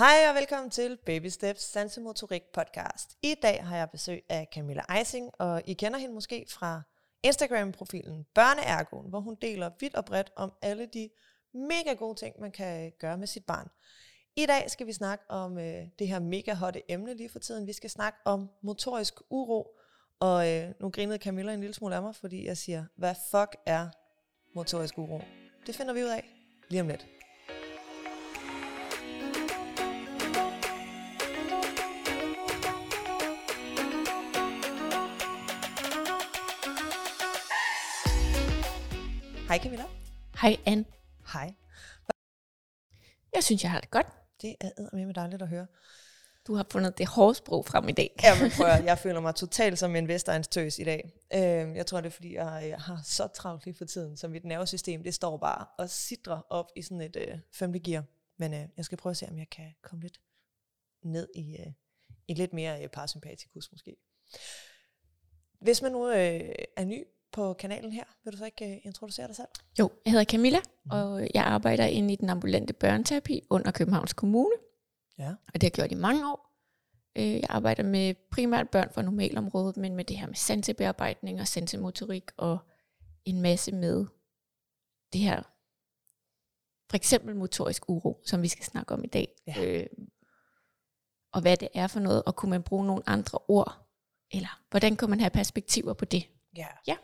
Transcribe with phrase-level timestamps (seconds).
[0.00, 3.18] Hej og velkommen til Baby Steps Sansemotorik podcast.
[3.22, 6.82] I dag har jeg besøg af Camilla Eising, og I kender hende måske fra
[7.22, 11.10] Instagram-profilen Børneergoen, hvor hun deler vidt og bredt om alle de
[11.54, 13.68] mega gode ting, man kan gøre med sit barn.
[14.36, 17.66] I dag skal vi snakke om øh, det her mega hotte emne lige for tiden.
[17.66, 19.78] Vi skal snakke om motorisk uro,
[20.20, 23.56] og øh, nu grinede Camilla en lille smule af mig, fordi jeg siger, hvad fuck
[23.66, 23.88] er
[24.54, 25.20] motorisk uro?
[25.66, 26.24] Det finder vi ud af
[26.68, 27.19] lige om lidt.
[39.50, 39.84] Hej Camilla.
[40.40, 40.84] Hej Anne.
[41.32, 41.54] Hej.
[43.34, 44.06] Jeg synes, jeg har det godt.
[44.42, 45.66] Det er med dejligt at høre.
[46.46, 48.16] Du har fundet det hårdsprog frem i dag.
[48.22, 51.12] Ja, men prøv at, jeg føler mig totalt som en Vestegns i dag.
[51.34, 54.28] Øh, jeg tror, det er fordi, jeg, jeg har så travlt lige for tiden, så
[54.28, 58.04] mit nervesystem, det står bare og sidrer op i sådan et øh, femte gear.
[58.36, 60.20] Men øh, jeg skal prøve at se, om jeg kan komme lidt
[61.02, 61.72] ned i, øh,
[62.28, 63.96] i lidt mere øh, parasympatikus måske.
[65.60, 68.04] Hvis man nu øh, er ny på kanalen her.
[68.24, 69.48] Vil du så ikke uh, introducere dig selv?
[69.78, 70.58] Jo, jeg hedder Camilla,
[70.90, 74.54] og jeg arbejder inde i den ambulante børneterapi under Københavns Kommune.
[75.18, 75.30] Ja.
[75.30, 76.50] Og det har jeg gjort i mange år.
[77.16, 81.48] Øh, jeg arbejder med primært børn fra normalområdet, men med det her med sansebearbejdning og
[81.48, 82.58] sansemotorik og
[83.24, 84.06] en masse med
[85.12, 85.42] det her,
[86.90, 89.28] for eksempel motorisk uro, som vi skal snakke om i dag.
[89.46, 89.64] Ja.
[89.64, 89.86] Øh,
[91.32, 93.86] og hvad det er for noget, og kunne man bruge nogle andre ord,
[94.30, 96.28] eller hvordan kunne man have perspektiver på det?
[96.56, 96.66] Ja.
[96.86, 96.96] ja.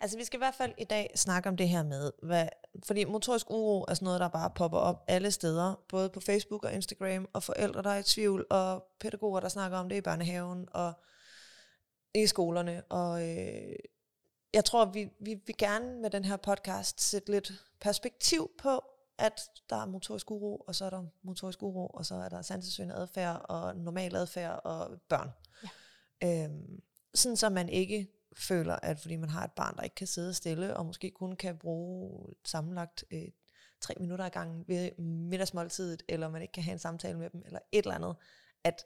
[0.00, 2.48] Altså vi skal i hvert fald i dag snakke om det her med, hvad,
[2.86, 6.64] fordi motorisk uro er sådan noget, der bare popper op alle steder, både på Facebook
[6.64, 10.00] og Instagram, og forældre, der er i tvivl, og pædagoger, der snakker om det i
[10.00, 10.92] børnehaven, og
[12.14, 13.76] i skolerne, og øh,
[14.54, 18.84] jeg tror, vi, vi vil gerne med den her podcast sætte lidt perspektiv på,
[19.18, 22.42] at der er motorisk uro, og så er der motorisk uro, og så er der
[22.42, 25.30] sansesøgende adfærd, og normal adfærd, og børn.
[26.22, 26.44] Ja.
[26.44, 26.82] Øhm,
[27.14, 30.34] sådan så man ikke føler, at fordi man har et barn, der ikke kan sidde
[30.34, 33.28] stille, og måske kun kan bruge sammenlagt øh,
[33.80, 37.42] tre minutter ad gangen ved middagsmåltidet, eller man ikke kan have en samtale med dem,
[37.46, 38.16] eller et eller andet,
[38.64, 38.84] at,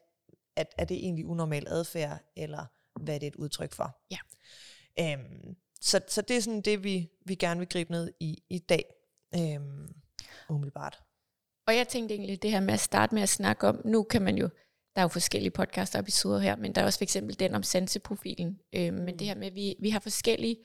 [0.57, 2.67] at er det egentlig unormal adfærd, eller
[3.01, 3.99] hvad er det et udtryk for?
[4.11, 4.19] Ja.
[5.01, 8.59] Øhm, så, så det er sådan det, vi, vi gerne vil gribe ned i i
[8.59, 8.85] dag,
[9.35, 9.95] øhm,
[10.49, 11.03] umiddelbart.
[11.67, 14.23] Og jeg tænkte egentlig det her med at starte med at snakke om, nu kan
[14.23, 14.49] man jo
[14.99, 18.61] der er jo forskellige podcast-episoder her, men der er også for eksempel den om sanseprofilen.
[18.75, 19.27] Øh, men det mm.
[19.27, 20.57] her med, at vi, vi har forskellige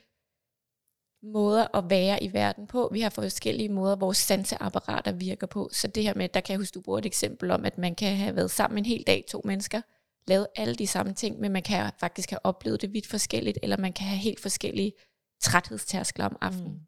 [1.23, 2.89] måder at være i verden på.
[2.93, 5.69] Vi har forskellige måder, vores sanseapparater virker på.
[5.71, 7.95] Så det her med, der kan jeg huske, du bruger et eksempel om, at man
[7.95, 9.81] kan have været sammen en hel dag, to mennesker,
[10.27, 13.77] lavet alle de samme ting, men man kan faktisk have oplevet det vidt forskelligt, eller
[13.77, 14.93] man kan have helt forskellige
[15.41, 16.73] træthedstærskler om aftenen.
[16.73, 16.79] Mm.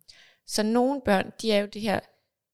[0.48, 2.00] Så nogle børn, de er jo det her,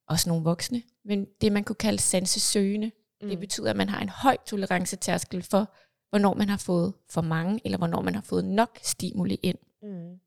[0.07, 2.91] også nogle voksne, men det man kunne kalde sansesøgende,
[3.22, 3.30] Mm.
[3.30, 5.74] Det betyder, at man har en høj tolerancetærskel for,
[6.09, 9.58] hvornår man har fået for mange, eller hvornår man har fået nok stimuli ind.
[9.82, 10.20] Mm.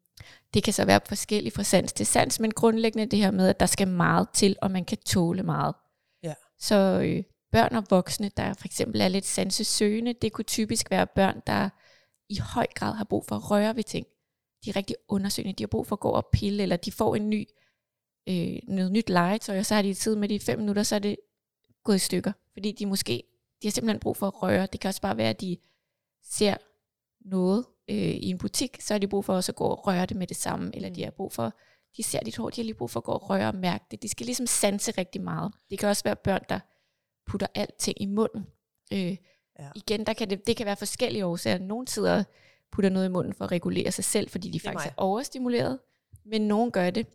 [0.54, 3.60] Det kan så være forskelligt fra sans til sans, men grundlæggende det her med, at
[3.60, 5.74] der skal meget til, og man kan tåle meget.
[6.22, 6.34] Ja.
[6.58, 7.22] Så øh,
[7.52, 11.68] børn og voksne, der for eksempel er lidt sansesøgende, det kunne typisk være børn, der
[12.28, 14.06] i høj grad har brug for at røre ved ting.
[14.64, 17.16] De er rigtig undersøgende, de har brug for at gå og pille, eller de får
[17.16, 17.48] en ny,
[18.28, 20.98] øh, noget nyt legetøj, og så har de tid med de fem minutter, så er
[20.98, 21.16] det
[21.84, 22.32] gået i stykker.
[22.52, 23.22] Fordi de måske,
[23.62, 24.66] de har simpelthen brug for at røre.
[24.72, 25.56] Det kan også bare være, at de
[26.22, 26.56] ser
[27.20, 30.06] noget øh, i en butik, så har de brug for også at gå og røre
[30.06, 30.70] det med det samme.
[30.74, 31.04] Eller de mm.
[31.04, 31.52] har brug for,
[31.96, 33.84] de ser dit hår, de har lige brug for at gå og røre og mærke
[33.90, 34.02] det.
[34.02, 35.52] De skal ligesom sanse rigtig meget.
[35.70, 36.60] Det kan også være børn, der
[37.26, 38.46] putter alting i munden.
[38.92, 39.16] Øh,
[39.58, 39.68] ja.
[39.74, 41.58] Igen, der kan det, det kan være forskellige årsager.
[41.58, 42.24] Nogle sidder
[42.72, 45.78] putter noget i munden for at regulere sig selv, fordi de faktisk er, er overstimuleret.
[46.24, 47.06] Men nogen gør det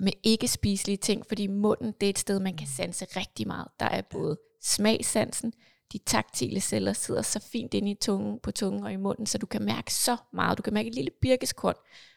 [0.00, 3.68] med ikke spiselige ting, fordi munden det er et sted, man kan sanse rigtig meget.
[3.80, 5.52] Der er både smagsansen,
[5.92, 9.38] de taktile celler sidder så fint inde i tungen, på tungen og i munden, så
[9.38, 10.58] du kan mærke så meget.
[10.58, 11.74] Du kan mærke et lille birkeskorn,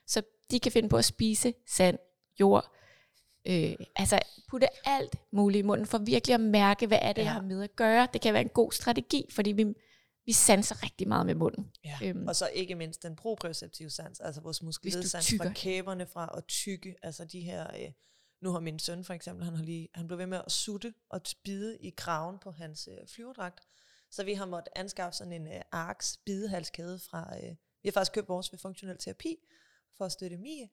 [0.08, 0.22] så
[0.52, 1.98] de kan finde på at spise sand,
[2.40, 2.76] jord,
[3.48, 4.20] øh, altså
[4.50, 7.26] putte alt muligt i munden, for virkelig at mærke, hvad er det, ja.
[7.26, 8.08] jeg har med at gøre.
[8.14, 9.66] Det kan være en god strategi, fordi vi,
[10.26, 11.72] vi sanser rigtig meget med munden.
[11.86, 11.98] Ja.
[12.04, 12.28] Øhm.
[12.28, 16.96] Og så ikke mindst den proprioceptive sans, altså vores muskelledsans fra kæberne fra at tykke,
[17.04, 17.92] altså de her, øh,
[18.42, 20.94] nu har min søn for eksempel, han, har lige, han blev ved med at sutte
[21.10, 23.60] og bide i kraven på hans øh, flyverdragt,
[24.12, 27.50] så vi har måttet anskaffe sådan en øh, ARX bidehalskæde fra, øh,
[27.84, 29.36] vi har faktisk købt vores ved funktionel terapi,
[29.98, 30.70] for at støtte Mie,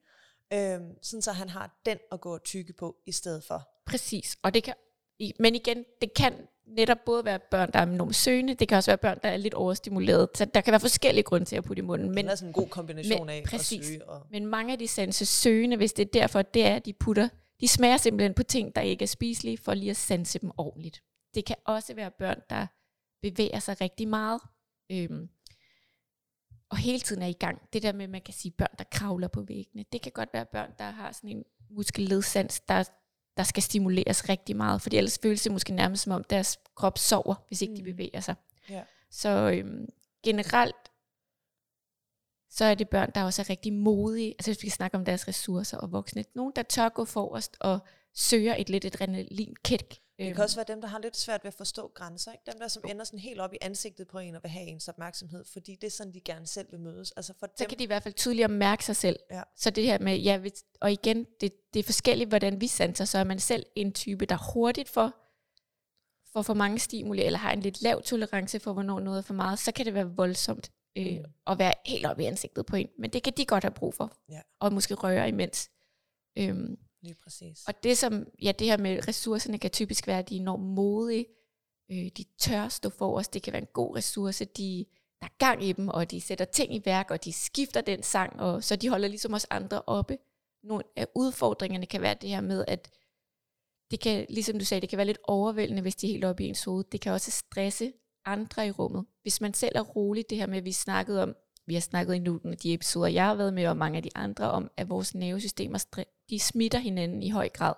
[0.53, 3.69] øh, sådan så han har den at gå og tykke på i stedet for.
[3.85, 4.73] Præcis, og det kan,
[5.39, 6.33] men igen, det kan
[6.65, 9.37] netop både være børn, der er enormt søgende, det kan også være børn, der er
[9.37, 10.29] lidt overstimuleret.
[10.35, 12.11] Så der kan være forskellige grunde til at putte i munden.
[12.11, 14.09] Men, det er sådan en god kombination men, af præcis, at søge.
[14.09, 14.27] Og...
[14.31, 17.29] Men mange af de sanse søgende, hvis det er derfor, det er, at de putter,
[17.61, 21.03] de smager simpelthen på ting, der ikke er spiselige, for lige at sanse dem ordentligt.
[21.35, 22.67] det kan også være børn, der
[23.21, 24.41] bevæger sig rigtig meget.
[24.91, 25.29] Øhm,
[26.69, 27.61] og hele tiden er i gang.
[27.73, 29.85] Det der med, at man kan sige børn, der kravler på væggene.
[29.91, 32.83] Det kan godt være børn, der har sådan en muskelledsans, der,
[33.41, 34.81] der skal stimuleres rigtig meget.
[34.81, 37.75] Fordi ellers føles det måske nærmest som om deres krop sover, hvis ikke mm.
[37.75, 38.35] de bevæger sig.
[38.69, 38.81] Ja.
[39.11, 39.85] Så øhm,
[40.23, 40.91] generelt,
[42.49, 44.33] så er det børn, der også er rigtig modige.
[44.39, 46.23] Altså hvis vi skal snakke om deres ressourcer og voksne.
[46.35, 47.79] Nogen, der tør gå forrest og
[48.13, 49.99] søger et lidt adrenalin-kæk.
[50.25, 52.31] Det kan også være dem, der har lidt svært ved at forstå grænser.
[52.31, 52.43] Ikke?
[52.51, 54.87] Dem der, som ender sådan helt op i ansigtet på en og vil have ens
[54.87, 57.11] opmærksomhed, fordi det er sådan, de gerne selv vil mødes.
[57.11, 59.19] Altså for så dem, kan de i hvert fald tydeligere mærke sig selv.
[59.31, 59.41] Ja.
[59.55, 60.41] Så det her med, ja,
[60.81, 63.05] og igen, det, det er forskelligt, hvordan vi sanser.
[63.05, 65.11] Så er man selv en type, der hurtigt får
[66.33, 69.33] for for mange stimuli, eller har en lidt lav tolerance for, hvornår noget er for
[69.33, 71.25] meget, så kan det være voldsomt øh, Mm.
[71.47, 72.87] at være helt oppe i ansigtet på en.
[72.99, 74.17] Men det kan de godt have brug for.
[74.29, 74.41] Ja.
[74.59, 75.69] Og måske røre imens.
[76.37, 77.63] Øhm, Lige præcis.
[77.67, 80.63] og det som, ja, det her med ressourcerne kan typisk være, at de er enormt
[80.63, 81.25] modige,
[81.91, 84.85] øh, de tør stå forrest, det kan være en god ressource, de,
[85.21, 88.03] der er gang i dem, og de sætter ting i værk, og de skifter den
[88.03, 90.17] sang, og så de holder ligesom os andre oppe.
[90.63, 92.91] Nogle af udfordringerne kan være det her med, at
[93.91, 96.43] det kan, ligesom du sagde, det kan være lidt overvældende, hvis de er helt oppe
[96.43, 96.83] i ens hoved.
[96.91, 97.93] Det kan også stresse
[98.25, 99.05] andre i rummet.
[99.21, 101.35] Hvis man selv er rolig, det her med, at vi snakkede om,
[101.65, 104.03] vi har snakket i nogle af de episoder, jeg har været med, og mange af
[104.03, 107.73] de andre, om, at vores nervesystemer, de smitter hinanden i høj grad.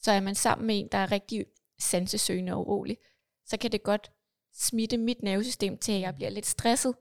[0.00, 1.46] Så er man sammen med en, der er rigtig
[1.78, 2.98] sansesøgende og urolig,
[3.46, 4.10] så kan det godt
[4.54, 6.94] smitte mit nervesystem til, at jeg bliver lidt stresset.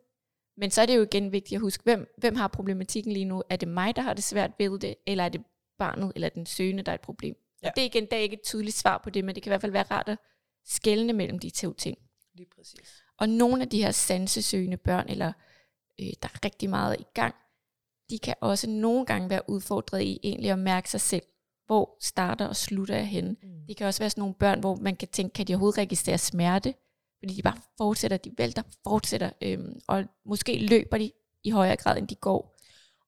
[0.58, 3.44] Men så er det jo igen vigtigt at huske, hvem, hvem har problematikken lige nu?
[3.50, 5.42] Er det mig, der har det svært ved det, eller er det
[5.78, 7.36] barnet eller den søgende, der er et problem?
[7.64, 7.70] Ja.
[7.70, 9.50] Og det er igen, der er ikke et tydeligt svar på det, men det kan
[9.50, 10.18] i hvert fald være rart at
[10.66, 11.98] skelne mellem de to ting.
[12.34, 13.04] Lige præcis.
[13.18, 15.34] Og nogle af de her sansesøgende børn, eller
[16.00, 17.36] øh, der er rigtig meget i gang,
[18.10, 21.24] de kan også nogle gange være udfordret i egentlig at mærke sig selv.
[21.66, 23.36] Hvor starter og slutter jeg henne?
[23.44, 23.66] Mm.
[23.68, 26.18] Det kan også være sådan nogle børn, hvor man kan tænke, kan de overhovedet registrere
[26.18, 26.74] smerte?
[27.20, 31.12] Fordi de bare fortsætter, de vælter, fortsætter, øhm, og måske løber de
[31.44, 32.58] i højere grad, end de går.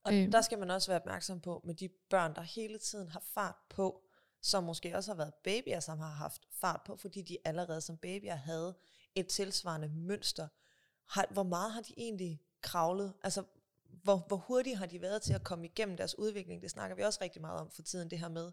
[0.04, 0.32] Og Øhm.
[0.32, 3.56] der skal man også være opmærksom på med de børn, der hele tiden har fart
[3.70, 4.02] på,
[4.42, 7.98] som måske også har været babyer, som har haft fart på, fordi de allerede som
[7.98, 8.78] babyer havde
[9.16, 10.48] et tilsvarende mønster.
[11.10, 13.14] Har, hvor meget har de egentlig kravlet?
[13.24, 13.44] Altså,
[14.04, 16.62] hvor, hvor hurtigt har de været til at komme igennem deres udvikling?
[16.62, 18.52] Det snakker vi også rigtig meget om for tiden, det her med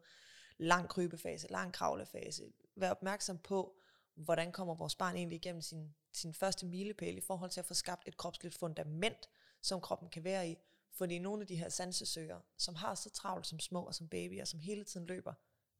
[0.58, 2.52] lang krybefase, lang kravlefase.
[2.76, 3.76] Vær opmærksom på,
[4.14, 7.74] hvordan kommer vores barn egentlig igennem sin, sin første milepæl i forhold til at få
[7.74, 9.28] skabt et kropsligt fundament,
[9.62, 10.56] som kroppen kan være i.
[10.92, 14.44] Fordi nogle af de her sansesøger, som har så travlt som små og som babyer,
[14.44, 15.34] som hele tiden løber,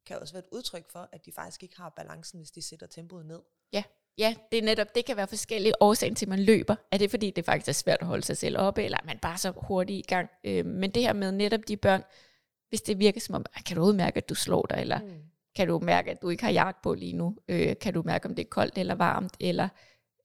[0.06, 2.86] kan også være et udtryk for, at de faktisk ikke har balancen, hvis de sætter
[2.86, 3.42] tempoet ned.
[3.72, 3.84] Ja,
[4.18, 6.74] ja, det er netop, det kan være forskellige årsager til, at man løber.
[6.92, 9.18] Er det fordi, det faktisk er svært at holde sig selv oppe, eller er man
[9.18, 10.28] bare så hurtigt i gang?
[10.44, 12.02] Øh, men det her med netop de børn,
[12.68, 15.08] hvis det virker som om, "Ah, kan du udmærke, at du slår dig, eller Mm.
[15.56, 17.36] kan du mærke, at du ikke har jakke på lige nu?
[17.48, 19.36] Øh, kan du mærke, om det er koldt eller varmt?
[19.40, 19.68] Eller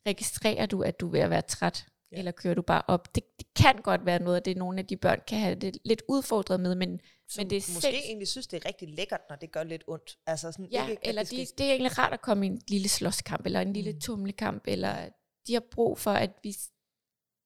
[0.07, 1.85] registrerer du, at du er ved at være træt?
[2.11, 2.17] Ja.
[2.17, 3.15] Eller kører du bare op?
[3.15, 5.77] Det, det kan godt være noget af det, nogle af de børn kan have det
[5.85, 6.99] lidt udfordret med, men,
[7.31, 9.63] Som men det er måske selv- egentlig synes, det er rigtig lækkert, når det gør
[9.63, 10.17] lidt ondt.
[10.25, 12.49] Altså sådan Ja, ikke, eller det de, skal- det er egentlig rart at komme i
[12.49, 13.99] en lille slåskamp, eller en lille Mm.
[13.99, 15.09] tumlekamp, eller
[15.47, 16.55] de har brug for, at vi,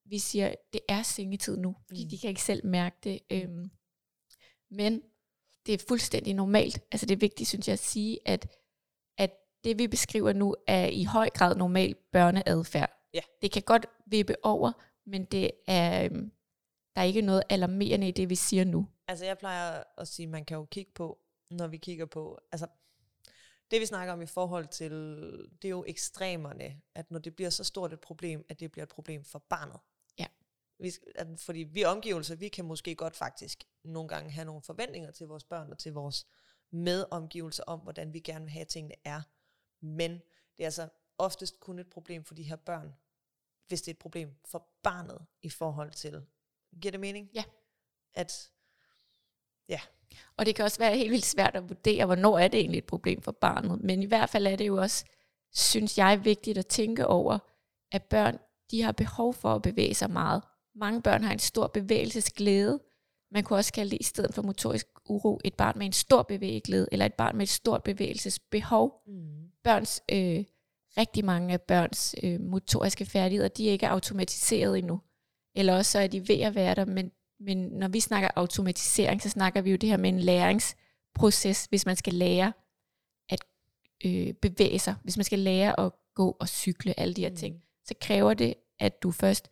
[0.05, 2.09] vi siger, det er sengetid nu, fordi Mm.
[2.09, 3.19] de kan ikke selv mærke det.
[3.31, 3.69] Øhm,
[4.71, 5.01] men
[5.65, 6.79] det er fuldstændig normalt.
[6.91, 8.47] Altså det er vigtigt, synes jeg, at sige, at,
[9.17, 9.31] at
[9.63, 12.91] det vi beskriver nu, er i høj grad normal børneadfærd.
[13.13, 13.21] Ja.
[13.41, 14.71] Det kan godt vippe over,
[15.09, 16.31] men det er, øhm,
[16.95, 18.87] der er ikke noget alarmerende i det, vi siger nu.
[19.07, 21.19] Altså jeg plejer at sige, man kan jo kigge på,
[21.51, 22.67] når vi kigger på, altså
[23.71, 24.91] det vi snakker om i forhold til,
[25.61, 28.83] det er jo ekstremerne, at når det bliver så stort et problem, at det bliver
[28.83, 29.79] et problem for barnet.
[30.19, 30.25] Ja.
[30.79, 35.11] Vi, at, fordi vi omgivelser, vi kan måske godt faktisk nogle gange have nogle forventninger
[35.11, 36.27] til vores børn og til vores
[36.71, 39.21] medomgivelser om, hvordan vi gerne vil have, at tingene er.
[39.81, 40.11] Men
[40.57, 42.93] det er altså oftest kun et problem for de her børn,
[43.67, 46.25] hvis det er et problem for barnet i forhold til,
[46.81, 47.29] giver det mening?
[47.33, 47.43] Ja.
[48.13, 48.51] At
[50.37, 52.85] Og det kan også være helt vildt svært at vurdere, hvornår er det egentlig et
[52.85, 53.81] problem for barnet.
[53.83, 55.05] Men i hvert fald er det jo også,
[55.53, 57.37] synes jeg, vigtigt at tænke over,
[57.91, 58.37] at børn,
[58.71, 60.43] de har behov for at bevæge sig meget.
[60.75, 62.79] Mange børn har en stor bevægelsesglæde.
[63.31, 66.23] Man kunne også kalde det i stedet for motorisk uro, et barn med en stor
[66.23, 69.01] bevægelsesglæde, eller et barn med et stort bevægelsesbehov.
[69.07, 69.51] mm.
[69.63, 70.43] Børns, øh,
[70.97, 75.01] rigtig mange af børns øh, motoriske færdigheder, de er ikke automatiseret endnu.
[75.55, 79.21] Eller også så er de ved at være der, men, men når vi snakker automatisering,
[79.21, 82.53] så snakker vi jo det her med en læringsproces, hvis man skal lære
[83.29, 83.39] at
[84.05, 87.61] øh, bevæge sig, hvis man skal lære at gå og cykle, alle de her ting,
[87.85, 89.49] så kræver det, at du først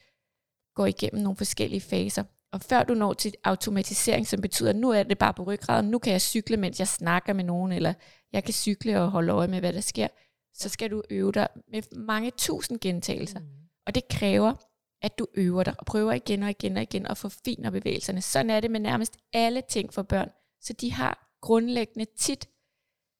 [0.75, 2.23] går igennem nogle forskellige faser.
[2.51, 5.91] Og før du når til automatisering, som betyder, at nu er det bare på ryggraden,
[5.91, 7.93] nu kan jeg cykle, mens jeg snakker med nogen, eller
[8.33, 10.07] jeg kan cykle og holde øje med, hvad der sker,
[10.53, 13.39] så skal du øve dig med mange tusind gentagelser.
[13.39, 13.45] Mm.
[13.85, 14.53] Og det kræver,
[15.03, 18.21] at du øver dig og prøver igen og igen og igen og forfiner bevægelserne.
[18.21, 20.29] Sådan er det med nærmest alle ting for børn.
[20.61, 22.49] Så de har grundlæggende tit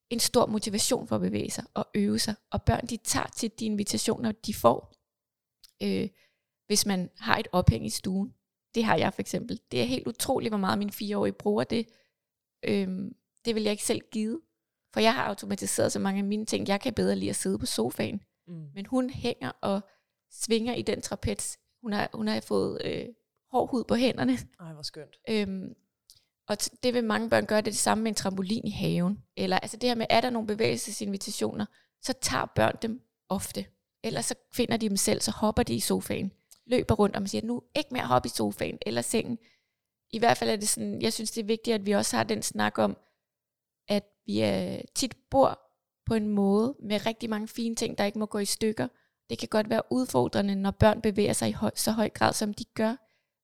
[0.10, 2.36] en stor motivation for at bevæge sig og øve sig.
[2.52, 4.94] Og børn, de tager til de invitationer, de får.
[5.84, 6.10] Øh,
[6.68, 8.34] hvis man har et ophæng i stuen.
[8.76, 9.60] Det har jeg for eksempel.
[9.72, 11.88] Det er helt utroligt, hvor meget min fireårige bruger det.
[12.64, 14.42] Øhm, det vil jeg ikke selv give.
[14.94, 16.68] For jeg har automatiseret så mange af mine ting.
[16.68, 18.22] Jeg kan bedre lide at sidde på sofaen.
[18.48, 18.70] Mm.
[18.74, 19.82] Men hun hænger og
[20.32, 21.58] svinger i den trapez.
[21.84, 23.06] Hun har, hun har fået øh,
[23.52, 24.38] hård hud på hænderne.
[24.60, 25.20] Ej, hvor skønt.
[25.30, 25.76] Øhm,
[26.48, 29.24] og det vil mange børn gøre det, er det samme med en trampolin i haven.
[29.38, 31.66] Eller altså det her med, er der nogle bevægelsesinvitationer,
[32.02, 33.66] så tager børn dem ofte.
[34.04, 36.32] Ellers så finder de dem selv, så hopper de i sofaen.
[36.66, 39.38] Løber rundt, og man siger, nu ikke mere hoppe i sofaen eller sengen.
[40.12, 42.24] I hvert fald er det sådan, jeg synes det er vigtigt, at vi også har
[42.24, 42.98] den snak om,
[43.88, 45.60] at vi er, tit bor
[46.06, 48.88] på en måde med rigtig mange fine ting, der ikke må gå i stykker.
[49.30, 52.54] Det kan godt være udfordrende, når børn bevæger sig i høj, så høj grad, som
[52.54, 52.96] de gør.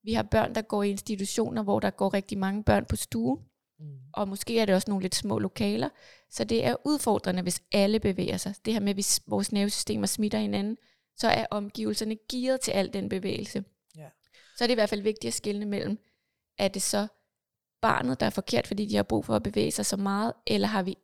[0.03, 3.39] Vi har børn, der går i institutioner, hvor der går rigtig mange børn på stuen,
[3.81, 3.85] Mm.
[4.13, 5.89] og måske er det også nogle lidt små lokaler.
[6.29, 8.55] Så det er udfordrende, hvis alle bevæger sig.
[8.65, 10.77] Det her med, hvis vores nervesystemer smitter hinanden,
[11.17, 13.63] så er omgivelserne gearet til al den bevægelse.
[13.95, 14.09] Ja.
[14.57, 15.99] Så er det i hvert fald vigtigt at skelne mellem,
[16.57, 17.07] er det så
[17.81, 20.67] barnet, der er forkert, fordi de har brug for at bevæge sig så meget, eller
[20.67, 20.95] har vi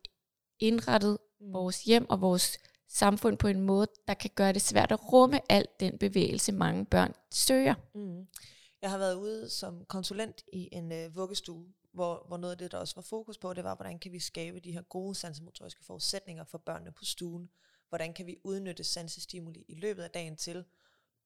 [0.60, 1.52] indrettet Mm.
[1.52, 5.52] vores hjem og vores samfund på en måde, der kan gøre det svært at rumme
[5.52, 7.74] al den bevægelse, mange børn søger.
[7.94, 8.26] Mm.
[8.82, 12.72] Jeg har været ude som konsulent i en øh, vuggestue, hvor, hvor noget af det,
[12.72, 15.84] der også var fokus på, det var, hvordan kan vi skabe de her gode sansemotoriske
[15.84, 17.50] forudsætninger for børnene på stuen.
[17.88, 20.64] Hvordan kan vi udnytte sansestimuli i løbet af dagen til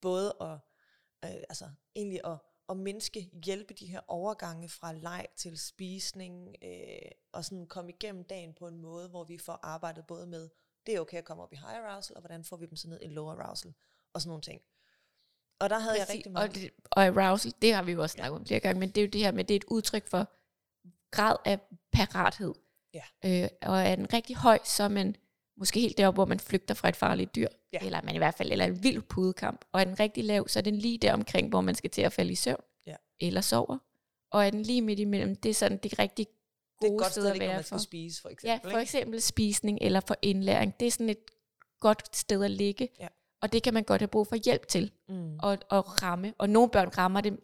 [0.01, 0.59] både at,
[1.25, 2.39] øh, altså egentlig at,
[2.69, 8.25] at mindske, hjælpe de her overgange fra leg til spisning, øh, og sådan komme igennem
[8.25, 10.49] dagen på en måde, hvor vi får arbejdet både med,
[10.87, 12.89] det er okay at komme op i high arousal, og hvordan får vi dem så
[12.89, 13.75] ned i low arousal,
[14.13, 14.61] og sådan nogle ting.
[15.61, 16.49] Og der havde jeg rigtig meget...
[16.49, 18.99] Og, det, og arousal, det har vi jo også snakket om flere gange, men det
[19.01, 20.27] er jo det her med, det er et udtryk for
[21.11, 21.59] grad af
[21.93, 22.55] parathed.
[22.95, 23.03] Ja.
[23.25, 25.17] Øh, og er den rigtig høj, så er man
[25.57, 27.79] måske helt deroppe, hvor man flygter fra et farligt dyr, Ja.
[27.83, 29.65] eller man i hvert fald, eller en vild pudekamp.
[29.73, 32.03] Og er den rigtig lav, så er den lige der omkring, hvor man skal til
[32.03, 32.97] at falde i søvn, Ja.
[33.21, 33.79] eller sover.
[34.31, 36.27] Og er den lige midt imellem, det er sådan det rigtig
[36.83, 37.67] det er et godt sted at være man for.
[37.67, 38.71] skal spise, for Ja, eksempel.
[38.71, 40.75] for eksempel spisning eller for indlæring.
[40.81, 41.19] Det er sådan et
[41.81, 42.89] godt sted at ligge.
[43.01, 43.07] Ja.
[43.43, 45.35] Og det kan man godt have brug for hjælp til Mm.
[45.43, 46.35] at, at ramme.
[46.39, 47.39] Og nogle børn rammer det.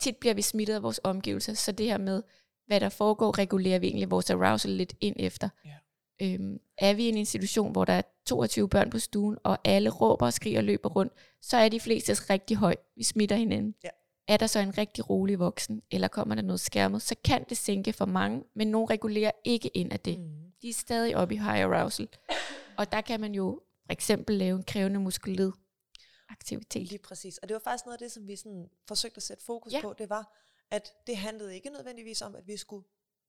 [0.00, 2.22] Tit bliver vi smittet af vores omgivelser, så det her med,
[2.66, 5.48] hvad der foregår, regulerer vi egentlig vores arousal lidt ind efter.
[5.64, 5.74] Ja.
[6.22, 9.90] Øhm, er vi i en institution, hvor der er 22 børn på stuen, og alle
[9.90, 11.12] råber og skriger og løber rundt,
[11.42, 12.74] så er de fleste rigtig høj.
[12.96, 13.74] Vi smitter hinanden.
[13.84, 13.88] Ja.
[14.28, 17.56] Er der så en rigtig rolig voksen, eller kommer der noget skærmet, så kan det
[17.56, 20.18] sænke for mange, men nogle regulerer ikke ind af det.
[20.20, 20.52] Mm.
[20.62, 22.08] De er stadig oppe i high arousal.
[22.78, 25.52] Og der kan man jo for eksempel lave en krævende muskulød
[26.28, 26.88] aktivitet.
[26.88, 27.38] Lige præcis.
[27.38, 29.80] Og det var faktisk noget af det, som vi sådan forsøgte at sætte fokus Ja.
[29.82, 30.36] på, det var,
[30.70, 32.84] at det handlede ikke nødvendigvis om, at vi skulle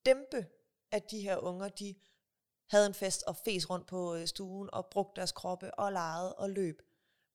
[0.05, 0.45] dæmpe,
[0.91, 1.95] at de her unger, de
[2.69, 6.35] havde en fest og fes rundt på øh, stuen og brugte deres kroppe og legede
[6.35, 6.81] og løb.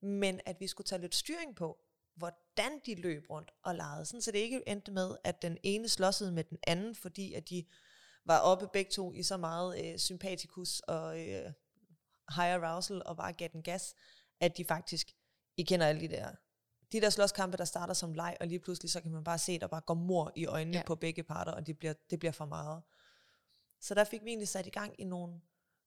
[0.02, 1.78] Men at vi skulle tage lidt styring på,
[2.20, 4.04] hvordan de løb rundt og legede.
[4.04, 7.48] Sådan så det ikke endte med, at den ene slåssede med den anden, fordi at
[7.48, 7.64] de
[8.24, 11.52] var oppe begge to i så meget øh, sympatikus og øh,
[12.36, 13.94] high arousal og bare gav den gas,
[14.40, 15.12] at de faktisk,
[15.56, 16.34] I kender alle de der,
[16.92, 19.58] de der slåskampe, der starter som leg, og lige pludselig så kan man bare se,
[19.58, 20.78] der bare går mor i øjnene Ja.
[20.78, 20.86] ja.
[20.86, 22.82] på begge parter, og det bliver, det bliver for meget.
[23.80, 25.40] Så der fik vi egentlig sat i gang i nogle,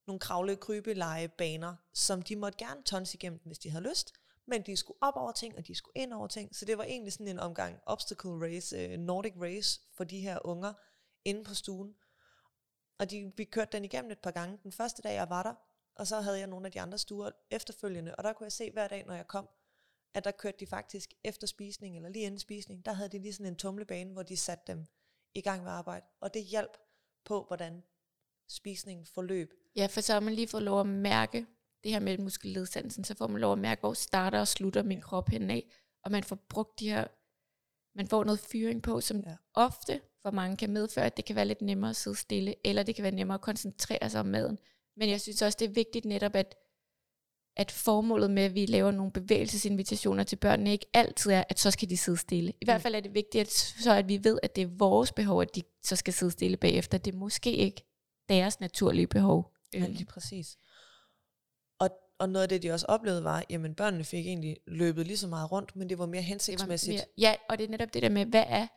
[0.08, 4.14] nogle kravle krybelejebaner, som de måtte gerne tons igennem, hvis de havde lyst,
[4.46, 6.56] men de skulle op over ting, og de skulle ind over ting.
[6.56, 10.40] Så det var egentlig sådan en omgang obstacle race, øh, Nordic race for de her
[10.46, 10.74] unger
[11.26, 11.96] inde på stuen.
[13.00, 14.60] Og de, vi kørte den igennem et par gange.
[14.64, 15.54] Den første dag, jeg var der,
[15.96, 18.72] og så havde jeg nogle af de andre stuer efterfølgende, og der kunne jeg se
[18.72, 19.50] hver dag, når jeg kom,
[20.14, 23.34] at der kørte de faktisk efter spisning, eller lige inden spisning, der havde de lige
[23.34, 24.86] sådan en tumlebane, hvor de satte dem
[25.34, 26.06] i gang med arbejde.
[26.20, 26.78] Og det hjalp
[27.26, 27.84] på, hvordan
[28.48, 29.54] spisningen forløb.
[29.76, 31.46] Ja, for så har man lige fået lov at mærke
[31.84, 35.02] det her med muskelledsansen, så får man lov at mærke, hvor starter og slutter min
[35.02, 35.62] krop henad,
[36.04, 37.08] og man får brugt de her,
[37.98, 39.36] man får noget fyring på, som Ja.
[39.54, 42.84] ofte for mange kan medføre, at det kan være lidt nemmere at sidde stille, eller
[42.84, 44.58] det kan være nemmere at koncentrere sig om maden.
[44.98, 46.56] Men jeg synes også, det er vigtigt netop, at,
[47.56, 51.72] at formålet med, at vi laver nogle bevægelsesinvitationer til børnene, ikke altid er, at så
[51.72, 52.54] skal de sidde stille.
[52.62, 53.52] I hvert fald er det vigtigt, at,
[53.84, 56.58] så at vi ved, at det er vores behov, at de så skal sidde stille
[56.58, 56.98] bagefter.
[56.98, 57.84] Det er måske ikke
[58.30, 59.54] deres naturlige behov.
[59.74, 60.58] Ja, lige præcis.
[62.24, 65.18] Og, og noget af det, de også oplevede, var, jamen børnene fik egentlig løbet lige
[65.18, 66.96] så meget rundt, men det var mere Det var hensigtsmæssigt.
[66.96, 68.68] mere, ja, og det er netop det der med, hvad er,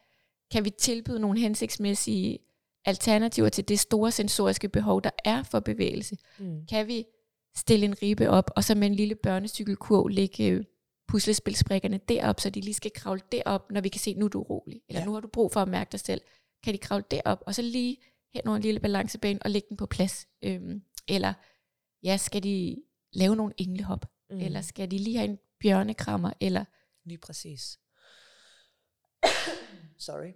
[0.52, 2.38] kan vi tilbyde nogle hensigtsmæssige
[2.84, 6.16] alternativer til det store sensoriske behov, der er for bevægelse?
[6.38, 6.66] Mm.
[6.66, 7.04] Kan vi
[7.56, 10.64] stille en ribe op, og så med en lille børnecykelkurv lægge øh,
[11.08, 14.40] puslespilsbrikkerne derop, så de lige skal kravle derop, når vi kan se, nu er du
[14.40, 15.06] urolig, eller Ja.
[15.06, 16.20] nu har du brug for at mærke dig selv,
[16.64, 17.96] kan de kravle derop, og så lige
[18.34, 20.26] hen over en lille balancebane og lægge den på plads.
[20.42, 21.32] Øhm, eller
[22.02, 22.82] ja, skal de
[23.12, 24.40] lave nogle englehop, mm.
[24.40, 26.64] eller skal de lige have en bjørnekrammer, eller
[27.06, 27.78] Lige præcis.
[29.98, 30.32] Sorry.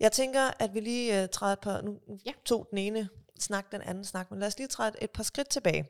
[0.00, 2.32] Jeg tænker, at vi lige uh, træder par, nu Ja.
[2.44, 3.08] tog den ene
[3.38, 5.88] snak, den anden snak, men lad os lige træde et, par skridt tilbage.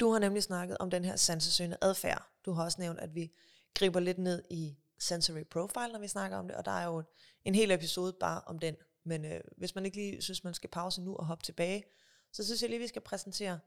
[0.00, 2.30] Du har nemlig snakket om den her sansesøgende adfærd.
[2.44, 3.32] Du har også nævnt, at vi
[3.74, 6.98] griber lidt ned i sensory profile, når vi snakker om det, og der er jo
[6.98, 7.04] en,
[7.44, 8.76] en hel episode bare om den.
[9.04, 11.84] Men øh, hvis man ikke lige synes, man skal pause nu og hoppe tilbage,
[12.32, 13.58] så synes jeg lige, vi skal præsentere,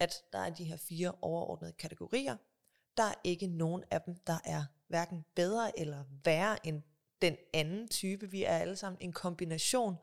[0.00, 2.36] at der er de her fire overordnede kategorier.
[2.96, 6.82] Der er ikke nogen af dem, der er hverken bedre eller værre end
[7.22, 8.30] den anden type.
[8.30, 9.96] Vi er alle sammen en kombination,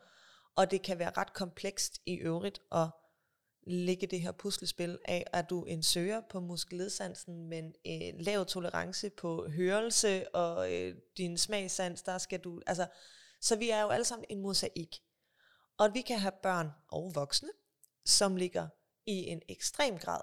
[0.55, 2.87] og det kan være ret komplekst i øvrigt at
[3.67, 9.09] lægge det her puslespil af, at du en søger på muskelledsansen, men øh, lav tolerance
[9.09, 12.87] på hørelse og øh, din smagsans, der skal du, altså,
[13.41, 15.01] så vi er jo alle sammen en mosaik.
[15.77, 17.49] Og vi kan have børn og voksne,
[18.05, 18.67] som ligger
[19.05, 20.21] i en ekstrem grad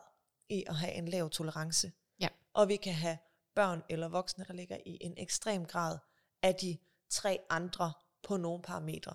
[0.49, 1.93] i at have en lav tolerance.
[2.21, 2.29] Ja.
[2.53, 3.19] Og vi kan have
[3.55, 5.99] børn eller voksne, der ligger i en ekstrem grad
[6.43, 6.79] af de
[7.11, 9.15] tre andre på nogle parametre.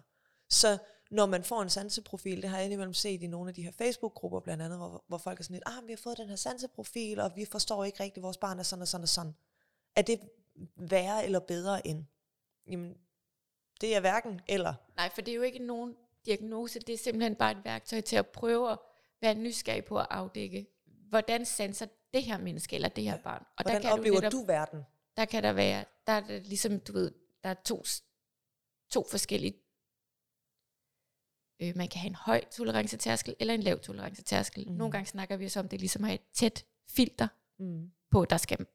[0.50, 0.78] Så
[1.12, 3.72] når man får en sanseprofil, det har jeg indimellem set i nogle af de her
[3.72, 6.36] Facebook-grupper blandt andet, hvor, hvor folk er sådan lidt, ah, vi har fået den her
[6.36, 9.36] sanseprofil, og vi forstår ikke rigtigt, vores barn er sådan og sådan og sådan.
[9.96, 10.20] Er det
[10.76, 12.06] værre eller bedre end?
[12.68, 12.98] Jamen,
[13.82, 14.74] det er hverken eller.
[14.96, 15.96] Nej, for det er jo ikke nogen
[16.26, 18.80] diagnose, det er simpelthen bare et værktøj til at prøve at
[19.22, 20.68] være nysgerrig på at afdække,
[21.10, 23.22] hvordan sanser det her menneske eller det her Ja.
[23.24, 23.46] barn.
[23.58, 24.84] Og Hvordan der kan oplever du, netop, du verden?
[25.18, 27.12] Der kan der være, der er det ligesom, du ved,
[27.44, 27.84] der er to,
[28.92, 29.54] to forskellige,
[31.62, 34.68] øh, man kan have en høj tolerancetærskel eller en lav tolerancetærskel.
[34.70, 34.74] Mm.
[34.76, 37.28] Nogle gange snakker vi også om, det ligesom at have et tæt filter
[37.60, 37.92] Mm.
[38.12, 38.66] på, der skal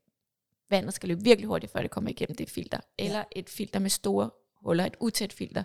[0.70, 2.80] vandet skal løbe virkelig hurtigt, før det kommer igennem det filter.
[2.98, 5.64] Eller et filter med store huller, et utæt filter.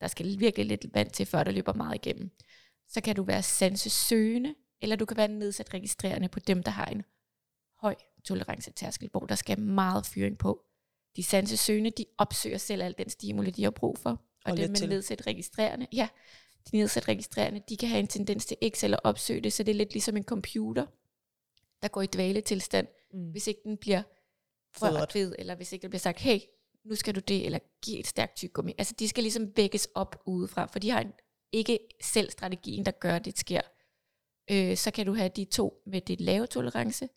[0.00, 2.30] Der skal virkelig lidt vand til, før der løber meget igennem.
[2.88, 6.84] Så kan du være sansesøgende, eller du kan være nedsat registrerende på dem, der har
[6.86, 7.02] en
[7.80, 7.94] høj
[8.24, 10.64] tolerancetærskel, hvor der skal meget fyring på.
[11.16, 14.10] De sansesøgende, de opsøger selv al den stimuli, de har brug for.
[14.10, 14.88] Og, Og dem med til.
[14.88, 16.08] nedsat registrerende, ja,
[16.70, 19.62] de nedsat registrerende, de kan have en tendens til ikke selv at opsøge det, så
[19.62, 20.86] det er lidt ligesom en computer,
[21.82, 23.30] der går i dvaletilstand, Mm.
[23.30, 24.02] hvis ikke den bliver
[25.00, 26.38] rørt ved, eller hvis ikke der bliver sagt, hey,
[26.84, 28.74] nu skal du det, eller giv et stærkt tyggegummi.
[28.78, 31.12] Altså, de skal ligesom vækkes op udefra, for de har en,
[31.52, 33.60] ikke selv strategien, der gør, at det sker.
[34.50, 37.08] Øh, så kan du have de to med det lave tolerance.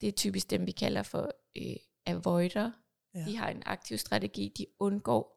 [0.00, 1.76] Det er typisk dem, vi kalder for øh,
[2.06, 2.70] avoider.
[3.14, 3.24] Ja.
[3.24, 5.36] De har en aktiv strategi, de undgår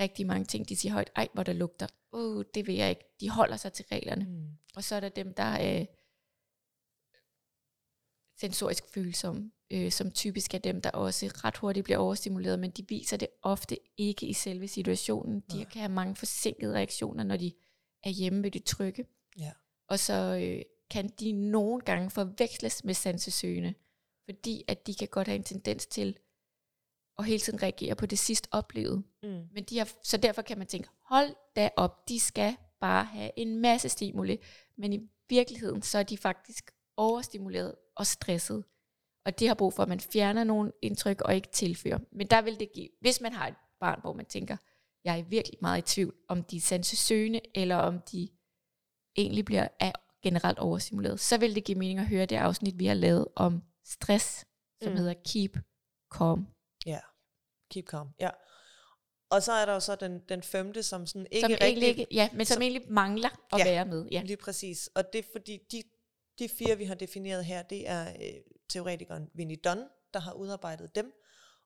[0.00, 0.68] rigtig mange ting.
[0.68, 1.86] De siger højt, ej, hvor der lugter.
[2.12, 3.04] Uh, det vil jeg ikke.
[3.20, 4.24] De holder sig til reglerne.
[4.24, 4.58] Mm.
[4.74, 5.86] Og så er der dem, der er
[8.40, 12.88] sensorisk følsomme, øh, som typisk er dem, der også ret hurtigt bliver overstimuleret, men de
[12.88, 15.40] viser det ofte ikke i selve situationen.
[15.40, 15.64] De Nej.
[15.64, 17.52] kan have mange forsinkede reaktioner, når de
[18.02, 19.06] er hjemme ved det trygge.
[19.38, 19.52] Ja.
[19.88, 23.74] Og så øh, kan de nogle gange forveksles med sansesøgende,
[24.24, 26.18] fordi at de kan godt have en tendens til
[27.18, 29.02] at hele tiden reagere på det sidst oplevede.
[29.22, 29.42] Mm.
[29.52, 33.30] Men de har, så derfor kan man tænke, hold da op, de skal bare have
[33.36, 34.38] en masse stimuli.
[34.76, 38.64] Men i virkeligheden, så er de faktisk overstimuleret og stresset.
[39.30, 41.98] Og de har brug for, at man fjerner nogle indtryk og ikke tilfører.
[42.12, 44.56] Men der vil det give, hvis man har et barn, hvor man tænker,
[45.04, 48.28] jeg er virkelig meget i tvivl, om de er sansesøgende, eller om de
[49.16, 52.86] egentlig bliver er generelt overstimuleret, så vil det give mening at høre det afsnit, vi
[52.86, 54.46] har lavet om stress,
[54.82, 54.98] som Mm.
[54.98, 55.58] hedder Keep
[56.14, 56.46] Calm.
[56.86, 57.00] Ja.
[57.70, 58.08] Keep calm.
[58.20, 58.30] Ja.
[59.30, 61.66] Og så er der jo så den, den femte, som sådan ikke som rigtig...
[61.66, 63.64] egentlig ikke, ja, men som, som- egentlig mangler at Ja.
[63.64, 64.08] være med.
[64.12, 64.22] Ja.
[64.22, 64.86] Lige præcis.
[64.94, 65.82] Og det er fordi, de,
[66.38, 68.40] de fire, vi har defineret her, det er øh,
[68.70, 71.12] teoretikeren Vinnie Dunn, der har udarbejdet dem.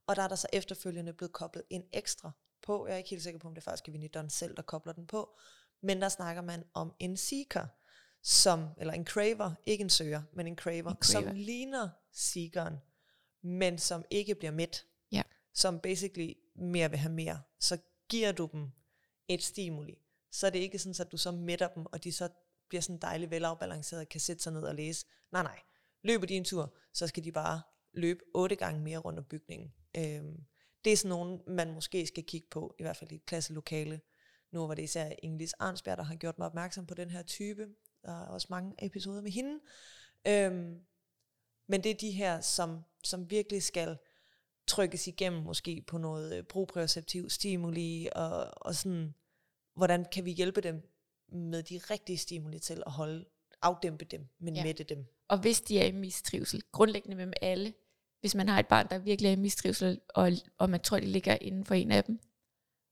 [0.06, 2.30] Og der er der så efterfølgende blevet koblet en ekstra
[2.62, 2.86] på.
[2.86, 4.92] Jeg er ikke helt sikker på, om det faktisk er Vinnie Dunn selv, der kobler
[4.92, 5.38] den på.
[5.82, 7.66] Men der snakker man om en seeker,
[8.22, 11.36] som, eller en craver, ikke en søger, men en craver, En som craver.
[11.36, 12.76] ligner seekeren,
[13.42, 14.84] men som ikke bliver mæt.
[15.12, 15.22] Ja.
[15.54, 17.42] Som basically mere vil have mere.
[17.60, 18.70] Så giver du dem
[19.28, 19.98] et stimuli,
[20.30, 22.28] så er det ikke sådan, at du så mætter dem, og de så
[22.68, 25.06] bliver sådan dejligt velafbalanceret og kan sætte sig ned og læse.
[25.32, 25.60] Nej, nej.
[26.04, 27.62] Løber de en tur, så skal de bare
[27.92, 29.74] løbe otte gange mere rundt om bygningen.
[29.96, 30.44] Øhm,
[30.84, 34.00] det er sådan nogen, man måske skal kigge på, i hvert fald i et klasselokale.
[34.50, 37.68] Nu var det især Inglis Arnsberg, der har gjort mig opmærksom på den her type.
[38.02, 39.60] Der er også mange episoder med hende.
[40.26, 40.80] Øhm,
[41.66, 43.98] men det er de her, som, som virkelig skal
[44.66, 49.14] trykkes igennem måske på noget øh, proprioceptiv stimuli, og, og sådan,
[49.74, 50.90] hvordan kan vi hjælpe dem
[51.28, 53.24] med de rigtige stimuli til at holde,
[53.62, 54.60] afdæmpe dem, men ja.
[54.60, 54.66] Ja.
[54.66, 55.13] mætte dem.
[55.28, 57.72] Og hvis de er i mistrivsel, grundlæggende med dem alle,
[58.20, 61.06] hvis man har et barn, der virkelig er i mistrivsel, og, og man tror, de
[61.06, 62.18] ligger inden for en af dem,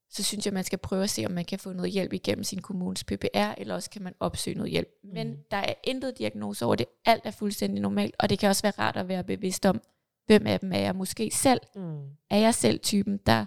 [0.09, 2.43] så synes jeg, man skal prøve at se, om man kan få noget hjælp igennem
[2.43, 4.87] sin kommunes PPR, eller også kan man opsøge noget hjælp.
[5.03, 5.09] Mm.
[5.13, 6.85] Men der er intet diagnose over det.
[7.05, 9.81] Alt er fuldstændig normalt, og det kan også være rart at være bevidst om,
[10.25, 11.59] hvem af dem er jeg måske selv.
[11.75, 12.03] Mm.
[12.29, 13.45] Er jeg selv typen, der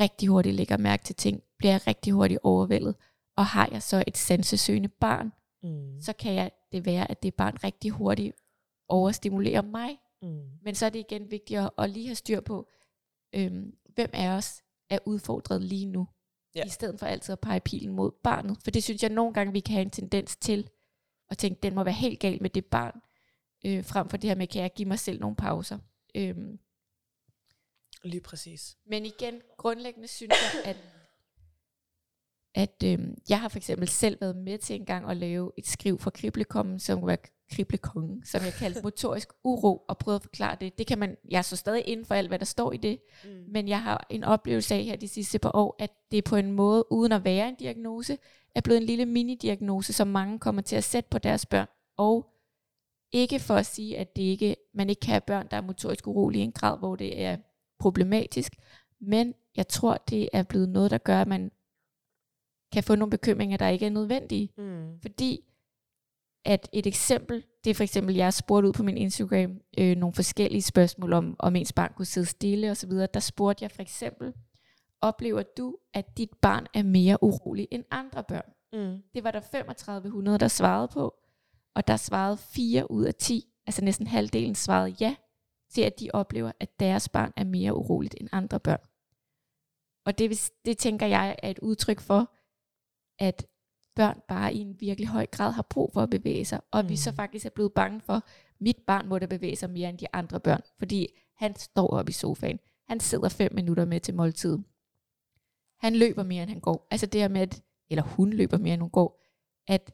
[0.00, 1.42] rigtig hurtigt lægger mærke til ting?
[1.58, 2.94] Bliver jeg rigtig hurtigt overvældet?
[3.36, 6.00] Og har jeg så et sansesøgende barn, mm.
[6.00, 8.36] så kan jeg det være, at det barn rigtig hurtigt
[8.88, 9.98] overstimulerer mig.
[10.22, 10.50] Mm.
[10.62, 12.68] Men så er det igen vigtigt at, at lige have styr på,
[13.34, 16.08] øhm, hvem af os er udfordret lige nu,
[16.54, 16.64] ja.
[16.64, 18.58] i stedet for altid at pege pilen mod barnet.
[18.64, 20.70] For det synes jeg nogle gange, vi kan have en tendens til,
[21.30, 23.00] at tænke, den må være helt galt med det barn,
[23.66, 25.78] øh, frem for det her med, kan jeg give mig selv nogle pauser.
[26.14, 26.58] Øhm.
[28.04, 28.76] Lige præcis.
[28.86, 30.76] Men igen, grundlæggende synes jeg, at,
[32.54, 35.66] at øh, jeg har for eksempel selv været med til en gang at lave et
[35.66, 37.18] skriv for Kriblekommen, som var
[37.50, 40.78] kriblekongen, som jeg kaldte motorisk uro, og prøvede at forklare det.
[40.78, 43.30] Det kan man, jeg så stadig inden for alt, hvad der står i det, mm.
[43.48, 46.52] men jeg har en oplevelse af her de sidste par år, at det på en
[46.52, 48.18] måde, uden at være en diagnose,
[48.54, 51.66] er blevet en lille mini-diagnose, som mange kommer til at sætte på deres børn.
[51.96, 52.26] Og
[53.12, 56.06] ikke for at sige, at det ikke, man ikke kan have børn, der er motorisk
[56.06, 57.36] urolige i en grad, hvor det er
[57.78, 58.52] problematisk,
[59.00, 61.50] men jeg tror, det er blevet noget, der gør, at man
[62.72, 64.50] kan få nogle bekymringer, der ikke er nødvendige.
[64.58, 65.00] Mm.
[65.02, 65.44] Fordi
[66.44, 69.96] at et eksempel, det er for eksempel, jeg har spurgt ud på min Instagram øh,
[69.96, 72.90] nogle forskellige spørgsmål om, om ens barn kunne sidde stille osv.
[72.90, 74.32] Der spurgte jeg for eksempel,
[75.00, 78.52] oplever du, at dit barn er mere urolig end andre børn?
[78.72, 79.02] Mm.
[79.14, 81.14] Det var der 3500, der svarede på,
[81.74, 85.14] og der svarede 4 ud af 10, altså næsten halvdelen svarede ja,
[85.70, 88.80] til at de oplever, at deres barn er mere uroligt end andre børn.
[90.06, 92.32] Og det, det tænker jeg er et udtryk for,
[93.18, 93.46] at
[93.96, 96.88] børn bare i en virkelig høj grad har brug for at bevæge sig, og mm.
[96.88, 97.16] vi så mm.
[97.16, 98.24] faktisk er blevet bange for,
[98.60, 102.10] mit barn må da bevæge sig mere end de andre børn, fordi han står oppe
[102.10, 104.58] i sofaen, han sidder fem minutter med til måltid.
[105.80, 106.88] Han løber mere end han går.
[106.90, 109.22] Altså det her med, at, eller hun løber mere end hun går,
[109.68, 109.90] at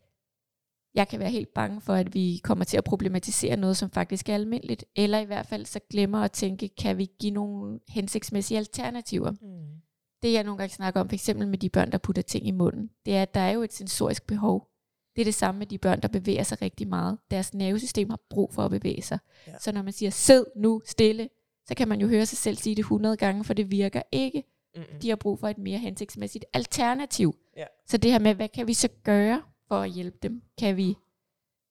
[0.95, 4.29] jeg kan være helt bange for, at vi kommer til at problematisere noget, som faktisk
[4.29, 8.59] er almindeligt, eller i hvert fald så glemmer at tænke, kan vi give nogle hensigtsmæssige
[8.59, 9.31] alternativer.
[9.31, 9.81] Mm
[10.25, 12.51] det jeg nogle gange snakker om, for eksempel med de børn, der putter ting i
[12.51, 14.71] munden, det er, at der er jo et sensorisk behov.
[15.17, 17.19] Det er det samme med de børn, der bevæger sig rigtig meget.
[17.31, 19.19] Deres nervesystem har brug for at bevæge sig.
[19.47, 19.59] Ja.
[19.59, 21.29] Så når man siger, sid nu stille,
[21.69, 24.45] så kan man jo høre sig selv sige det 100 gange, for det virker ikke.
[24.77, 25.01] Mm-mm.
[25.03, 27.37] De har brug for et mere hensigtsmæssigt alternativ.
[27.57, 27.65] Ja.
[27.87, 30.43] Så det her med, hvad kan vi så gøre for at hjælpe dem?
[30.59, 30.97] Kan vi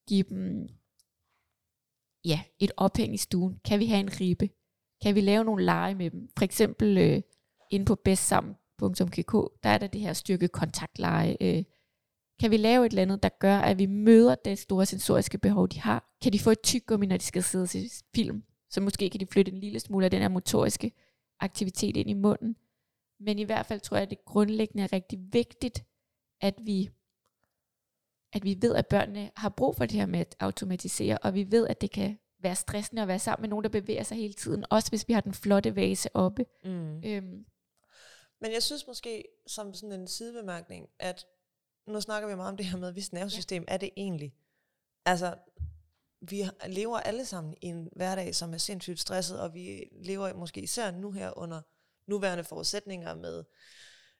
[0.08, 0.68] give dem
[2.24, 3.60] ja, et ophæng i stuen?
[3.64, 4.48] Kan vi have en ribe?
[5.02, 6.28] Kan vi lave nogle lege med dem?
[6.38, 7.22] For eksempel øh,
[7.70, 11.36] inde på bedstsammen.kk, der er der det her styrke kontaktleje.
[11.40, 11.64] Øh,
[12.40, 15.68] kan vi lave et eller andet, der gør, at vi møder det store sensoriske behov,
[15.68, 16.14] de har?
[16.22, 18.42] Kan de få et tyggegummi, når de skal sidde og se film?
[18.70, 20.92] Så måske kan de flytte en lille smule af den her motoriske
[21.40, 22.56] aktivitet ind i munden.
[23.20, 25.84] Men i hvert fald tror jeg, at det grundlæggende er rigtig vigtigt,
[26.40, 26.90] at vi,
[28.32, 31.50] at vi ved, at børnene har brug for det her med at automatisere, og vi
[31.50, 34.34] ved, at det kan være stressende at være sammen med nogen, der bevæger sig hele
[34.34, 36.44] tiden, også hvis vi har den flotte vase oppe.
[36.64, 37.04] Mm.
[37.04, 37.44] Øhm,
[38.44, 41.26] men jeg synes måske, som sådan en sidebemærkning, at
[41.86, 43.74] nu snakker vi meget om det her med, hvis nervesystem ja.
[43.74, 44.34] er det egentlig.
[45.04, 45.34] Altså,
[46.20, 50.60] vi lever alle sammen i en hverdag, som er sindssygt stresset, og vi lever måske
[50.60, 51.60] især nu her under
[52.06, 53.44] nuværende forudsætninger med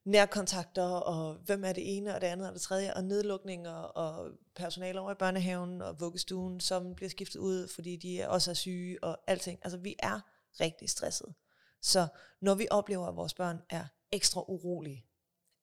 [0.05, 4.31] nærkontakter, og hvem er det ene, og det andet, og det tredje, og nedlukninger, og
[4.55, 9.05] personale over i børnehaven, og vuggestuen, som bliver skiftet ud, fordi de også er syge,
[9.05, 9.59] og alting.
[9.63, 10.21] Altså, vi er
[10.61, 11.35] rigtig stresset.
[11.83, 12.07] Så
[12.41, 15.07] når vi oplever, at vores børn er ekstra urolige.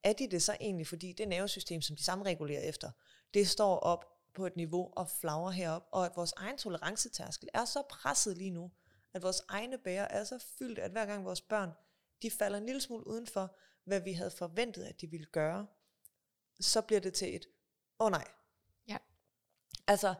[0.03, 2.91] Er de det så egentlig, fordi det nervesystem, som de samregulerer efter,
[3.33, 7.65] det står op på et niveau og flagrer herop, og at vores egen tolerancetærskel er
[7.65, 8.71] så presset lige nu,
[9.13, 11.71] at vores egne bære er så fyldt, at hver gang vores børn,
[12.21, 15.67] de falder en lille smule udenfor, hvad vi havde forventet, at de ville gøre,
[16.59, 17.45] så bliver det til et,
[17.99, 18.27] åh oh, nej.
[18.87, 18.97] Ja.
[19.87, 20.15] Altså,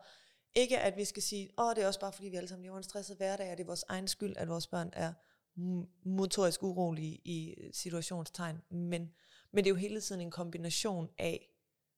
[0.54, 2.64] ikke at vi skal sige, åh, oh, det er også bare fordi, vi alle sammen
[2.64, 5.14] lever en stresset hverdag, og det er vores egen skyld, at vores børn er
[6.04, 9.14] motorisk urolige i situationstegn, men,
[9.52, 11.50] men det er jo hele tiden en kombination af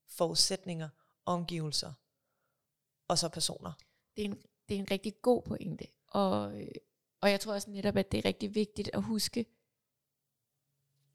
[0.08, 0.90] forudsætninger,
[1.26, 1.94] omgivelser
[3.08, 3.72] og så personer.
[4.16, 6.54] Det er en, det er en rigtig god pointe, og,
[7.22, 9.46] og jeg tror også netop, at det er rigtig vigtigt at huske,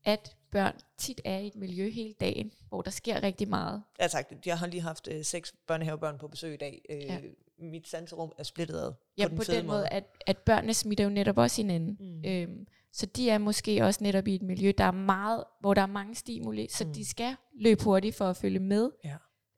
[0.04, 3.82] at børn tit er i et miljø hele dagen, hvor der sker rigtig meget.
[4.00, 6.82] Ja tak, jeg har lige haft øh, seks børnehavebørn på besøg i dag.
[6.90, 7.20] Øh, ja
[7.60, 8.92] mit sanserum er splittet ad.
[9.18, 11.96] Ja, på den, på den måde, måde, at, at børnene smitter jo netop også hinanden.
[12.00, 12.30] Mm.
[12.30, 15.82] Øhm, så de er måske også netop i et miljø, der er meget, hvor der
[15.82, 16.92] er mange stimuli, så mm.
[16.92, 18.90] de skal løbe hurtigt for at følge med.
[19.04, 19.16] Ja.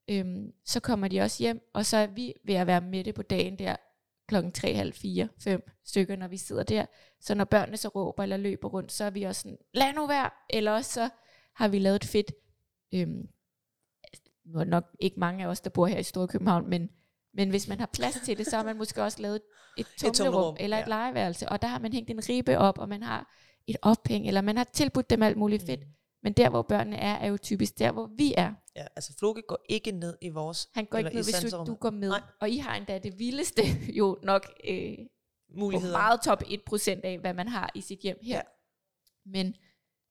[0.08, 3.14] øhm, så kommer de også hjem, og så er vi ved at være med det
[3.14, 3.76] på dagen der,
[4.28, 6.86] klokken 3, halv 4, 5 stykker, når vi sidder der.
[7.20, 10.06] Så når børnene så råber eller løber rundt, så er vi også sådan, lad nu
[10.06, 11.08] være, eller også så
[11.54, 12.32] har vi lavet et fedt,
[12.94, 13.28] øhm,
[14.44, 16.90] nok ikke mange af os, der bor her i Store København, men,
[17.34, 19.40] men hvis man har plads til det, så har man måske også lavet
[19.78, 20.88] et tumlerum, tumlerum, eller et ja.
[20.88, 23.34] legeværelse, og der har man hængt en ribe op, og man har
[23.66, 25.80] et ophæng, eller man har tilbudt dem alt muligt fedt.
[26.22, 28.52] Men der, hvor børnene er, er jo typisk der, hvor vi er.
[28.76, 31.74] Ja, altså Floke går ikke ned i vores Han går ikke ned, hvis du, du
[31.74, 32.08] går med.
[32.08, 32.22] Nej.
[32.40, 33.62] Og I har endda det vildeste,
[33.98, 34.98] jo nok øh,
[35.54, 35.98] muligheder.
[35.98, 38.36] meget top 1% af, hvad man har i sit hjem her.
[38.36, 38.40] Ja.
[39.26, 39.54] Men,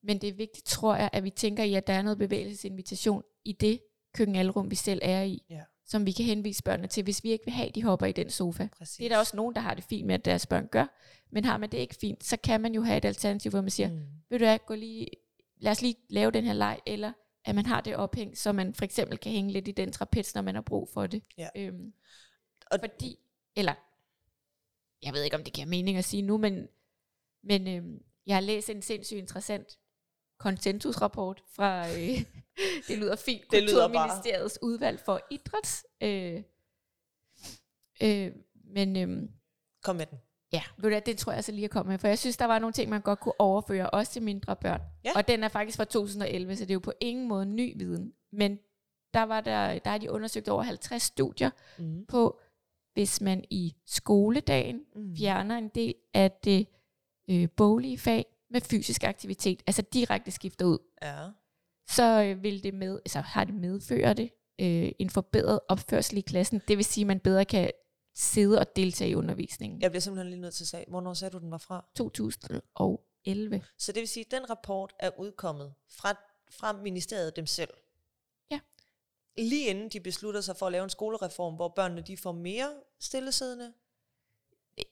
[0.03, 3.23] men det er vigtigt, tror jeg, at vi tænker i, at der er noget bevægelsesinvitation
[3.45, 3.79] i det
[4.13, 5.61] køkkenalrum, vi selv er i, Ja.
[5.89, 8.11] Som vi kan henvise børnene til, hvis vi ikke vil have, at de hopper i
[8.11, 8.67] den sofa.
[8.77, 8.97] Præcis.
[8.97, 10.85] Det er der også nogen, der har det fint med, at deres børn gør.
[11.31, 13.69] Men har man det ikke fint, så kan man jo have et alternativ, hvor man
[13.69, 13.99] siger, Mm.
[14.29, 15.07] ved du hvad, gå lige,
[15.57, 17.11] lad os lige lave den her leg, eller
[17.45, 20.35] at man har det ophæng, så man for eksempel kan hænge lidt i den trapez,
[20.35, 21.23] når man har brug for det.
[21.37, 21.47] Ja.
[21.55, 21.93] Øhm,
[22.71, 23.15] Og- fordi,
[23.55, 23.73] eller,
[25.03, 26.67] jeg ved ikke, om det giver mening at sige nu, men,
[27.43, 29.78] men øhm, jeg har læst en sindssygt interessant
[30.39, 32.23] konsensusrapport fra, øh,
[32.87, 35.85] det lyder fint, Det lyder bare- Kulturministeriets udvalg for idræts.
[36.03, 36.43] Øh,
[38.03, 38.31] øh,
[38.73, 39.29] men øhm,
[39.83, 40.17] Kom med den.
[40.53, 42.37] Ja, ved du hvad, det tror jeg så lige at komme med, for jeg synes,
[42.37, 44.81] der var nogle ting, man godt kunne overføre, også til mindre børn.
[45.05, 45.11] Ja.
[45.15, 48.13] Og den er faktisk fra 2011, så det er jo på ingen måde ny viden.
[48.31, 48.59] Men
[49.13, 51.49] der, var der, der har de undersøgt over 50 studier
[51.79, 52.05] Mm.
[52.05, 52.39] på,
[52.93, 55.15] hvis man i skoledagen Mm.
[55.17, 56.67] fjerner en del af det
[57.29, 61.27] øh, boglige fag med fysisk aktivitet, altså direkte skifter ud, Ja.
[61.89, 66.21] så øh, vil det med, altså har det medført det øh, en forbedret opførsel i
[66.21, 66.61] klassen.
[66.67, 67.71] Det vil sige, at man bedre kan
[68.15, 69.81] sidde og deltage i undervisningen.
[69.81, 71.85] Jeg bliver simpelthen lige nødt til at sige, hvornår sagde du, den var fra?
[71.95, 73.61] 2011.
[73.77, 76.09] Så det vil sige, at den rapport er udkommet fra,
[76.51, 77.69] fra ministeriet dem selv.
[78.51, 78.59] Ja.
[79.37, 82.73] Lige inden de beslutter sig for at lave en skolereform, hvor børnene de får mere
[82.99, 83.73] stillesiddende.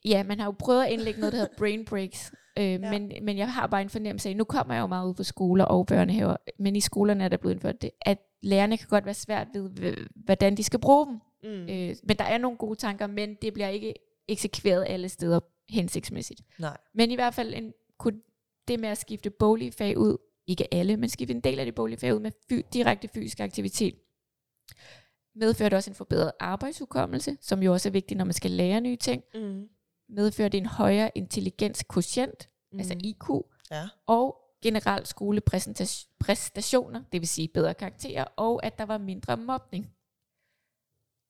[0.05, 2.31] Ja, man har jo prøvet at indlægge noget, der hedder brain breaks.
[2.57, 2.77] Øh, ja.
[2.77, 5.23] men, men jeg har bare en fornemmelse af, nu kommer jeg jo meget ud på
[5.23, 9.05] skoler og børnehaver, men i skolerne er der blevet indført det, at lærerne kan godt
[9.05, 9.69] være svært ved,
[10.15, 11.19] hvordan de skal bruge dem.
[11.43, 11.69] Mm.
[11.69, 13.93] Øh, men der er nogle gode tanker, men det bliver ikke
[14.27, 15.39] eksekveret alle steder
[15.69, 16.41] hensigtsmæssigt.
[16.59, 16.77] Nej.
[16.93, 18.21] Men i hvert fald en, kunne
[18.67, 20.17] det med at skifte boglige fag ud,
[20.47, 23.39] ikke alle, men skifte en del af de boglige fag ud med fy, direkte fysisk
[23.39, 23.95] aktivitet,
[25.35, 28.95] medførte også en forbedret arbejdshukommelse, som jo også er vigtigt, når man skal lære nye
[28.95, 29.23] ting.
[29.33, 29.69] Mm.
[30.09, 32.75] Medførte en højere intelligenskotient, mm.
[32.75, 32.79] Mm.
[32.79, 33.29] altså IQ,
[33.71, 33.87] Ja.
[34.07, 39.93] og generelt skolepræstationer, det vil sige bedre karakterer, og at der var mindre mobning.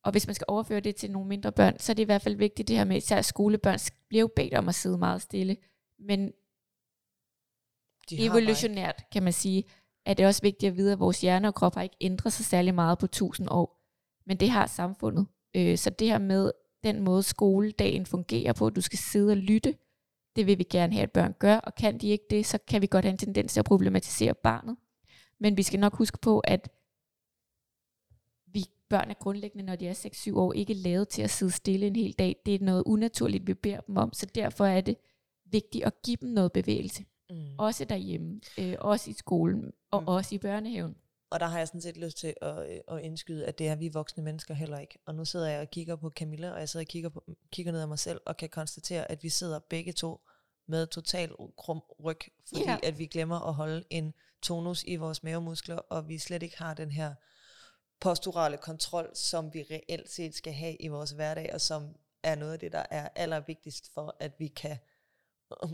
[0.03, 2.21] Og hvis man skal overføre det til nogle mindre børn, så er det i hvert
[2.21, 5.57] fald vigtigt det her med, især skolebørn bliver jo bedt om at sidde meget stille,
[5.99, 6.31] men
[8.09, 9.63] De evolutionært kan man sige,
[10.05, 12.33] at det er også vigtigt at vide, at vores hjerne og krop har ikke ændret
[12.33, 13.83] sig særlig meget på tusind år.
[14.25, 15.27] Men det har samfundet.
[15.55, 16.51] Øh, så det her med
[16.83, 19.75] den måde skoledagen fungerer på, at du skal sidde og lytte,
[20.35, 22.81] det vil vi gerne have, at børn gør, og kan de ikke det, så kan
[22.81, 24.77] vi godt have en tendens til at problematisere barnet.
[25.39, 26.69] Men vi skal nok huske på, at
[28.47, 31.87] vi børn er grundlæggende, når de er 6-7 år, ikke lavet til at sidde stille
[31.87, 32.35] en hel dag.
[32.45, 34.97] Det er noget unaturligt, vi beder dem om, så derfor er det
[35.45, 37.05] vigtigt at give dem noget bevægelse.
[37.29, 37.35] Mm.
[37.57, 40.07] Også derhjemme, øh, også i skolen, og mm.
[40.07, 40.95] også i børnehaven.
[41.29, 43.75] Og der har jeg sådan set lyst til at, øh, at indskyde, at det er
[43.75, 44.99] vi voksne mennesker heller ikke.
[45.05, 47.71] Og nu sidder jeg og kigger på Camilla, og jeg sidder og kigger, på, kigger
[47.71, 50.21] ned ad mig selv, og kan konstatere, at vi sidder begge to
[50.67, 52.77] med total krum ryg, fordi Ja.
[52.83, 56.73] at vi glemmer at holde en tonus i vores mavemuskler, og vi slet ikke har
[56.73, 57.13] den her
[57.99, 62.53] posturale kontrol, som vi reelt set skal have i vores hverdag, og som er noget
[62.53, 64.77] af det, der er allervigtigst for, at vi kan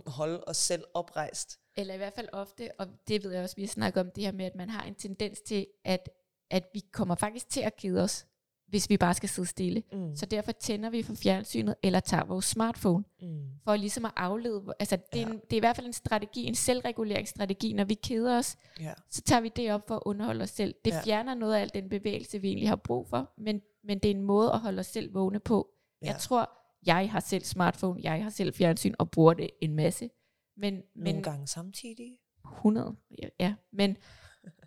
[0.07, 1.59] holde os selv oprejst.
[1.77, 4.23] Eller i hvert fald ofte, og det ved jeg også, vi har snakket om det
[4.23, 6.09] her med, at man har en tendens til, at,
[6.51, 8.25] at vi kommer faktisk til at kede os,
[8.67, 9.83] hvis vi bare skal sidde stille.
[9.91, 10.15] Mm.
[10.15, 13.45] Så derfor tænder vi for fjernsynet, eller tager vores smartphone, Mm.
[13.63, 15.33] for ligesom at aflede, altså det er, Ja.
[15.33, 18.93] en, det er i hvert fald en strategi, en selvreguleringsstrategi, når vi keder os, Ja.
[19.09, 20.75] så tager vi det op for at underholde os selv.
[20.85, 21.01] Det ja.
[21.03, 24.15] fjerner noget af al den bevægelse, vi egentlig har brug for, men, men det er
[24.15, 25.69] en måde at holde os selv vågne på.
[26.01, 26.07] Ja.
[26.07, 26.49] Jeg tror,
[26.85, 30.09] jeg har selv smartphone, jeg har selv fjernsyn og bruger det en masse.
[30.55, 32.17] Men, Nogle men gange samtidig.
[32.45, 33.55] 100, ja, ja.
[33.71, 33.97] Men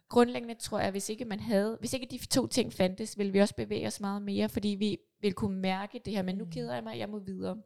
[0.09, 3.41] grundlæggende tror jeg, hvis ikke man havde, hvis ikke de to ting fandtes, ville vi
[3.41, 6.51] også bevæge os meget mere, fordi vi vil kunne mærke det her, men nu Mm.
[6.51, 7.57] keder jeg mig, jeg må videre.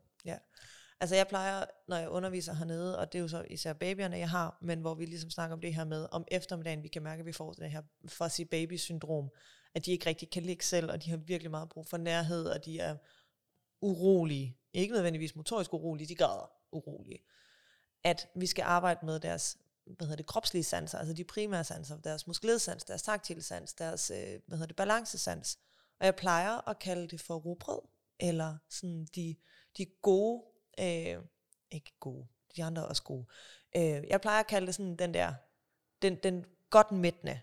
[1.03, 4.31] Altså jeg plejer, når jeg underviser hernede, og det er jo så især babyerne, jeg
[4.31, 7.21] har, men hvor vi ligesom snakker om det her med, om eftermiddagen, vi kan mærke,
[7.21, 9.31] at vi får det her fuzzy baby syndrom,
[9.75, 12.47] at de ikke rigtig kan ligge selv, og de har virkelig meget brug for nærhed,
[12.47, 12.97] og de er
[13.81, 14.57] urolige.
[14.73, 17.19] Ikke nødvendigvis motorisk urolige, de græder urolige.
[18.05, 19.59] At vi skal arbejde med deres
[19.97, 24.11] hvad hedder det, kropslige sanser, altså de primære sanser, deres muskelledsans, deres taktile sans, deres,
[24.11, 25.59] øh, hvad hedder det, balancesans.
[26.01, 27.81] Og jeg plejer at kalde det for robrød,
[28.21, 29.37] eller sådan de,
[29.79, 30.43] de gode,
[30.81, 31.19] øh,
[31.71, 33.27] ikke gode, de andre er også gode.
[33.77, 35.35] Øh, jeg plejer at kalde det sådan den der,
[36.03, 37.41] den, den godt mættende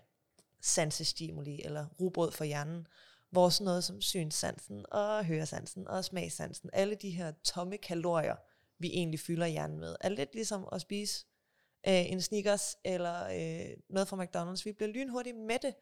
[0.60, 2.86] sansestimuli, eller robrød for hjernen,
[3.30, 8.36] hvor sådan noget som synssansen og høresansen og smagsansen, alle de her tomme kalorier,
[8.78, 11.26] vi egentlig fylder hjernen med, er lidt ligesom at spise
[11.88, 14.62] øh, en Snickers eller øh, noget fra McDonald's.
[14.64, 15.74] Vi bliver lynhurtigt mætte.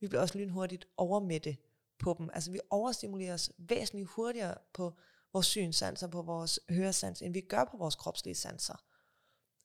[0.00, 1.56] Vi bliver også lynhurtigt overmætte
[1.98, 2.30] på dem.
[2.32, 4.98] Altså vi overstimulerer os væsentligt hurtigere på
[5.32, 8.84] vores synsanser, på vores høresans, end vi gør på vores kropslige sanser.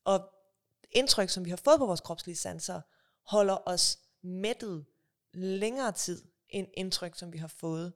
[0.03, 0.33] Og
[0.91, 2.81] indtryk, som vi har fået på vores kropslige sanser,
[3.23, 4.85] holder os mættet
[5.33, 7.93] længere tid, end indtryk, som vi har fået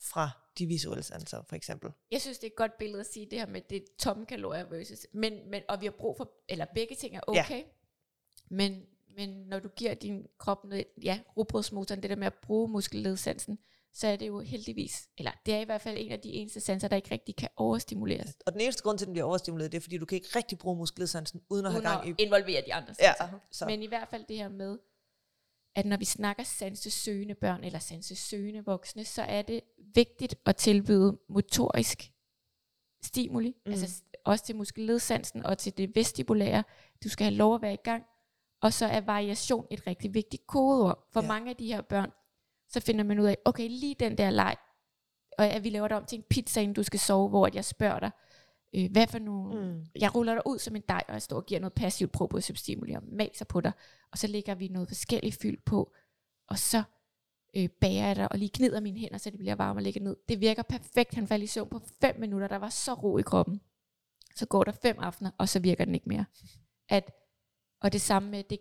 [0.00, 1.90] fra de visuelle sanser, for eksempel.
[2.10, 4.64] Jeg synes, det er et godt billede at sige det her med det tomme kalorier
[4.64, 7.62] versus, men, men, og vi har brug for, eller begge ting er okay, ja.
[8.48, 8.82] men,
[9.16, 13.58] men når du giver din krop noget, ja, robrødsmotoren, det der med at bruge muskelledsansen,
[13.92, 16.60] så er det jo heldigvis, eller det er i hvert fald en af de eneste
[16.60, 18.36] sanser, der ikke rigtig kan overstimuleres.
[18.46, 20.28] Og den eneste grund til, at den bliver overstimuleret, det er, fordi du kan ikke
[20.36, 22.22] rigtig bruge muskelledsansen, uden at uden have gang i...
[22.22, 23.24] involvere de andre sanser.
[23.24, 23.66] Ja, så.
[23.66, 24.78] Men i hvert fald det her med,
[25.76, 29.60] at når vi snakker sansesøgende børn eller sansesøgende voksne, så er det
[29.94, 32.12] vigtigt at tilbyde motorisk
[33.02, 33.72] stimuli, mm.
[33.72, 36.64] altså også til muskelledsansen og til det vestibulære.
[37.04, 38.04] Du skal have lov at være i gang.
[38.62, 41.08] Og så er variation et rigtig vigtigt kodeord.
[41.12, 41.28] For ja.
[41.28, 42.10] mange af de her børn,
[42.68, 44.56] så finder man ud af, okay, lige den der leg,
[45.38, 47.64] og at vi laver det om til en pizza, inden du skal sove, hvor jeg
[47.64, 48.10] spørger dig,
[48.74, 49.84] øh, hvad for nogle, mm.
[50.00, 52.56] jeg ruller dig ud som en dej, og jeg står og giver noget passivt proprioceptiv
[52.56, 53.72] stimuli og maser på dig,
[54.12, 55.92] og så lægger vi noget forskelligt fyld på,
[56.48, 56.82] og så
[57.56, 60.00] øh, bager jeg dig og lige knider mine hænder, så det bliver varmt og lægger
[60.00, 60.16] ned.
[60.28, 61.14] Det virker perfekt.
[61.14, 62.48] Han faldt i søvn på 5 minutter.
[62.48, 63.60] Der var så ro i kroppen.
[64.36, 66.24] Så går der fem aftener, og så virker den ikke mere.
[66.88, 67.10] At,
[67.80, 68.58] og det samme med det, de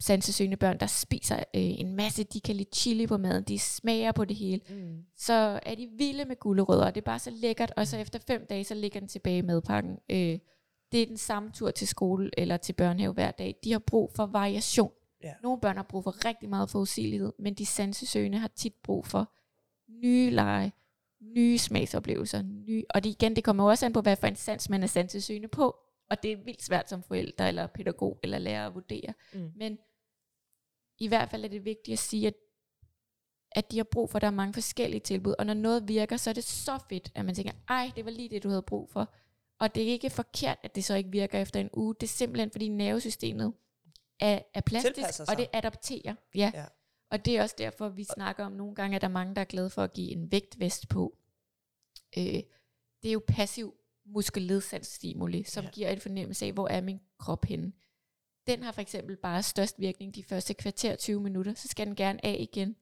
[0.00, 4.12] sansesøgende børn, der spiser øh, en masse, de kan lide chili på maden, de smager
[4.12, 4.60] på det hele.
[4.68, 5.04] Mm.
[5.16, 8.18] Så er de vilde med gulerødder, og det er bare så lækkert, og så efter
[8.26, 9.98] fem dage, så ligger den tilbage i madpakken.
[10.10, 10.38] Øh,
[10.92, 13.54] det er den samme tur til skole eller til børnehave hver dag.
[13.64, 14.92] De har brug for variation.
[15.22, 15.32] Ja.
[15.42, 19.32] Nogle børn har brug for rigtig meget forudsigelighed, men de sansesøgende har tit brug for
[20.02, 20.72] nye lege,
[21.20, 22.42] nye smagsoplevelser.
[22.42, 24.86] Nye, og det, igen, det kommer også an på, hvad for en sans man er
[24.86, 25.76] sansesøgende på.
[26.10, 29.14] Og det er vildt svært som forældre, eller pædagog, eller lærer at vurdere.
[29.32, 29.52] Mm.
[29.56, 29.78] Men
[30.98, 32.34] i hvert fald er det vigtigt at sige, at,
[33.52, 35.34] at de har brug for, at der er mange forskellige tilbud.
[35.38, 38.10] Og når noget virker, så er det så fedt, at man tænker, ej, det var
[38.10, 39.14] lige det, du havde brug for.
[39.60, 41.94] Og det er ikke forkert, at det så ikke virker efter en uge.
[41.94, 43.54] Det er simpelthen, fordi nervesystemet
[44.20, 46.14] er, er plastisk, og det adapterer.
[46.34, 46.52] Ja.
[46.54, 46.64] ja.
[47.10, 49.40] Og det er også derfor, vi snakker om nogle gange, at der er mange, der
[49.40, 51.18] er glade for at give en vægtvest på.
[52.18, 52.42] Øh,
[53.02, 53.77] det er jo passiv
[54.08, 55.70] muskelledsansstimuli, som ja.
[55.70, 57.72] giver en fornemmelse af, hvor er min krop henne.
[58.46, 61.96] Den har for eksempel bare størst virkning de første kvarter 20 minutter, så skal den
[61.96, 62.76] gerne af igen.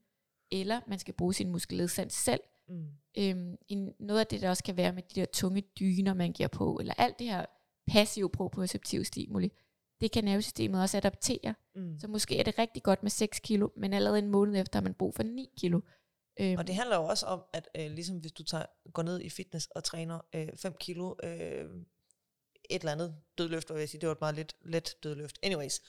[0.51, 2.41] Eller man skal bruge sin muskelledsans selv.
[2.69, 2.87] Mm.
[3.19, 6.33] Øhm, en, noget af det, der også kan være med de der tunge dyner, man
[6.33, 7.47] giver på, eller alt det her
[7.87, 9.53] passiv proprioceptiv stimuli,
[10.01, 11.55] det kan nervesystemet også adaptere.
[11.75, 11.99] Mm.
[11.99, 14.83] Så måske er det rigtig godt med 6 kilo, men allerede en måned efter har
[14.83, 15.81] man brug for 9 kilo.
[16.41, 16.59] Øhm.
[16.59, 19.31] Og det handler jo også om, at øh, ligesom hvis du tager, går ned i
[19.31, 20.21] fitness og træner
[20.57, 21.71] 5 øh, kilo, øh,
[22.71, 25.39] et eller andet dødløft, vil jeg sige, det var et meget let, let dødløft.
[25.43, 25.83] Anyways,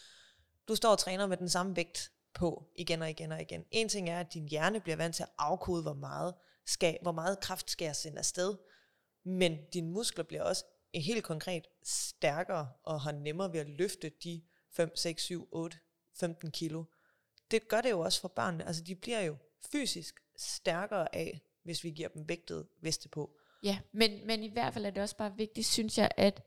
[0.68, 3.66] du står og træner med den samme vægt på igen og igen og igen.
[3.72, 6.34] En ting er, at din hjerne bliver vant til at afkode, hvor meget,
[6.66, 8.56] skal, hvor meget kraft skal jeg sende afsted,
[9.24, 10.64] men dine muskler bliver også
[10.96, 15.78] helt konkret stærkere og har nemmere ved at løfte de 5, 6, 7, 8,
[16.20, 16.84] 15 kilo.
[17.52, 18.68] Det gør det jo også for børnene.
[18.68, 19.38] Altså de bliver jo
[19.72, 23.32] fysisk stærkere af, hvis vi giver dem vægtet veste på.
[23.64, 26.44] Ja, men, men i hvert fald er det også bare vigtigt, synes jeg, at,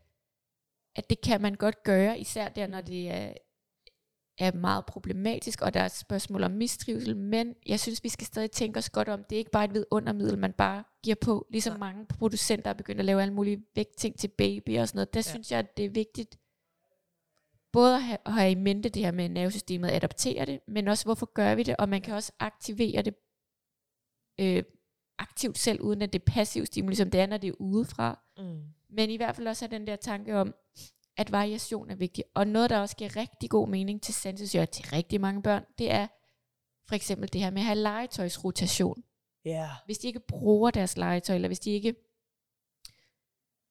[0.96, 3.32] at det kan man godt gøre, især der, når det er,
[4.38, 8.26] er meget problematisk, og der er et spørgsmål om mistrivsel, men jeg synes, vi skal
[8.26, 11.46] stadig tænke os godt om, det er ikke bare et vidundermiddel, man bare giver på,
[11.50, 11.78] ligesom ja.
[11.78, 15.14] mange producenter er begyndt at lave alle mulige vægtting til baby og sådan noget.
[15.14, 15.30] Der ja.
[15.30, 16.38] synes jeg, at det er vigtigt,
[17.72, 20.88] både at have, at have i mente det her med nervesystemet, at adaptere det, men
[20.88, 23.14] også hvorfor gør vi det, og man kan også aktivere det
[24.40, 24.62] øh,
[25.18, 28.22] aktivt selv, uden at det er passivt stimuli, som det er, når det er udefra.
[28.38, 28.62] Mm.
[28.90, 30.54] Men i hvert fald også have den der tanke om,
[31.16, 32.24] at variation er vigtig.
[32.34, 35.90] Og noget, der også giver rigtig god mening til sansesøger til rigtig mange børn, det
[35.90, 36.06] er
[36.88, 39.02] for eksempel det her med at have legetøjsrotation.
[39.46, 39.68] Yeah.
[39.84, 41.94] Hvis de ikke bruger deres legetøj, eller hvis de ikke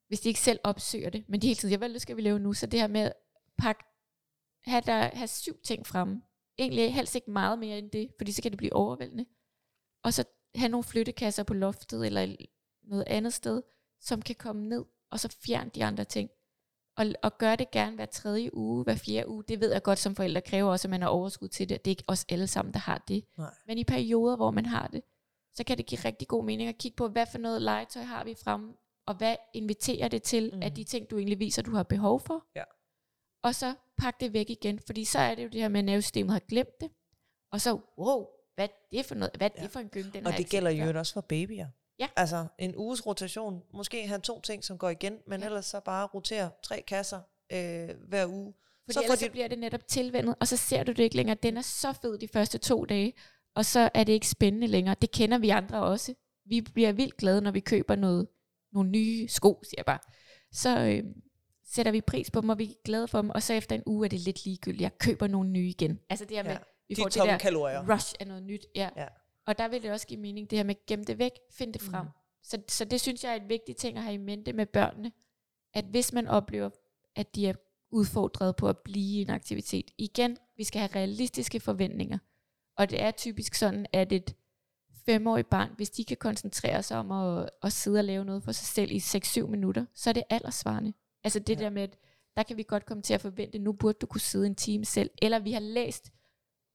[0.08, 2.40] hvis de ikke selv opsøger det, men de hele tiden, ja, hvad skal vi lave
[2.40, 2.54] nu?
[2.54, 3.14] Så det her med at
[3.58, 3.84] pakke,
[4.66, 6.22] have, der, have syv ting fremme.
[6.58, 9.26] Egentlig helst ikke meget mere end det, fordi så kan det blive overvældende.
[10.04, 10.24] Og så
[10.56, 12.36] have nogle flyttekasser på loftet, eller
[12.84, 13.62] noget andet sted,
[14.02, 16.30] som kan komme ned, og så fjerne de andre ting.
[16.98, 19.44] Og, og gør det gerne hver tredje uge, hver fjerde uge.
[19.48, 21.86] Det ved jeg godt som forældre kræver også, at man har overskud til det.
[21.86, 23.26] Det er ikke os alle sammen, der har det.
[23.38, 23.54] Nej.
[23.68, 25.02] Men i perioder, hvor man har det,
[25.54, 28.24] så kan det give rigtig god mening at kigge på, hvad for noget legetøj har
[28.24, 28.74] vi fremme,
[29.06, 30.62] og hvad inviterer det til mm.
[30.62, 32.46] af de ting, du egentlig viser, du har behov for.
[32.56, 32.64] Ja.
[33.44, 35.86] Og så pak det væk igen, fordi så er det jo det her med, at
[35.86, 36.92] nervesystemet har glemt det.
[37.52, 38.28] Og så, wow,
[38.60, 39.32] hvad er det for noget?
[39.38, 39.68] Hvad er det Ja.
[39.68, 41.68] for en gynge, den Og det gælder jo også for babyer.
[42.00, 42.08] Ja.
[42.16, 45.46] Altså en uges rotation, måske have to ting, som går igen, men Ja.
[45.46, 47.20] ellers så bare rotere tre kasser
[47.52, 48.54] øh, hver uge.
[48.86, 51.16] Fordi så ellers de- så bliver det netop tilvendet, og så ser du det ikke
[51.16, 51.38] længere.
[51.44, 53.14] Den er så fed de første to dage,
[53.56, 54.96] og så er det ikke spændende længere.
[55.02, 56.14] Det kender vi andre også.
[56.46, 58.28] Vi bliver vildt glade, når vi køber noget,
[58.74, 60.00] nogle nye sko, siger jeg bare.
[60.52, 61.04] Så øh,
[61.66, 63.84] sætter vi pris på dem, og vi er glade for dem, og så efter en
[63.86, 64.82] uge er det lidt ligegyldigt.
[64.82, 66.00] Jeg køber nogle nye igen.
[66.10, 66.58] Altså det her med, Ja.
[66.90, 67.94] Vi De får det tomme der kalorier.
[67.94, 68.66] rush af noget nyt.
[68.76, 68.90] Ja.
[68.98, 69.06] Ja.
[69.48, 71.82] Og der vil det også give mening, det her med gem det væk, find det
[71.82, 72.06] frem.
[72.06, 72.12] Mhm.
[72.44, 75.12] Så, så det synes jeg er et vigtigt ting at have i mente med børnene,
[75.74, 76.70] at hvis man oplever,
[77.16, 77.54] at de er
[77.92, 82.18] udfordret på at blive i en aktivitet, igen, vi skal have realistiske forventninger.
[82.78, 84.36] Og det er typisk sådan, at et
[85.06, 88.52] femårigt barn, hvis de kan koncentrere sig om at, at sidde og lave noget for
[88.52, 90.94] sig selv i 6-7 minutter, så er det aldersvarende.
[91.24, 91.60] Altså det Ja.
[91.60, 91.64] ja.
[91.64, 91.98] der med, at
[92.36, 94.86] der kan vi godt komme til at forvente, nu burde du kunne sidde en time
[94.86, 96.12] selv, eller vi har læst,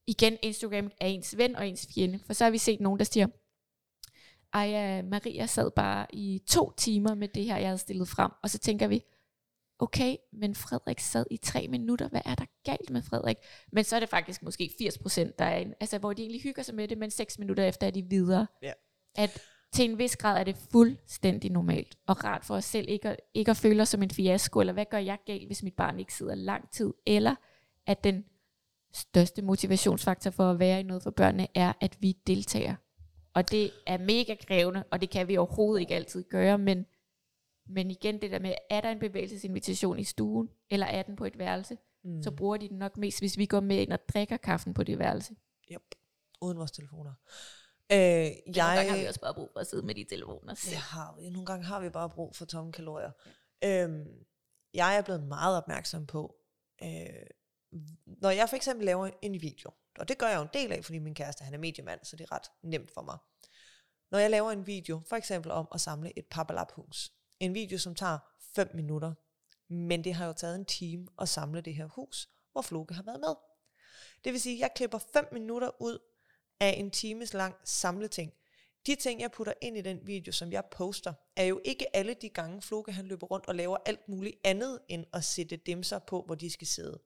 [0.06, 3.04] igen, Instagram er ens ven og ens fjende, for så har vi set nogen, der
[3.04, 3.26] siger,
[4.54, 8.50] ej, Maria sad bare i to timer med det her, jeg havde stillet frem, og
[8.50, 9.02] så tænker vi,
[9.78, 13.36] okay, men Frederik sad i tre minutter, hvad er der galt med Frederik?
[13.72, 16.42] Men så er det faktisk måske 80 procent, der er en, altså hvor de egentlig
[16.42, 18.46] hygger sig med det, men seks minutter efter er de videre.
[18.62, 18.72] Ja.
[19.14, 19.42] At
[19.72, 23.16] til en vis grad er det fuldstændig normalt, og rart for os selv ikke at,
[23.34, 25.98] ikke at føle os som en fiasko, eller hvad gør jeg galt, hvis mit barn
[25.98, 27.34] ikke sidder lang tid, eller
[27.86, 28.24] at den
[28.94, 32.74] største motivationsfaktor for at være i noget for børnene er, at vi deltager.
[33.34, 36.86] Og det er mega krævende, og det kan vi overhovedet ikke altid gøre, men,
[37.66, 41.24] men igen det der med, er der en bevægelsesinvitation i stuen, eller er den på
[41.24, 42.22] et værelse, mm.
[42.22, 44.82] så bruger de den nok mest, hvis vi går med ind og drikker kaffen på
[44.82, 45.34] det værelse.
[45.72, 45.82] Yep.
[46.42, 47.12] Uden vores telefoner.
[47.92, 48.32] Øh, Jeg...
[48.46, 50.54] Nogle gange har vi også bare brug for at sidde med de telefoner.
[50.54, 51.30] det har vi.
[51.30, 53.10] Nogle gange har vi bare brug for tomme kalorier.
[53.64, 54.06] Øhm,
[54.74, 56.36] jeg er blevet meget opmærksom på,
[56.82, 57.26] øh,
[58.06, 60.84] når jeg for eksempel laver en video, og det gør jeg jo en del af,
[60.84, 63.18] fordi min kæreste han er mediemand, så det er ret nemt for mig.
[64.10, 67.94] Når jeg laver en video, for eksempel om at samle et papalaphus, en video, som
[67.94, 68.18] tager
[68.54, 69.14] 5 minutter,
[69.68, 73.02] men det har jo taget en time at samle det her hus, hvor Floke har
[73.02, 73.34] været med.
[74.24, 75.98] Det vil sige, at jeg klipper 5 minutter ud
[76.60, 78.32] af en times lang samleting.
[78.86, 82.14] De ting, jeg putter ind i den video, som jeg poster, er jo ikke alle
[82.14, 85.82] de gange, Floke han løber rundt og laver alt muligt andet, end at sætte dem
[85.82, 87.00] sig på, hvor de skal sidde.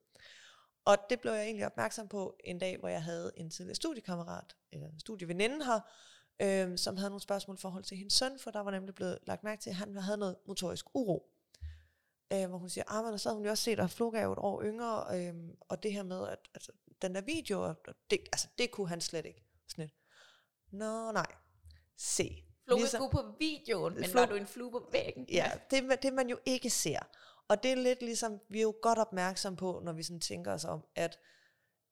[0.89, 4.55] Og det blev jeg egentlig opmærksom på en dag, hvor jeg havde en tidligere studiekammerat,
[4.71, 5.79] eller en studieveninde her,
[6.41, 9.19] øh, som havde nogle spørgsmål i forhold til hendes søn, for der var nemlig blevet
[9.27, 11.33] lagt mærke til, at han havde noget motorisk uro.
[12.33, 14.23] Øh, hvor hun siger, ah, men så havde hun jo også set, at Floke er
[14.23, 16.71] jo et år yngre, øh, og det her med, at altså,
[17.01, 17.75] den der video, og
[18.09, 19.43] det, altså, det kunne han slet ikke.
[19.67, 19.93] Sådan lidt.
[20.71, 21.25] Nå, nej.
[21.97, 22.43] Se.
[22.65, 25.25] Floke Ligesom- ligesom, på videoen, men Flo- var du en flue på væggen?
[25.31, 26.99] Ja, det, er- det man jo ikke ser.
[27.49, 30.53] Og det er lidt ligesom, vi er jo godt opmærksom på, når vi sådan tænker
[30.53, 31.19] os om, at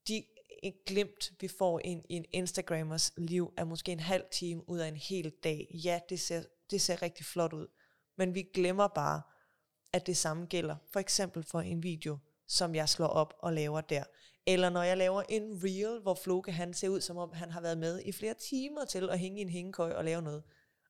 [0.07, 0.23] de
[0.63, 4.79] et glimt, vi får ind i en Instagrammers liv, er måske en halv time ud
[4.79, 5.67] af en hel dag.
[5.83, 7.67] Ja, det ser, det ser rigtig flot ud.
[8.17, 9.21] Men vi glemmer bare,
[9.93, 10.75] at det samme gælder.
[10.93, 14.03] For eksempel for en video, som jeg slår op og laver der.
[14.45, 17.61] Eller når jeg laver en reel, hvor Floke han ser ud, som om han har
[17.61, 20.43] været med i flere timer til at hænge i en hængekøj og lave noget.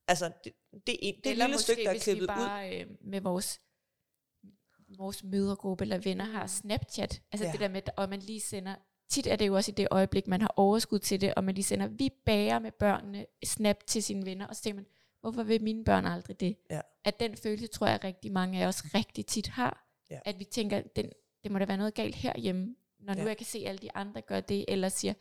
[0.07, 0.53] Altså, det,
[0.87, 2.27] det, er, det er et lille stykke, der er klippet vi ud.
[2.27, 3.61] bare øh, med vores
[4.97, 7.21] vores mødergruppe eller venner har Snapchat.
[7.31, 7.51] Altså Ja.
[7.51, 8.75] det der med, og man lige sender,
[9.09, 11.55] tit er det jo også i det øjeblik, man har overskud til det, og man
[11.55, 14.85] lige sender, vi bager med børnene snap til sine venner, og så tænker man,
[15.21, 16.57] hvorfor vil mine børn aldrig det?
[16.69, 16.81] Ja.
[17.05, 19.87] At den følelse, tror jeg rigtig mange af os rigtig tit har.
[20.09, 20.19] Ja.
[20.25, 21.09] At vi tænker, den,
[21.43, 23.27] det må da være noget galt herhjemme, når nu Ja.
[23.27, 25.13] jeg kan se, at alle de andre gør det, eller siger,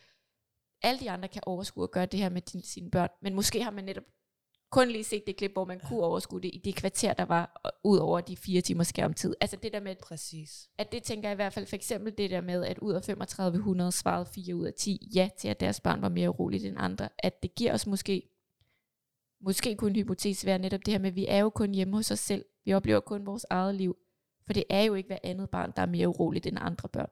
[0.82, 3.62] alle de andre kan overskue at gøre det her med din, sine børn, men måske
[3.62, 4.04] har man netop
[4.70, 7.70] kun lige set det klip, hvor man kunne overskue det i det kvarter, der var,
[7.84, 9.34] ud over de fire timers skærmtid.
[9.40, 10.68] Altså det der med, Præcis.
[10.78, 13.02] at det tænker jeg i hvert fald, for eksempel det der med, at ud af
[13.02, 16.76] 3500 svarede 4 ud af 10 ja til, at deres barn var mere uroligt end
[16.78, 18.22] andre, at det giver os måske,
[19.40, 21.96] måske kunne en hypotese være netop det her med, at vi er jo kun hjemme
[21.96, 23.96] hos os selv, vi oplever kun vores eget liv,
[24.46, 27.10] for det er jo ikke hver andet barn, der er mere uroligt end andre børn.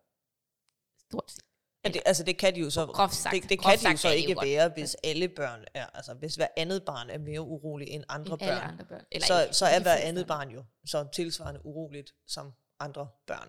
[0.99, 1.54] Stort set.
[1.85, 3.35] Ja, det, altså det kan de jo så, Groft sagt.
[3.35, 6.35] det, det kan de jo så ikke jo være, hvis alle børn er, altså hvis
[6.35, 9.05] hver andet barn er mere urolig end andre End børn, andre børn.
[9.13, 13.49] Eller så, ikke- så er hver andet barn jo så tilsvarende uroligt som andre børn.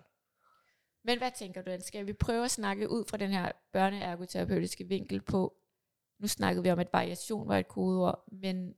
[1.04, 1.76] Men hvad tænker du?
[1.80, 5.54] Skal vi prøve at snakke ud fra den her børneergoterapeutiske vinkel på,
[6.20, 8.74] nu snakkede vi om, at variation var et kodeord, men,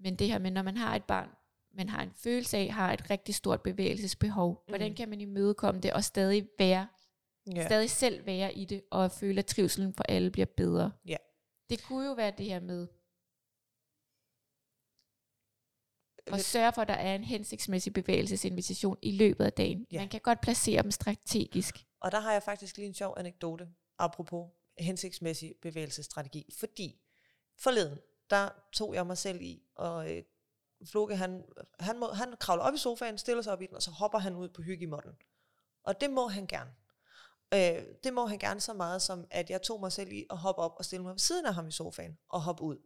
[0.00, 1.28] men det her med, når man har et barn
[1.76, 4.64] man har en følelse af, har et rigtig stort bevægelsesbehov.
[4.68, 4.96] Hvordan Mm.
[4.96, 6.88] kan man imødekomme det, og stadig være,
[7.54, 7.66] Ja.
[7.66, 10.92] stadig selv være i det, og føle, at trivselen for alle bliver bedre.
[11.06, 11.16] Ja.
[11.70, 12.86] Det kunne jo være det her med,
[16.30, 19.86] Vil- sørge for, at der er en hensigtsmæssig bevægelsesinvitation i løbet af dagen.
[19.92, 19.98] Ja.
[19.98, 21.74] Man kan godt placere dem strategisk.
[22.00, 23.68] Og der har jeg faktisk lige en sjov anekdote,
[23.98, 26.48] apropos hensigtsmæssig bevægelsesstrategi.
[26.58, 27.00] Fordi
[27.58, 27.98] forleden,
[28.30, 30.22] der tog jeg mig selv i, og øh,
[30.90, 31.44] Floke, han,
[31.80, 34.18] han, må, han kravler op i sofaen, stiller sig op i den, og så hopper
[34.18, 35.12] han ud på hyggemotten.
[35.84, 36.70] Og det må han gerne.
[37.54, 40.38] Øh, det må han gerne så meget, som at jeg tog mig selv i at
[40.38, 42.78] hoppe op og stille mig ved siden af ham i sofaen og hoppe ud.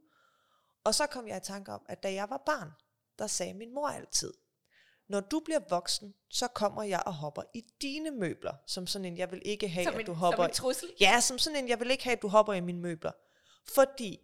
[0.85, 2.71] Og så kom jeg i tanke om, at da jeg var barn,
[3.19, 4.35] der sagde min mor altid,
[5.09, 9.19] når du bliver voksen, så kommer jeg og hopper i dine møbler, som sådan en,
[9.19, 10.89] jeg vil ikke have, at du hopper som en trussel.
[11.01, 13.13] Ja, som sådan en, jeg vil ikke have, at du hopper i mine møbler.
[13.75, 14.21] Fordi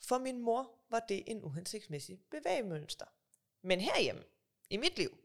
[0.00, 3.06] for min mor var det en uhensigtsmæssig bevægemønster.
[3.62, 4.22] Men herhjemme,
[4.70, 5.18] i mit liv,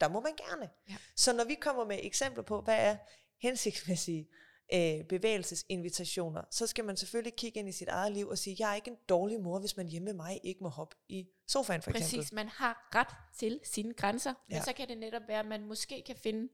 [0.00, 0.70] der må man gerne.
[0.88, 0.96] Ja.
[1.16, 2.96] Så når vi kommer med eksempler på, hvad er
[3.42, 4.28] hensigtsmæssige
[4.74, 8.70] øh, bevægelsesinvitationer, så skal man selvfølgelig kigge ind i sit eget liv og sige, jeg
[8.70, 11.82] er ikke en dårlig mor, hvis man hjemme med mig ikke må hoppe i sofaen
[11.82, 12.18] for eksempel.
[12.18, 14.54] Præcis, man har ret til sine grænser, ja.
[14.56, 16.48] men så kan det netop være, at man måske kan finde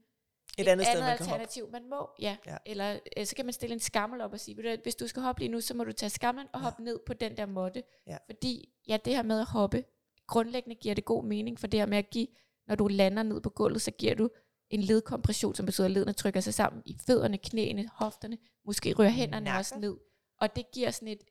[0.59, 1.33] Et andet sted, man kan hoppe.
[1.33, 2.11] alternativ, man må.
[2.21, 2.37] Ja.
[2.47, 2.57] Ja.
[2.67, 4.95] Eller øh, så kan man stille en skammel op og sige, "Ved du hvad, hvis
[4.95, 6.65] du skal hoppe lige nu, så må du tage skammen og Ja.
[6.65, 7.83] hoppe ned på den der måtte.
[8.07, 8.17] Ja.
[8.27, 9.85] Fordi ja, det her med at hoppe,
[10.27, 12.27] grundlæggende giver det god mening, for det her med at give,
[12.69, 14.31] når du lander ned på gulvet, så giver du
[14.73, 19.11] en ledkompression, som betyder, at ledene trykker sig sammen i fødderne, knæene, hofterne, måske rører
[19.11, 19.59] hænderne Nakken.
[19.59, 19.97] også ned.
[20.41, 21.23] Og det giver sådan et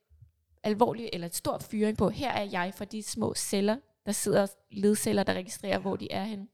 [0.62, 3.76] alvorligt, eller et stort fyring på, her er jeg for de små celler,
[4.06, 6.46] der sidder ledceller, der registrerer, hvor de er henne.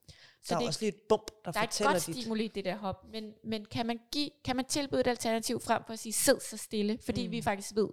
[0.48, 2.16] Der er det, også lige et bump, der, der er et fortæller godt dit.
[2.16, 5.60] stimuli i det der hop, men, men kan, man give, kan man tilbyde et alternativ
[5.60, 7.32] frem for at sige, sid så stille, fordi mm.
[7.32, 7.88] vi faktisk ved,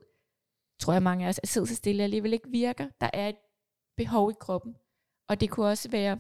[0.80, 2.90] tror jeg mange af os, at sid så stille alligevel ikke virker.
[3.02, 3.36] Der er et
[3.98, 4.76] behov i kroppen,
[5.28, 6.20] og det kunne også være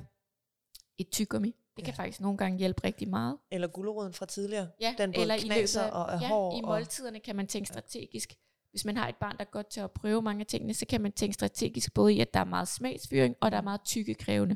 [0.97, 1.55] et tyggegummi.
[1.77, 2.03] Det kan Ja.
[2.03, 3.37] faktisk nogle gange hjælpe rigtig meget.
[3.51, 4.67] Eller guleroden fra tidligere.
[4.81, 6.53] Ja, Den både eller i løbet af, og er ja, hård.
[6.57, 8.35] i og- måltiderne kan man tænke strategisk.
[8.71, 11.01] Hvis man har et barn, der godt til at prøve mange af tingene, så kan
[11.01, 14.55] man tænke strategisk både i, at der er meget smagsfyring, og der er meget tykkekrævende,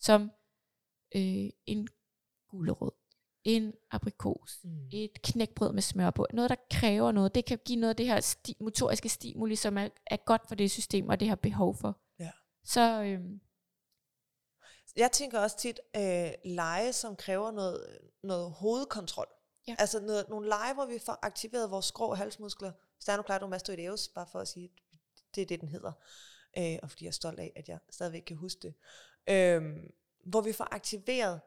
[0.00, 0.30] som
[1.16, 1.88] øh, en
[2.50, 2.90] gulerod,
[3.44, 4.88] en aprikos, Mm.
[4.92, 8.06] et knækbrød med smør på, noget der kræver noget, det kan give noget af det
[8.06, 11.74] her sti- motoriske stimuli, som er, er godt for det system, og det har behov
[11.74, 11.98] for.
[12.20, 12.30] Ja.
[12.64, 13.20] Så øh,
[14.96, 19.26] Jeg tænker også tit øh, lege, som kræver noget, noget hovedkontrol.
[19.68, 19.76] Ja.
[19.78, 22.72] Altså noget, nogle lege, hvor vi får aktiveret vores skrå halsmuskler.
[23.00, 24.70] Sternocleidomastoideus, bare for at sige,
[25.34, 25.92] det er det, den hedder.
[26.58, 28.74] Øh, og fordi jeg er stolt af, at jeg stadigvæk kan huske det.
[29.28, 29.62] Øh,
[30.26, 31.40] hvor vi får aktiveret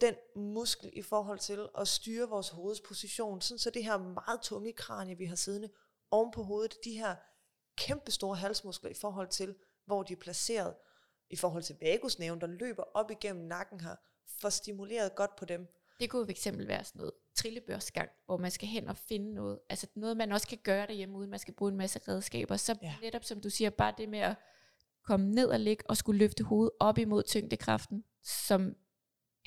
[0.00, 4.40] den muskel i forhold til at styre vores hovedets position, sådan så det her meget
[4.40, 5.70] tunge kranie, vi har siddende
[6.10, 7.16] oven på hovedet, de her
[7.76, 9.54] kæmpe store halsmuskler i forhold til,
[9.84, 10.74] hvor de er placeret,
[11.30, 13.96] i forhold til vagusnerven, der løber op igennem nakken her,
[14.40, 15.68] får stimuleret godt på dem.
[16.00, 19.58] det kunne fx være sådan noget trillebørsgang, hvor man skal hen og finde noget.
[19.68, 22.56] Altså noget, man også kan gøre derhjemme, uden man skal bruge en masse redskaber.
[22.56, 22.94] Så Ja.
[23.02, 24.36] netop som du siger, bare det med at
[25.02, 28.76] komme ned og ligge og skulle løfte hovedet op imod tyngdekraften, som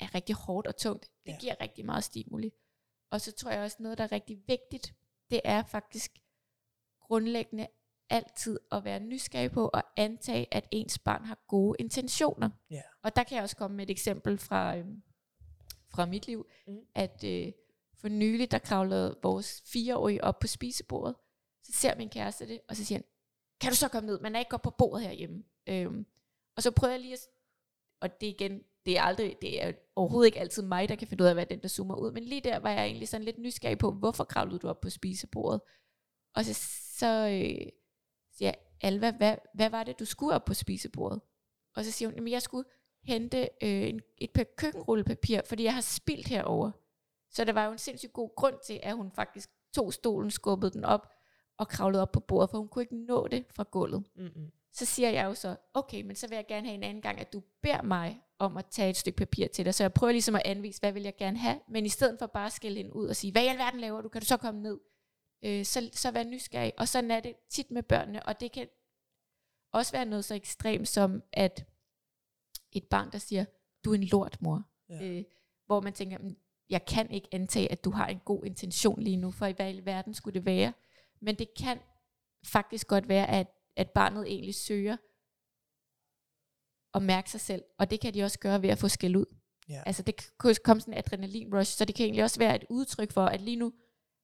[0.00, 1.10] er rigtig hårdt og tungt.
[1.26, 1.38] Det ja.
[1.40, 2.52] giver rigtig meget stimuli.
[3.10, 4.94] Og så tror jeg også noget, der er rigtig vigtigt,
[5.30, 6.18] det er faktisk
[7.00, 7.66] grundlæggende
[8.10, 12.50] altid at være nysgerrig på og antage, at ens barn har gode intentioner.
[12.70, 12.82] Ja.
[13.02, 15.02] Og der kan jeg også komme med et eksempel fra, øhm,
[15.88, 16.78] fra mit liv, Mm.
[16.94, 17.52] at øh,
[17.94, 21.14] for nylig, der kravlede vores fireårige op på spisebordet.
[21.62, 23.04] Så ser min kæreste det, og så siger han,
[23.60, 24.20] kan du så komme ned?
[24.20, 25.44] Man er ikke godt på bordet herhjemme.
[25.66, 26.06] Øhm,
[26.56, 27.20] og så prøver jeg lige at,
[28.00, 31.24] og det igen, det er aldrig, det er overhovedet ikke altid mig, der kan finde
[31.24, 33.38] ud af, hvad den der zoomer ud, men lige der var jeg egentlig sådan lidt
[33.38, 35.60] nysgerrig på, hvorfor kravlede du op på spisebordet?
[36.34, 36.54] Og så,
[36.98, 37.66] så øh,
[38.40, 41.20] siger jeg, Alva, hvad, hvad var det, du skulle op på spisebordet?
[41.76, 42.68] Og så siger hun, at jeg skulle
[43.04, 46.70] hente øh, en, et par køkkenrullepapir, fordi jeg har spildt herover.
[47.30, 50.72] Så der var jo en sindssygt god grund til, at hun faktisk tog stolen, skubbede
[50.72, 51.08] den op
[51.58, 54.04] og kravlede op på bordet, for hun kunne ikke nå det fra gulvet.
[54.16, 54.50] Mm-mm.
[54.72, 57.20] Så siger jeg jo så, okay, men så vil jeg gerne have en anden gang,
[57.20, 59.74] at du beder mig om at tage et stykke papir til dig.
[59.74, 62.26] Så jeg prøver ligesom at anvise, hvad vil jeg gerne have, men i stedet for
[62.26, 64.36] bare at skælde hende ud og sige, hvad i alverden laver du, kan du så
[64.36, 64.78] komme ned?
[65.42, 66.72] Øh, så, så vær nysgerrig.
[66.78, 68.68] Og sådan er det tit med børnene, og det kan
[69.72, 71.66] også være noget så ekstremt som, at
[72.72, 73.44] et barn, der siger,
[73.84, 74.62] du er en lort, mor.
[74.88, 75.04] Ja.
[75.04, 75.24] Øh,
[75.66, 76.36] hvor man tænker, "Men
[76.70, 79.74] jeg kan ikke antage, at du har en god intention lige nu, for i hvad
[79.74, 80.72] i verden skulle det være.
[81.20, 81.78] Men det kan
[82.44, 84.96] faktisk godt være, at, at barnet egentlig søger
[86.94, 89.26] at mærke sig selv, og det kan de også gøre ved at få skæld ud.
[89.68, 89.82] Ja.
[89.86, 92.64] Altså det kan komme sådan en adrenalin rush, så det kan egentlig også være et
[92.70, 93.72] udtryk for, at lige nu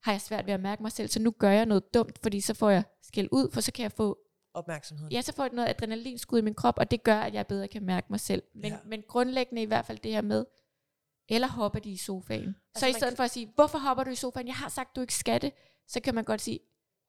[0.06, 2.40] har jeg svært ved at mærke mig selv, så nu gør jeg noget dumt, fordi
[2.40, 4.18] så får jeg skæld ud, for så kan jeg få
[4.54, 5.12] opmærksomheden.
[5.12, 7.68] Ja, så får jeg noget adrenalinskud i min krop, og det gør, at jeg bedre
[7.68, 8.42] kan mærke mig selv.
[8.54, 8.76] Men, Ja.
[8.86, 10.44] men grundlæggende i hvert fald det her med,
[11.28, 12.44] eller hopper de i sofaen.
[12.48, 14.46] Altså, så i stedet kan- for at sige, hvorfor hopper du i sofaen?
[14.46, 15.52] Jeg har sagt, du ikke skal det.
[15.88, 16.58] Så kan man godt sige,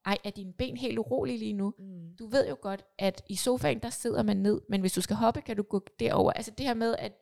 [0.06, 1.74] ej, er dine ben helt urolige lige nu?
[1.80, 2.16] Mm.
[2.20, 5.16] Du ved jo godt, at i sofaen, der sidder man ned, men hvis du skal
[5.16, 6.32] hoppe, kan du gå derover.
[6.32, 7.14] Altså det her med, at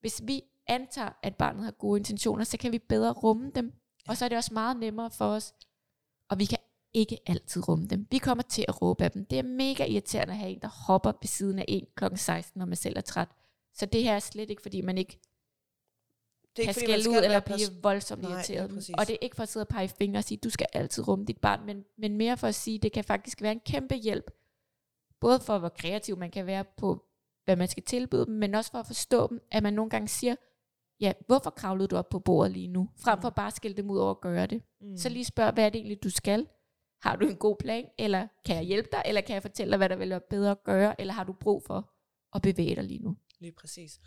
[0.00, 3.72] hvis vi antager, at barnet har gode intentioner, så kan vi bedre rumme dem.
[4.10, 5.54] Og så er det også meget nemmere for os.
[6.28, 6.58] Og vi kan
[6.94, 8.06] ikke altid rumme dem.
[8.10, 9.24] Vi kommer til at råbe af dem.
[9.24, 12.04] Det er mega irriterende at have en, der hopper ved siden af en kl.
[12.16, 13.28] 16, når man selv er træt.
[13.74, 15.18] Så det her er slet ikke, fordi man ikke
[16.56, 18.70] Det kan fordi, man skælde skal ud eller blive pers- voldsomt Nej, irriteret.
[18.70, 18.94] præcis.
[18.98, 21.08] og det er ikke for at sidde og pege fingre og sige, du skal altid
[21.08, 23.94] rumme dit barn, men, men mere for at sige, det kan faktisk være en kæmpe
[23.94, 24.30] hjælp.
[25.20, 27.04] Både for, hvor kreativ man kan være på,
[27.44, 30.08] hvad man skal tilbyde dem, men også for at forstå dem, at man nogle gange
[30.08, 30.34] siger,
[31.00, 32.88] ja, hvorfor kravlede du op på bordet lige nu?
[32.96, 34.62] Frem for bare at skælde dem ud over at gøre det.
[34.80, 34.96] Mm.
[34.96, 36.48] Så lige spørg, hvad er det egentlig, du skal?
[37.02, 39.76] Har du en god plan, eller kan jeg hjælpe dig, eller kan jeg fortælle dig,
[39.76, 41.92] hvad der vil være bedre at gøre, eller har du brug for
[42.34, 43.16] at bevæge dig lige nu?
[43.38, 44.00] Lige præcis.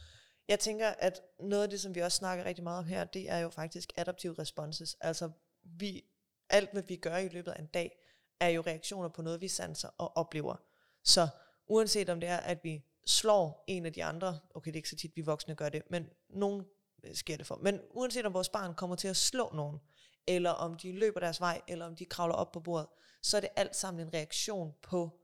[0.48, 3.30] Jeg tænker, at noget af det, som vi også snakker rigtig meget om her, det
[3.30, 4.96] er jo faktisk adaptive responses.
[5.02, 5.32] Altså,
[5.64, 6.04] vi,
[6.50, 7.92] alt hvad vi gør i løbet af en dag,
[8.40, 10.56] er jo reaktioner på noget, vi sanser og oplever.
[11.04, 11.28] Så
[11.68, 14.90] uanset om det er, at vi slår en af de andre, okay, det er ikke
[14.90, 16.66] så tit, vi voksne gør det, men nogen
[17.04, 17.56] Øh, sker det for.
[17.56, 19.80] Men uanset om vores barn kommer til at slå nogen,
[20.28, 22.88] eller om de løber deres vej, eller om de kravler op på bordet,
[23.22, 25.20] så er det alt sammen en reaktion på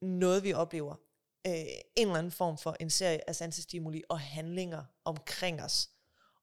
[0.00, 0.94] noget, vi oplever.
[1.46, 1.52] Øh,
[1.96, 5.90] en eller anden form for en serie af sansestimuli og handlinger omkring os.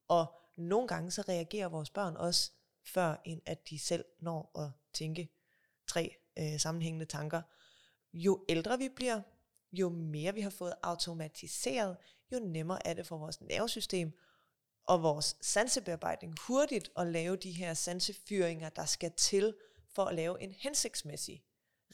[0.08, 0.26] Og
[0.58, 2.52] nogle gange så reagerer vores børn også,
[2.86, 5.30] før end at de selv når at tænke
[5.88, 7.42] tre øh, sammenhængende tanker.
[8.14, 9.22] Jo ældre vi bliver,
[9.72, 11.98] jo mere vi har fået automatiseret,
[12.32, 14.20] jo nemmere er det for vores nervesystem
[14.84, 19.56] og vores sansebearbejdning hurtigt at lave de her sansefyringer, der skal til
[19.90, 21.44] for at lave en hensigtsmæssig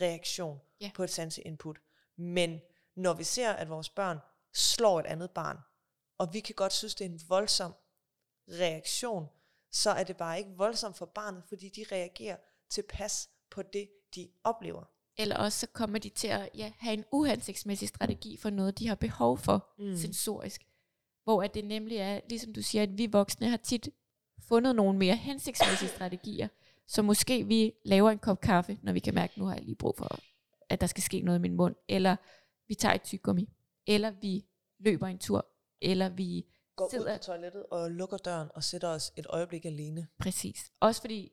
[0.01, 0.91] reaktion Ja.
[0.95, 1.79] på et sanseinput.
[2.17, 2.61] Men
[2.95, 4.17] når vi ser, at vores børn
[4.53, 5.57] slår et andet barn,
[6.17, 7.73] og vi kan godt synes, det er en voldsom
[8.49, 9.27] reaktion,
[9.71, 12.38] så er det bare ikke voldsomt for barnet, fordi de reagerer
[12.69, 14.83] tilpas på det, de oplever.
[15.18, 18.88] Eller også så kommer de til at ja, have en uhensigtsmæssig strategi for noget, de
[18.88, 19.95] har behov for Mm.
[19.97, 20.61] sensorisk.
[21.24, 23.89] Hvor at det nemlig er, ligesom du siger, at vi voksne har tit
[24.47, 26.47] fundet nogle mere hensigtsmæssige strategier.
[26.88, 29.76] Så måske vi laver en kop kaffe, når vi kan mærke, nu har jeg lige
[29.76, 30.20] brug for,
[30.70, 31.76] at der skal ske noget i min mund.
[31.89, 32.16] Eller
[32.68, 33.49] vi tager et tyggegummi.
[33.88, 34.45] Eller vi
[34.80, 35.47] løber en tur.
[35.82, 36.45] Eller vi
[36.76, 40.07] Går ud sidder på toilettet og lukker døren og sætter os et øjeblik alene.
[40.20, 40.72] Præcis.
[40.80, 41.32] Også fordi,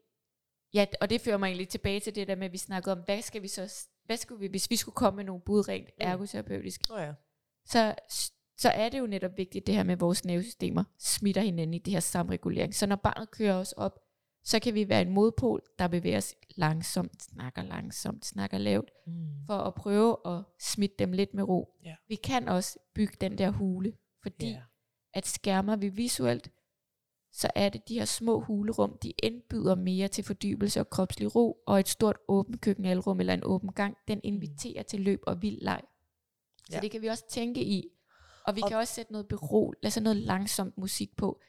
[0.74, 2.98] ja, og det fører mig egentlig tilbage til det der med, at vi snakkede om,
[3.04, 5.88] hvad skal vi så, hvad skulle vi, hvis vi skulle komme med nogle bud rent
[5.88, 5.94] Mm.
[6.06, 7.12] ergoterapeutisk, Nå ja.
[7.66, 7.94] så,
[8.58, 11.78] så er det jo netop vigtigt det her med, at vores nervesystemer smitter hinanden i
[11.78, 12.74] det her samregulering.
[12.74, 13.98] Så når barnet kører os op,
[14.44, 19.12] så kan vi være en modpol, der bevæger os langsomt, snakker langsomt, snakker lavt, Mm.
[19.46, 21.76] for at prøve at smitte dem lidt med ro.
[21.84, 21.94] Ja.
[22.08, 23.92] Vi kan også bygge den der hule,
[24.22, 24.62] fordi Ja.
[25.14, 26.50] at skærmer vi visuelt,
[27.32, 31.62] så er det de her små hulerum, de indbyder mere til fordybelse og kropslig ro,
[31.66, 35.58] og et stort åbent køkkenalrum eller en åben gang, den inviterer til løb og vild
[35.60, 35.80] leg.
[36.70, 36.80] Så Ja.
[36.80, 37.88] det kan vi også tænke i.
[38.46, 41.40] Og vi Og- kan også sætte noget bero, altså noget langsomt musik på.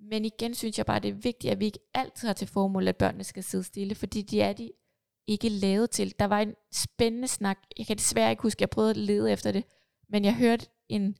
[0.00, 2.88] Men igen synes jeg bare, det er vigtigt, at vi ikke altid har til formål,
[2.88, 4.70] at børnene skal sidde stille, fordi de er de
[5.26, 6.14] ikke lavet til.
[6.18, 9.52] Der var en spændende snak, jeg kan desværre ikke huske, jeg prøvede at lede efter
[9.52, 9.64] det,
[10.08, 11.16] men jeg hørte en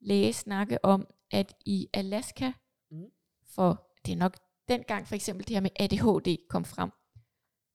[0.00, 2.54] læge snakke om, at i Alaska, Mm
[3.48, 4.36] for det er nok
[4.68, 6.90] dengang for eksempel det her med ADHD kom frem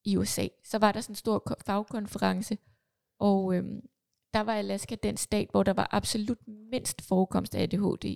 [0.05, 2.57] i USA, så var der sådan en stor fagkonference,
[3.19, 3.81] og øhm,
[4.33, 8.15] der var Alaska den stat, hvor der var absolut mindst forekomst af ADHD.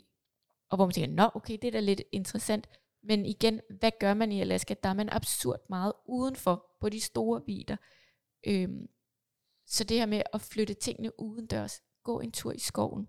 [0.70, 2.70] Og hvor man tænker, nå okay, det er da lidt interessant.
[3.04, 4.76] Men igen, hvad gør man i Alaska?
[4.84, 7.76] Der er man absurd meget udenfor på de store vider.
[8.48, 8.88] Øhm,
[9.66, 13.08] så det her med at flytte tingene udendørs, gå en tur i skoven.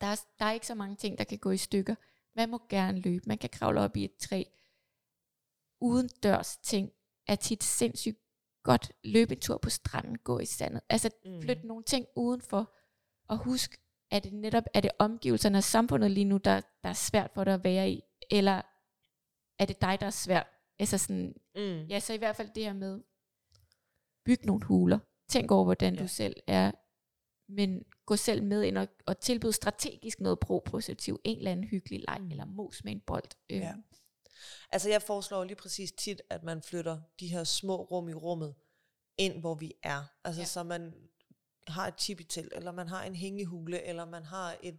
[0.00, 1.94] Der er, der er ikke så mange ting, der kan gå i stykker.
[2.36, 4.44] Man må gerne løbe, man kan kravle op i et træ.
[5.80, 6.92] Udendørs ting
[7.26, 8.18] er tit sindssygt
[8.62, 8.92] godt.
[9.04, 10.80] Løbe en tur på stranden, gå i sandet.
[10.88, 11.42] Altså Mm.
[11.42, 12.76] flytte nogle ting udenfor.
[13.28, 16.92] Og husk, at det netop er det omgivelserne og samfundet lige nu, der, der er
[16.92, 18.02] svært for dig at være i.
[18.30, 18.62] Eller
[19.58, 20.46] er det dig, der er svært?
[20.78, 21.86] Altså sådan, Mm.
[21.86, 23.02] Ja, så i hvert fald det her med,
[24.24, 24.98] byg nogle huler.
[25.28, 25.94] Tænk over, hvordan.
[25.94, 26.02] Ja.
[26.02, 26.72] du selv er.
[27.50, 31.20] Men gå selv med ind og, og tilbyde strategisk noget propositiv.
[31.24, 32.30] En eller anden hyggelig leg, mm.
[32.30, 33.30] Eller mos med en bold.
[33.50, 33.74] Øhm, Ja.
[34.70, 38.54] Altså jeg foreslår lige præcis tit, at man flytter de her små rum i rummet
[39.18, 40.04] ind, hvor vi er.
[40.24, 40.46] Altså ja.
[40.46, 40.94] så man
[41.66, 44.78] har et tippetelt, eller man har en hængehule, eller man har et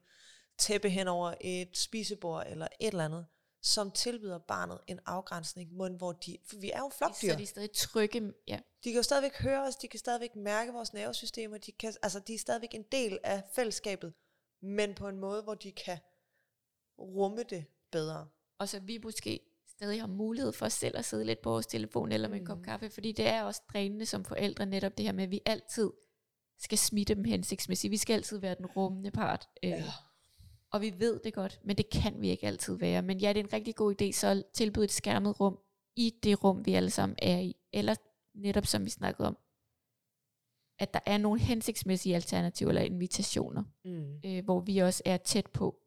[0.57, 3.25] tæppe hen over et spisebord, eller et eller andet.
[3.61, 7.31] Som tilbyder barnet en afgrænsning, men hvor de, for vi er jo flokdyr.
[7.31, 8.33] Så de er stadig trygge.
[8.47, 8.59] Ja.
[8.83, 12.19] De kan jo stadigvæk høre os, de kan stadigvæk mærke vores nervesystemer, de, kan, altså,
[12.19, 14.13] de er stadigvæk en del af fællesskabet,
[14.61, 15.97] men på en måde, hvor de kan
[16.99, 18.27] rumme det bedre.
[18.59, 22.11] Og så vi måske stadig har mulighed for selv at sidde lidt på vores telefon
[22.11, 22.63] eller med en kop Mm.
[22.63, 25.91] kaffe, fordi det er også drænende som forældre netop det her med, at vi altid
[26.59, 27.91] skal smitte dem hensigtsmæssigt.
[27.91, 29.49] Vi skal altid være den rummende part.
[29.63, 29.71] Øh,
[30.71, 33.01] Og vi ved det godt, men det kan vi ikke altid være.
[33.01, 35.59] Men ja, det er en rigtig god idé, så at tilbyde et skærmet rum
[35.95, 37.55] i det rum, vi alle sammen er i.
[37.73, 37.95] Eller
[38.35, 39.37] netop som vi snakkede om,
[40.79, 44.19] at der er nogle hensigtsmæssige alternativer eller invitationer, Mm.
[44.25, 45.77] øh, hvor vi også er tæt på.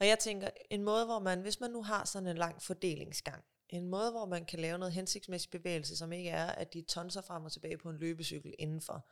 [0.00, 3.44] Og jeg tænker, en måde, hvor man, hvis man nu har sådan en lang fordelingsgang,
[3.68, 7.20] en måde, hvor man kan lave noget hensigtsmæssig bevægelse, som ikke er, at de tonser
[7.20, 9.06] frem og tilbage på en løbecykel indenfor,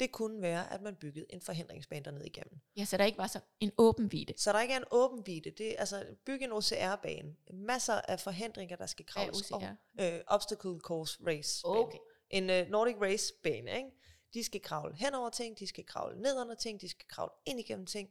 [0.00, 2.60] det kunne være, at man byggede en forhindringsbane derned igennem.
[2.76, 4.32] Ja, så der ikke var så en åben vide.
[4.36, 7.36] Så der ikke er en åben vide, det er altså bygge en OCR-bane.
[7.52, 9.54] Masser af forhindringer, der skal kravles OCR?
[9.54, 9.74] over.
[10.00, 11.60] Øh, obstacle course race.
[11.64, 11.98] Okay.
[12.30, 13.90] En uh, Nordic race bane, ikke?
[14.34, 17.32] De skal kravle hen over ting, de skal kravle ned under ting, de skal kravle
[17.46, 18.08] ind igennem ting.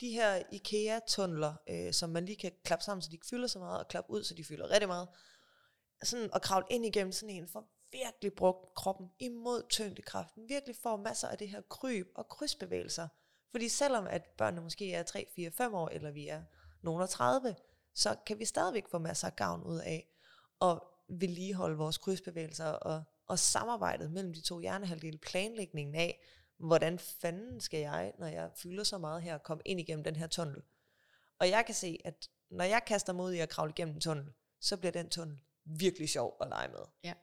[0.00, 3.58] De her IKEA-tunneler, øh, som man lige kan klappe sammen, så de ikke fylder så
[3.58, 5.08] meget, og klappe ud, så de fylder rigtig meget.
[6.02, 10.48] Sådan at kravle ind igennem sådan en, for virkelig brugt kroppen imod tyngdekraften.
[10.48, 13.08] Virkelig får masser af det her kryb og krydsbevægelser.
[13.50, 16.42] Fordi selvom at børnene måske er 3, 4, 5 år, eller vi er
[16.82, 17.56] nogen 30,
[17.94, 20.08] så kan vi stadigvæk få masser af gavn ud af
[20.62, 26.20] at vedligeholde vores krydsbevægelser og, og samarbejdet mellem de to hjernehalvdele, planlægningen af,
[26.58, 30.26] hvordan fanden skal jeg, når jeg fylder så meget her, komme ind igennem den her
[30.26, 30.62] tunnel.
[31.38, 34.32] Og jeg kan se, at når jeg kaster mod i at kravle igennem en tunnel,
[34.60, 36.84] så bliver den tunnel virkelig sjov at lege med.
[37.04, 37.14] Ja.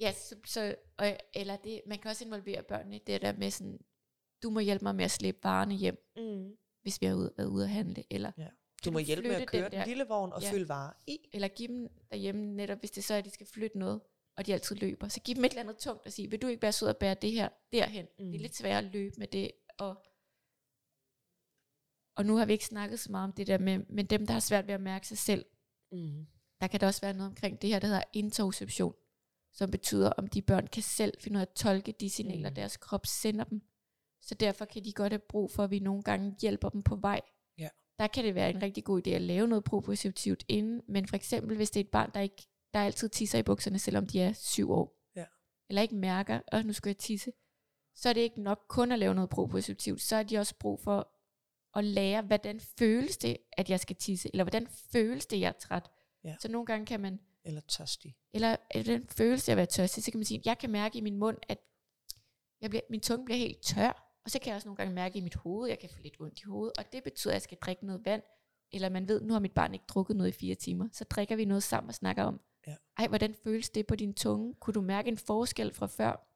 [0.00, 3.50] Ja, så, så og, eller det, man kan også involvere børnene i det der med
[3.50, 3.78] sådan,
[4.42, 6.56] du må hjælpe mig med at slæbe varerne hjem, Mm.
[6.82, 8.48] hvis vi har ude, været ude at handle, eller, Ja.
[8.84, 10.50] Du må du hjælpe med at køre den den, der- lille vogn og Ja.
[10.50, 11.18] fylde varer i.
[11.32, 14.00] eller give dem derhjemme netop, hvis det så er, at de skal flytte noget,
[14.36, 16.46] og de altid løber, så giv dem et eller andet tungt og sige, vil du
[16.46, 18.04] ikke være sød at bære det her derhen?
[18.04, 18.10] Mm.
[18.18, 18.42] Det er Mm.
[18.42, 19.96] lidt svært at løbe med det, og,
[22.16, 24.32] og nu har vi ikke snakket så meget om det der med, men dem, der
[24.32, 25.44] har svært ved at mærke sig selv,
[25.92, 26.26] Mm.
[26.60, 28.94] der kan der også være noget omkring det her, der hedder interoception,
[29.54, 32.54] som betyder, om de børn kan selv finde ud af at tolke de signaler, mm.
[32.54, 33.62] Deres krop sender dem.
[34.22, 36.96] Så derfor kan de godt have brug for, at vi nogle gange hjælper dem på
[36.96, 37.20] vej.
[37.58, 37.68] Ja.
[37.98, 41.16] Der kan det være en rigtig god idé at lave noget propositivt inden, men for
[41.16, 44.20] eksempel, hvis det er et barn, der ikke der altid tisser i bukserne, selvom de
[44.20, 45.24] er syv år, Ja.
[45.68, 47.32] eller ikke mærker, at nu skal jeg tisse,
[47.94, 50.80] så er det ikke nok kun at lave noget propositivt, så har de også brug
[50.80, 51.08] for
[51.78, 55.52] at lære, hvordan føles det, at jeg skal tisse, eller hvordan føles det, jeg er
[55.52, 55.90] træt.
[56.24, 56.36] Ja.
[56.40, 58.16] Så nogle gange kan man, Eller tørstig.
[58.32, 60.98] eller eller den følelse af at være tørstig, så kan man sige, jeg kan mærke
[60.98, 61.58] i min mund, at
[62.60, 65.18] jeg bliver, min tunge bliver helt tør, og så kan jeg også nogle gange mærke
[65.18, 67.42] i mit hoved, jeg kan få lidt ondt i hovedet, og det betyder, at jeg
[67.42, 68.22] skal drikke noget vand,
[68.72, 71.36] eller man ved, nu har mit barn ikke drukket noget i fire timer, så drikker
[71.36, 72.76] vi noget sammen og snakker om, Ja.
[72.98, 74.54] ej, hvordan føles det på din tunge?
[74.54, 76.30] Kunne du mærke en forskel fra før?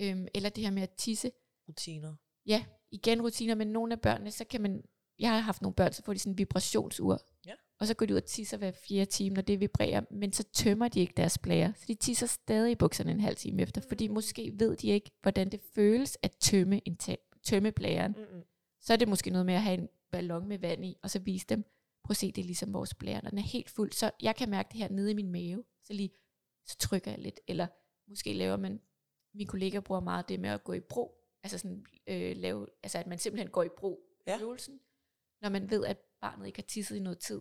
[0.00, 1.32] Øhm, eller det her med at tisse.
[1.68, 2.14] Rutiner.
[2.46, 4.84] Ja, igen rutiner, men nogle af børnene, så kan man,
[5.18, 7.18] jeg har haft nogle børn, så får de sådan en vibrationsur.
[7.46, 7.54] Ja.
[7.80, 10.42] Og så går de ud og tisser hver fire time, når det vibrerer, men så
[10.52, 11.72] tømmer de ikke deres blære.
[11.76, 15.10] Så de tisser stadig i bukserne en halv time efter, fordi måske ved de ikke,
[15.22, 18.12] hvordan det føles at tømme, en ta- tømme blæren.
[18.18, 18.42] Mm-mm.
[18.80, 21.18] Så er det måske noget med at have en ballon med vand i, og så
[21.18, 21.62] vise dem,
[22.04, 23.92] prøv at se, det er ligesom vores blære, når den er helt fuld.
[23.92, 26.10] Så jeg kan mærke det her nede i min mave, så lige,
[26.66, 27.66] så trykker jeg lidt, eller
[28.08, 28.80] måske laver man,
[29.34, 32.98] min kollega bruger meget det med at gå i bro, altså sådan øh, lave, altså
[32.98, 34.40] at man simpelthen går i bro Ja.
[34.40, 34.80] øvelsen,
[35.42, 37.40] når man ved, at barnet ikke har tisset i noget tid.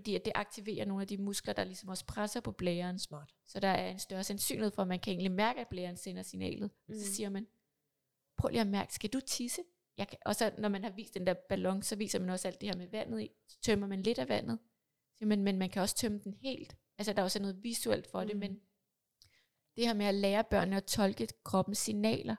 [0.00, 2.98] Fordi at det aktiverer nogle af de muskler, der ligesom også presser på blæren.
[2.98, 3.34] Smart.
[3.46, 6.22] Så der er en større sandsynlighed for, at man kan egentlig mærke, at blæren sender
[6.22, 6.70] signalet.
[6.88, 6.94] Mm.
[6.94, 7.46] Så siger man,
[8.36, 9.62] prøv lige at mærke, skal du tisse?
[9.96, 12.48] Jeg kan, og så når man har vist den der ballon, så viser man også
[12.48, 13.30] alt det her med vandet i.
[13.48, 14.58] Så tømmer man lidt af vandet.
[15.18, 16.76] Så, men, men man kan også tømme den helt.
[16.98, 18.28] Altså der er også noget visuelt for mm.
[18.28, 18.60] det, men
[19.76, 22.36] det her med at lære børnene at tolke kroppens signaler,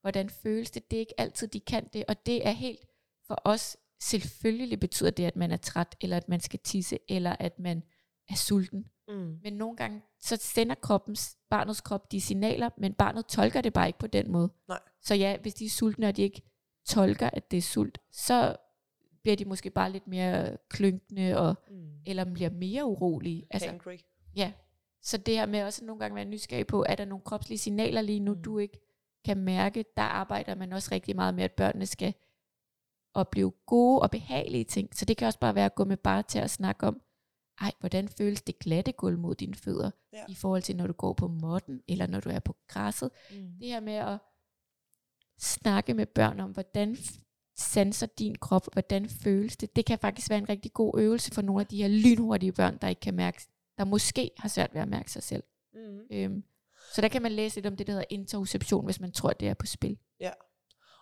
[0.00, 2.86] hvordan føles det, det er ikke altid, de kan det, og det er helt
[3.26, 7.36] for os, selvfølgelig betyder det, at man er træt, eller at man skal tisse, eller
[7.38, 7.82] at man
[8.28, 8.84] er sulten.
[9.08, 9.38] Mm.
[9.42, 13.86] Men nogle gange, så sender kroppens, barnets krop de signaler, men barnet tolker det bare
[13.86, 14.50] ikke på den måde.
[14.68, 14.78] Nej.
[15.02, 16.42] Så ja, hvis de er sultne, og de ikke
[16.88, 18.56] tolker, at det er sult, så
[19.22, 21.90] bliver de måske bare lidt mere klynkende, og, Mm.
[22.06, 23.46] eller bliver mere urolige.
[23.50, 23.96] Altså, Hangry.
[24.36, 24.52] ja.
[25.02, 28.00] Så det her med også nogle gange være nysgerrig på, er der nogle kropslige signaler
[28.00, 28.42] lige nu, mm.
[28.42, 28.80] du ikke
[29.24, 32.14] kan mærke, der arbejder man også rigtig meget med, at børnene skal
[33.14, 34.96] opleve gode og behagelige ting.
[34.96, 37.00] Så det kan også bare være at gå med bare til at snakke om,
[37.60, 40.24] ej, hvordan føles det glatte gulv mod dine fødder, Ja.
[40.28, 43.10] i forhold til når du går på måtten, eller når du er på græsset.
[43.30, 43.36] Mm.
[43.60, 44.18] Det her med at
[45.38, 46.96] snakke med børn om, hvordan
[47.56, 49.76] sanser din krop, hvordan føles det.
[49.76, 52.78] Det kan faktisk være en rigtig god øvelse for nogle af de her lynhurtige børn,
[52.82, 53.42] der ikke kan mærke,
[53.78, 55.42] der måske har svært ved at mærke sig selv.
[55.74, 56.00] Mm.
[56.10, 56.44] Øhm,
[56.94, 59.48] så der kan man læse lidt om det, der hedder interoception, hvis man tror, det
[59.48, 59.98] er på spil.
[60.20, 60.30] Ja.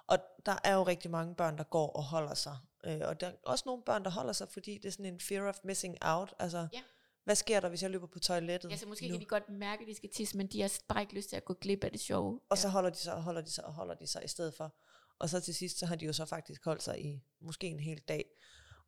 [0.07, 2.57] Og der er jo rigtig mange børn, der går og holder sig.
[2.85, 5.21] Øh, og der er også nogle børn, der holder sig, fordi det er sådan en
[5.21, 6.35] fear of missing out.
[6.39, 6.83] Altså, Ja.
[7.25, 8.71] hvad sker der, hvis jeg løber på toilettet?
[8.71, 9.13] Ja, så måske nu?
[9.13, 11.37] kan de godt mærke, at de skal tisse, men de har bare ikke lyst til
[11.37, 12.41] at gå glip af det sjove.
[12.49, 14.55] Og så holder de sig og holder de sig og holder de sig i stedet
[14.55, 14.75] for.
[15.19, 17.81] Og så til sidst, så har de jo så faktisk holdt sig i måske en
[17.81, 18.25] hel dag.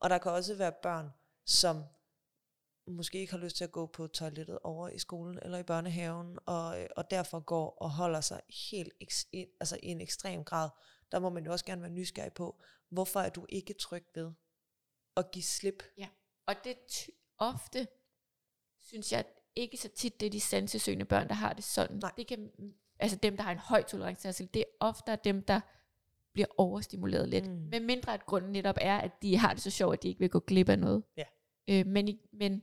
[0.00, 1.10] Og der kan også være børn,
[1.46, 1.84] som
[2.86, 6.38] måske ikke har lyst til at gå på toilettet over i skolen eller i børnehaven,
[6.46, 8.40] og, øh, og derfor går og holder sig
[8.70, 8.92] helt
[9.60, 10.68] altså i en ekstrem grad.
[11.12, 14.32] Der må man jo også gerne være nysgerrig på, hvorfor er du ikke tryg ved
[15.16, 15.82] at give slip?
[15.98, 16.09] Ja.
[16.46, 17.88] Og det ty- ofte,
[18.80, 19.24] synes jeg,
[19.56, 21.96] ikke så tit, det er de sansesøgende børn, der har det sådan.
[21.96, 22.12] Nej.
[22.16, 22.50] Det kan,
[22.98, 25.61] altså dem, der har en høj tolerance til det er ofte dem, der
[26.32, 27.46] bliver overstimuleret lidt.
[27.50, 27.56] Mm.
[27.70, 30.18] Men mindre at grunden netop er, at de har det så sjovt, at de ikke
[30.20, 31.04] vil gå glip af noget.
[31.16, 31.24] Ja.
[31.68, 32.62] Øh, men, men,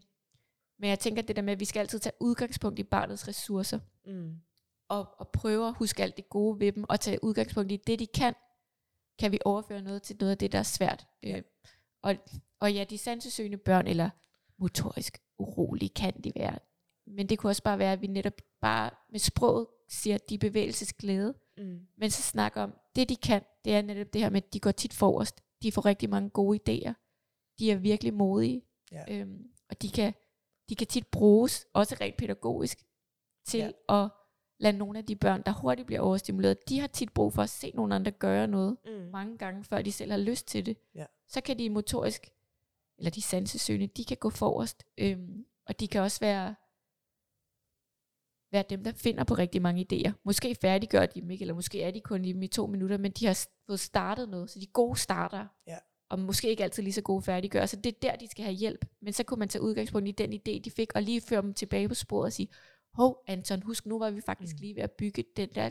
[0.79, 3.79] men jeg tænker det der med, at vi skal altid tage udgangspunkt i barnets ressourcer,
[4.05, 4.35] Mm.
[4.89, 7.99] Og, og prøve at huske alt det gode ved dem, og tage udgangspunkt i det,
[7.99, 8.33] de kan,
[9.19, 11.07] kan vi overføre noget til noget af det, der er svært.
[11.23, 11.37] Ja.
[11.37, 11.43] Øh,
[12.03, 12.15] og,
[12.59, 14.09] og ja, de sansesøgende børn, eller
[14.57, 16.59] motorisk urolige, kan de være.
[17.07, 20.35] Men det kunne også bare være, at vi netop bare med sproget siger, at de
[20.35, 21.87] er bevægelsesglæde, Mm.
[21.97, 24.59] men så snakker om, det de kan, det er netop det her med, at de
[24.59, 25.41] går tit forrest.
[25.63, 26.93] De får rigtig mange gode idéer.
[27.59, 28.61] De er virkelig modige.
[28.91, 29.03] Ja.
[29.09, 30.13] Øhm, og de kan,
[30.69, 32.83] de kan tit bruges, også rent pædagogisk,
[33.45, 34.03] til ja.
[34.03, 34.09] at
[34.59, 37.49] lade nogle af de børn, der hurtigt bliver overstimuleret, de har tit brug for at
[37.49, 38.91] se nogle andre gøre noget Mm.
[38.91, 40.77] mange gange, før de selv har lyst til det.
[40.95, 41.05] Ja.
[41.27, 42.29] Så kan de motorisk,
[42.97, 44.83] eller de sansesøgende, de kan gå forrest.
[44.97, 46.55] Øhm, og de kan også være,
[48.51, 50.11] være dem, der finder på rigtig mange idéer.
[50.25, 52.97] Måske færdiggør de dem ikke, eller måske er de kun i dem i to minutter,
[52.97, 55.47] men de har fået startet noget, så de er gode starter.
[55.67, 55.77] Ja.
[56.09, 58.55] Og måske ikke altid lige så gode færdiggør, så det er der, de skal have
[58.55, 58.85] hjælp.
[59.01, 61.53] Men så kunne man tage udgangspunkt i den idé, de fik, og lige føre dem
[61.53, 62.47] tilbage på sporet og sige,
[62.95, 64.59] hov Anton, husk nu var vi faktisk Mm.
[64.61, 65.69] lige ved at bygge den der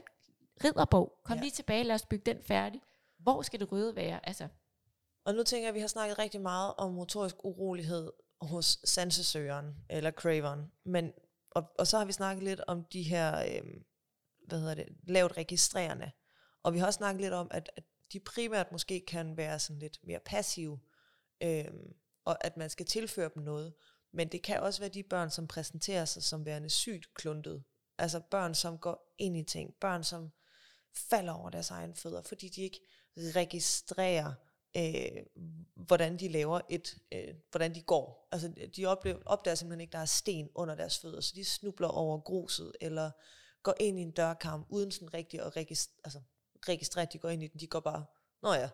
[0.64, 1.18] ridderbog.
[1.25, 1.43] Kom Ja.
[1.43, 2.81] lige tilbage, lad os bygge den færdig.
[3.18, 4.27] Hvor skal det røde være?
[4.29, 4.49] Altså,
[5.27, 9.75] Og nu tænker jeg, at vi har snakket rigtig meget om motorisk urolighed hos sansesøgeren,
[9.91, 10.72] eller craveren.
[10.85, 11.12] Men,
[11.51, 13.85] og, og så har vi snakket lidt om de her, øhm,
[14.47, 16.11] hvad hedder det, lavt registrerende.
[16.62, 19.79] Og vi har også snakket lidt om, at, at de primært måske kan være sådan
[19.81, 20.81] lidt mere passive,
[21.43, 21.93] øhm,
[22.25, 23.75] og at man skal tilføre dem noget.
[24.15, 27.65] Men det kan også være de børn, som præsenterer sig som værende sygt kluntet.
[27.99, 29.75] Altså børn, som går ind i ting.
[29.81, 30.33] Børn, som
[31.11, 32.81] falder over deres egen fødder, fordi de ikke
[33.17, 34.35] registrerer,
[34.77, 35.23] øh,
[35.75, 38.29] hvordan de laver et, øh, hvordan de går.
[38.33, 41.45] Altså de oplever, opdager simpelthen ikke, at der er sten under deres fødder, så de
[41.45, 43.11] snubler over gruset, eller
[43.62, 46.21] går ind i en dørkarm, uden sådan rigtig at registrere, altså,
[46.69, 47.61] registrere, at de går ind i den.
[47.61, 48.05] De går bare,
[48.43, 48.71] nå ja,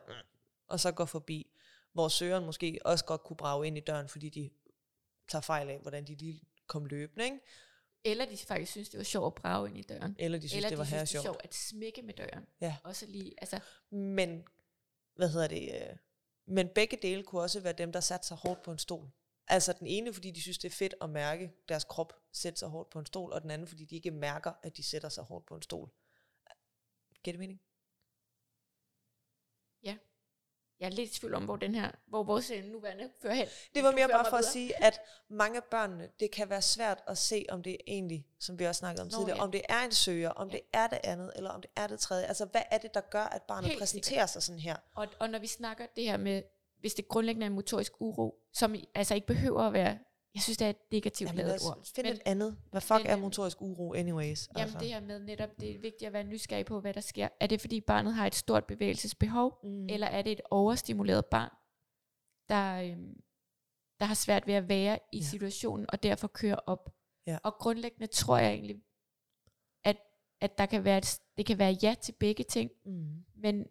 [0.69, 1.51] og så går forbi.
[1.93, 4.51] Hvor søgeren måske også godt kunne brage ind i døren, fordi de
[5.31, 7.41] tager fejl af, hvordan de lige kom løbende, ikke?
[8.05, 10.17] eller de faktisk synes, det var sjovt at brage ind i døren.
[10.19, 11.25] Eller de synes, eller det var de her synes, det sjovt.
[11.25, 12.47] sjovt at smække med døren.
[12.61, 12.77] Ja.
[12.85, 13.61] Også lige, altså,
[13.91, 14.45] Men,
[15.17, 15.97] hvad hedder det, øh,
[16.47, 19.11] men begge dele kunne også være dem, der satte sig hårdt på en stol.
[19.49, 22.69] Altså den ene, fordi de synes, det er fedt at mærke deres krop sætte sig
[22.69, 25.25] hårdt på en stol, og den anden, fordi de ikke mærker, at de sætter sig
[25.25, 25.91] hårdt på en stol.
[27.25, 27.61] Giver det mening?
[30.81, 33.47] Jeg er lidt i tvivl om, hvor, den her, hvor vores øh, nuværende fører hen.
[33.75, 34.53] Det var mere bare for at videre.
[34.53, 35.01] sige, at
[35.31, 38.65] mange af børnene, det kan være svært at se, om det er egentlig, som vi
[38.67, 39.43] også snakkede om Nå, tidligere, ja.
[39.43, 40.53] om det er en søger, om Ja.
[40.53, 42.27] det er det andet, eller om det er det tredje.
[42.27, 44.77] Altså, hvad er det, der gør, at barnet Helt præsenterer sig sådan her?
[44.95, 46.43] Og, og når vi snakker det her med,
[46.81, 49.99] hvis det grundlæggende er en motorisk uro, som altså ikke behøver at være,
[50.35, 51.87] jeg synes, det er et negativt Jamen, lavet ord.
[51.95, 52.57] finde Men, et andet.
[52.71, 54.49] Hvad fuck men, er motorisk uro anyways?
[54.49, 54.79] jamen altså.
[54.79, 57.29] det her med netop, det er vigtigt at være nysgerrig på, hvad der sker.
[57.41, 59.87] Er det fordi barnet har et stort bevægelsesbehov, mm.
[59.89, 61.51] eller er det et overstimuleret barn,
[62.49, 63.21] der, øhm,
[64.01, 65.25] der har svært ved at være i ja.
[65.25, 66.95] situationen, og derfor kører op.
[67.27, 67.39] Ja.
[67.45, 68.83] Og grundlæggende tror jeg egentlig,
[69.85, 69.97] at,
[70.41, 73.25] at der kan være et, det kan være ja til begge ting, Mm.
[73.37, 73.67] men,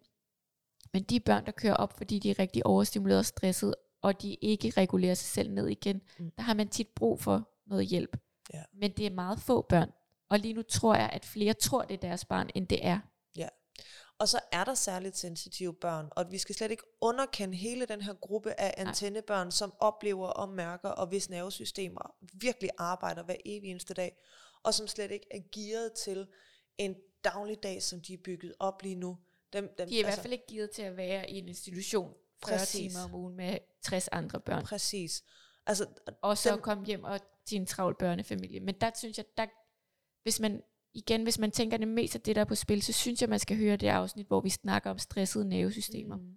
[0.92, 4.34] men de børn, der kører op, fordi de er rigtig overstimuleret og stresset, og de
[4.34, 6.30] ikke regulerer sig selv ned igen, Mm.
[6.36, 8.16] der har man tit brug for noget hjælp.
[8.54, 8.62] Ja.
[8.72, 9.90] Men det er meget få børn.
[10.28, 12.98] Og lige nu tror jeg, at flere tror, det er deres barn, end det er.
[14.18, 18.00] Og så er der særligt sensitive børn, og vi skal slet ikke underkende hele den
[18.00, 23.70] her gruppe af antennebørn, som oplever og mærker, og hvis nervesystemer virkelig arbejder hver evig
[23.70, 24.16] eneste dag,
[24.62, 26.26] og som slet ikke er gearet til
[26.78, 26.94] en
[27.24, 29.18] dagligdag, som de er bygget op lige nu.
[29.52, 32.14] Dem, dem, De er i hvert fald ikke givet til at være i en institution
[32.46, 32.92] 40 Præcis.
[32.92, 34.64] timer om ugen med 60 andre børn.
[34.64, 35.22] Præcis.
[35.66, 35.86] Altså,
[36.22, 37.20] Og så dem- komme hjem og
[37.52, 38.60] en travl børnefamilie.
[38.60, 39.46] Men der synes jeg, der,
[40.22, 40.62] hvis man,
[40.94, 43.28] igen, hvis man tænker det mest af det, der er på spil, så synes jeg,
[43.28, 46.16] man skal høre det afsnit, hvor vi snakker om stressede nervesystemer.
[46.16, 46.34] Mm.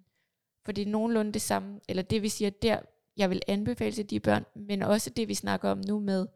[0.65, 2.79] For det er nogenlunde det samme, eller det vi siger der,
[3.17, 6.27] jeg vil anbefale til de børn, men også det vi snakker om nu med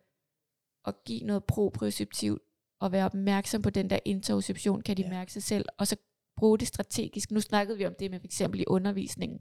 [0.85, 2.41] at give noget proprioceptivt,
[2.79, 5.09] og være opmærksom på den der interoception, kan de ja.
[5.09, 5.95] mærke sig selv, og så
[6.37, 7.31] bruge det strategisk.
[7.31, 9.39] Nu snakkede vi om det med for eksempel i undervisningen.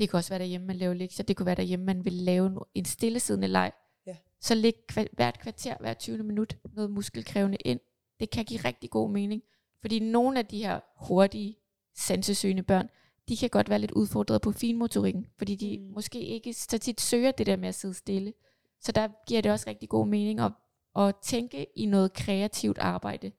[0.00, 1.24] Det kan også være derhjemme, man laver lektier.
[1.24, 3.72] Det kunne være derhjemme, man vil lave en stillesiddende leg.
[4.06, 4.16] Ja.
[4.40, 4.74] Så læg
[5.12, 6.22] hvert kvarter, hver 20.
[6.22, 7.80] minut, noget muskelkrævende ind.
[8.20, 9.42] Det kan give rigtig god mening.
[9.80, 11.56] Fordi nogle af de her hurtige,
[11.96, 12.88] sansesøgende børn,
[13.28, 15.94] de kan godt være lidt udfordret på finmotorikken, fordi de mm.
[15.94, 18.32] måske ikke så tit søger det der med at sidde stille.
[18.80, 20.52] Så der giver det også rigtig god mening at,
[20.96, 23.32] at tænke i noget kreativt arbejde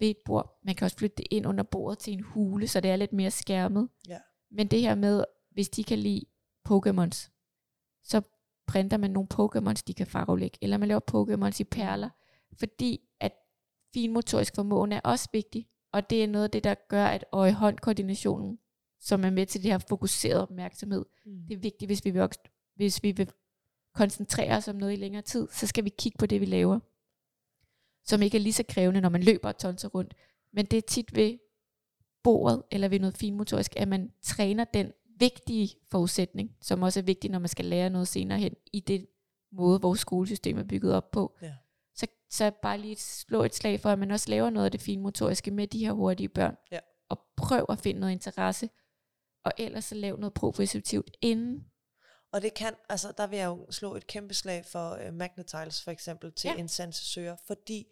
[0.00, 0.58] ved et bord.
[0.64, 3.12] Man kan også flytte det ind under bordet til en hule, så det er lidt
[3.12, 3.88] mere skærmet.
[4.08, 4.18] Ja.
[4.50, 5.24] Men det her med,
[5.54, 6.24] hvis de kan lide
[6.68, 7.30] Pokémons,
[8.02, 8.22] så
[8.66, 12.10] printer man nogle Pokémons, de kan farvelægge, eller man laver Pokémons i perler,
[12.58, 13.32] fordi at
[13.94, 18.58] finmotorisk formåen er også vigtig, og det er noget af det, der gør, at øje-hånd-koordinationen,
[19.00, 21.46] som er med til det her fokuserede opmærksomhed, mm.
[21.48, 22.28] det er vigtigt, hvis vi, vil,
[22.76, 23.30] hvis vi vil
[23.94, 26.80] koncentrere os om noget i længere tid, så skal vi kigge på det, vi laver,
[28.04, 30.14] som ikke er lige så krævende, når man løber og tonser rundt.
[30.52, 31.38] Men det er tit ved
[32.22, 34.92] bordet, eller ved noget finmotorisk, at man træner den
[35.22, 39.06] vigtige forudsætning, som også er vigtig, når man skal lære noget senere hen, i det
[39.52, 41.38] måde, vores skolesystem er bygget op på.
[41.42, 41.54] Ja.
[41.94, 44.80] Så, så bare lige slå et slag for, at man også laver noget af det
[44.80, 46.56] finmotoriske med de her hurtige børn.
[46.72, 46.78] Ja.
[47.08, 48.70] Og prøv at finde noget interesse,
[49.44, 51.64] og ellers så lav noget proprioceptivt inden.
[52.32, 55.82] Og det kan, altså der vil jeg jo slå et kæmpe slag for uh, Magnetiles
[55.82, 56.60] for eksempel til ja.
[56.60, 57.86] en sansesøger, fordi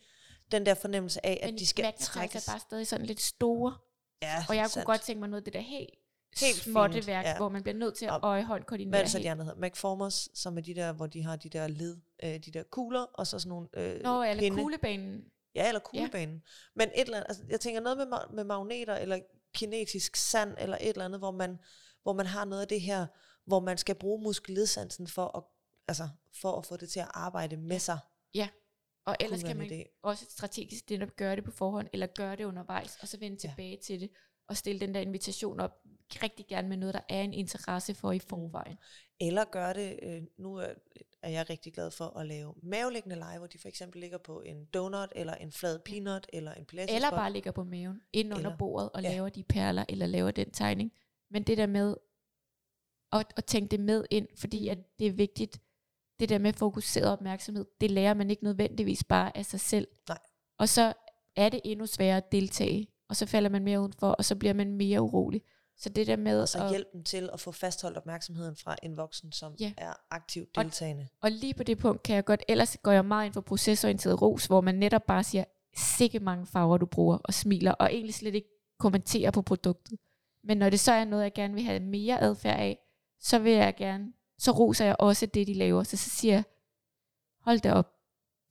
[0.53, 2.49] den der fornemmelse af, at Men de skal trækkes.
[2.49, 3.74] er bare stadig sådan lidt store.
[4.22, 4.74] Ja, og jeg sandt.
[4.87, 5.99] kunne godt tænke mig noget af det der helt
[6.41, 7.37] helt småtte værk, ja.
[7.37, 9.68] hvor man bliver nødt til at øjehånd koordinere Hvad er det så, de andre hedder?
[9.68, 13.01] McFormers, som er de der, hvor de har de der led, øh, de der kugler,
[13.01, 14.62] og så sådan nogle øh, Nå, eller pinde.
[14.62, 15.24] kuglebanen.
[15.55, 16.35] Ja, eller kuglebanen.
[16.35, 16.41] Ja.
[16.74, 19.18] Men et eller andet, altså, jeg tænker noget med, med magneter, eller
[19.55, 21.59] kinetisk sand, eller et eller andet, hvor man,
[22.03, 23.07] hvor man har noget af det her,
[23.47, 25.43] hvor man skal bruge muskelledsansen for at,
[25.89, 26.09] altså,
[26.41, 27.99] for at få det til at arbejde med sig.
[28.35, 28.49] Ja,
[29.07, 29.87] og ellers kan man det.
[30.03, 33.39] også strategisk det at gøre det på forhånd, eller gøre det undervejs, og så vende
[33.45, 33.49] ja.
[33.49, 34.11] tilbage til det,
[34.51, 35.70] og stille den der invitation op,
[36.22, 38.76] rigtig gerne med noget, der er en interesse for i forvejen.
[39.20, 40.68] Eller gøre det, øh, nu er,
[41.22, 44.64] jeg rigtig glad for at lave maveliggende lege, hvor de for eksempel ligger på en
[44.64, 48.57] donut, eller en flad peanut, eller en pilates Eller bare ligger på maven, ind under
[48.57, 49.11] bordet, og ja.
[49.11, 50.92] laver de perler, eller laver den tegning.
[51.30, 51.96] Men det der med
[53.12, 55.61] at, at tænke det med ind, fordi at det er vigtigt,
[56.20, 59.88] det der med fokuseret opmærksomhed, det lærer man ikke nødvendigvis bare af sig selv.
[60.09, 60.18] Nej.
[60.59, 60.92] Og så
[61.36, 64.55] er det endnu sværere at deltage, og så falder man mere udenfor, og så bliver
[64.55, 65.43] man mere urolig.
[65.77, 66.43] Så det der med...
[66.43, 69.73] Og så at, hjælp dem til at få fastholdt opmærksomheden fra en voksen, som ja.
[69.77, 71.09] er aktivt deltagende.
[71.13, 73.41] Og, og lige på det punkt kan jeg godt, ellers går jeg meget ind for
[73.41, 75.45] procesorienteret ros, hvor man netop bare siger,
[75.77, 78.49] sikke mange farver du bruger, og smiler, og egentlig slet ikke
[78.79, 79.99] kommenterer på produktet.
[80.45, 82.79] Men når det så er noget, jeg gerne vil have mere adfærd af,
[83.21, 85.83] så vil jeg gerne, så roser jeg også det, de laver.
[85.83, 86.45] Så, så siger jeg,
[87.41, 87.93] hold da op,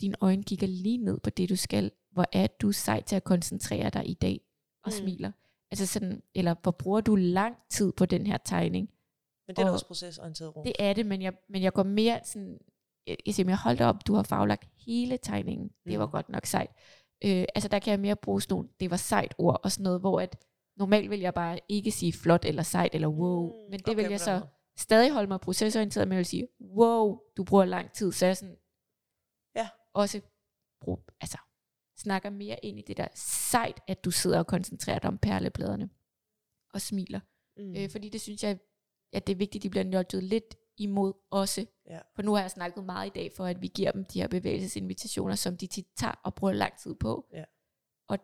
[0.01, 1.91] dine øjne kigger lige ned på det, du skal.
[2.11, 4.41] Hvor er du sej til at koncentrere dig i dag,
[4.83, 4.91] og mm.
[4.91, 5.31] smiler.
[5.71, 8.89] Altså sådan, eller hvor bruger du lang tid på den her tegning?
[9.47, 10.63] Men det er og også procesorienteret rum.
[10.63, 12.59] Det er det, men jeg, men jeg går mere sådan,
[13.07, 15.71] jeg, jeg siger, jeg holdt op, du har faglagt hele tegningen.
[15.85, 16.11] Det var mm.
[16.11, 16.69] godt nok sejt.
[17.25, 19.83] Øh, altså der kan jeg mere bruge sådan nogle, det var sejt ord, og sådan
[19.83, 20.45] noget, hvor at,
[20.77, 23.95] normalt vil jeg bare ikke sige flot eller sejt eller wow, mm, men det okay,
[23.95, 24.41] vil jeg så
[24.77, 28.37] stadig holde mig procesorienteret, men jeg vil sige, wow, du bruger lang tid, så jeg
[28.37, 28.57] sådan,
[29.55, 29.69] ja.
[29.93, 30.21] også
[30.81, 31.37] brug, altså
[31.99, 35.89] snakker mere ind i det der sejt, at du sidder og koncentrerer dig om perlebladene
[36.73, 37.19] og smiler.
[37.57, 37.75] Mm.
[37.75, 38.59] Øh, fordi det synes jeg,
[39.13, 41.65] at det er vigtigt, at de bliver nørdet lidt imod også.
[41.85, 41.99] Ja.
[42.15, 44.27] For nu har jeg snakket meget i dag for, at vi giver dem de her
[44.27, 47.27] bevægelsesinvitationer, som de tit tager og bruger lang tid på.
[47.33, 47.43] Ja.
[48.07, 48.17] Og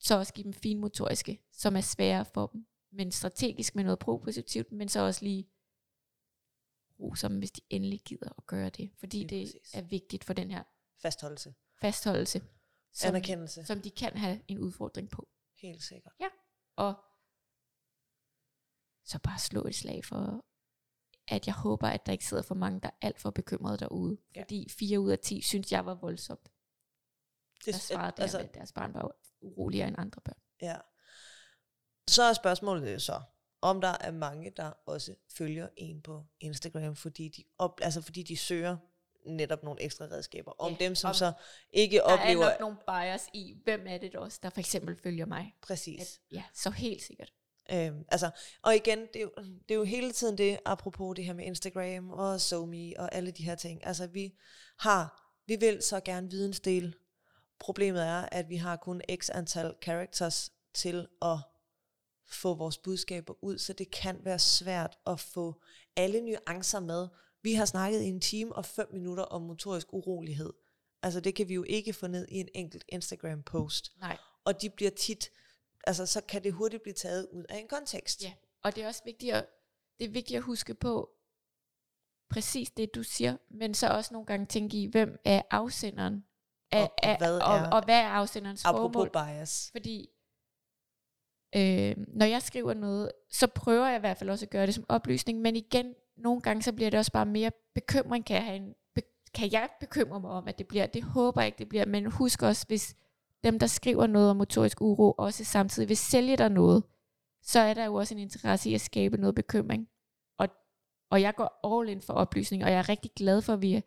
[0.00, 4.72] så også give dem finmotoriske, som er svære for dem, men strategisk med noget propositivt,
[4.72, 5.48] men så også lige
[7.00, 8.90] rose dem, hvis de endelig gider at gøre det.
[8.98, 10.62] Fordi det, det er vigtigt for den her
[11.02, 11.54] fastholdelse.
[11.80, 12.42] Fastholdelse
[12.98, 13.64] som, Anerkendelse.
[13.64, 15.28] som de kan have en udfordring på.
[15.62, 16.12] Helt sikkert.
[16.20, 16.28] Ja,
[16.76, 16.94] og
[19.04, 20.44] så bare slå et slag for,
[21.28, 24.18] at jeg håber, at der ikke sidder for mange, der er alt for bekymrede derude.
[24.34, 24.42] Ja.
[24.42, 26.52] Fordi 4 ud af 10 synes jeg var voldsomt.
[27.64, 30.40] Det, der svarede at, altså, at deres barn var uroligere end andre børn.
[30.62, 30.76] Ja.
[32.08, 33.22] Så er spørgsmålet så,
[33.60, 38.22] om der er mange, der også følger en på Instagram, fordi de, op, altså fordi
[38.22, 38.76] de søger
[39.28, 40.52] netop nogle ekstra redskaber.
[40.58, 41.32] Om ja, dem, som om så
[41.70, 42.44] ikke der oplever...
[42.44, 45.54] Der er nok nogle bias i, hvem er det også, der for eksempel følger mig.
[45.62, 46.00] Præcis.
[46.00, 47.32] At, ja, så helt sikkert.
[47.72, 48.30] Øhm, altså,
[48.62, 51.44] og igen, det er, jo, det er jo hele tiden det, apropos det her med
[51.44, 53.86] Instagram og SoMe og alle de her ting.
[53.86, 54.34] Altså, vi
[54.78, 56.94] har, vi vil så gerne vidensdel.
[57.58, 61.38] Problemet er, at vi har kun x antal characters til at
[62.30, 65.62] få vores budskaber ud, så det kan være svært at få
[65.96, 67.08] alle nuancer med.
[67.48, 70.52] Vi har snakket i en time og fem minutter om motorisk urolighed.
[71.02, 73.92] Altså det kan vi jo ikke få ned i en enkelt Instagram-post.
[74.00, 74.16] Nej.
[74.44, 75.30] Og de bliver tit,
[75.86, 78.22] altså så kan det hurtigt blive taget ud af en kontekst.
[78.22, 78.32] Ja,
[78.62, 79.46] og det er også vigtigt at,
[79.98, 81.10] det er vigtigt at huske på,
[82.30, 86.24] præcis det du siger, men så også nogle gange tænke i, hvem er afsenderen?
[86.70, 89.10] Af, Og- og hvad og, er- og hvad er afsenderens Apropos formål?
[89.10, 89.68] bias.
[89.72, 90.08] Fordi
[91.56, 94.74] øh, når jeg skriver noget, så prøver jeg i hvert fald også at gøre det
[94.74, 98.44] som oplysning, men igen, nogle gange så bliver det også bare mere bekymring, kan jeg,
[98.44, 99.02] have en, be,
[99.34, 100.86] kan jeg bekymre mig om, at det bliver.
[100.86, 102.96] Det håber jeg ikke, det bliver, men husk også, hvis
[103.44, 106.84] dem, der skriver noget om motorisk uro, også samtidig vil sælge dig noget,
[107.42, 109.88] så er der jo også en interesse i at skabe noget bekymring.
[110.38, 110.48] Og,
[111.10, 113.74] og jeg går all in for oplysning, og jeg er rigtig glad for, at vi
[113.74, 113.80] er,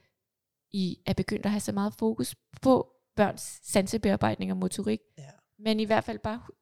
[0.71, 4.99] I er begyndt at have så meget fokus på børns sansebearbejdning og motorik.
[5.17, 5.29] Ja.
[5.59, 6.53] Men i hvert fald bare hu-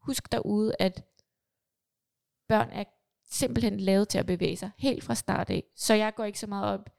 [0.00, 1.04] husk derude, at
[2.48, 2.84] børn er
[3.30, 5.64] simpelthen lavet til at bevæge sig helt fra start af.
[5.76, 6.90] Så jeg går ikke så meget op.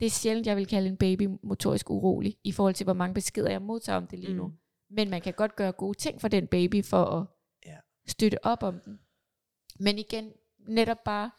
[0.00, 3.14] Det er sjældent, jeg vil kalde en baby motorisk urolig, i forhold til, hvor mange
[3.14, 4.46] beskeder jeg modtager om det lige nu.
[4.46, 4.52] Mm.
[4.90, 7.26] Men man kan godt gøre gode ting for den baby, for at
[7.66, 7.76] Ja.
[8.08, 9.00] støtte op om den.
[9.78, 10.32] Men igen,
[10.68, 11.30] netop bare,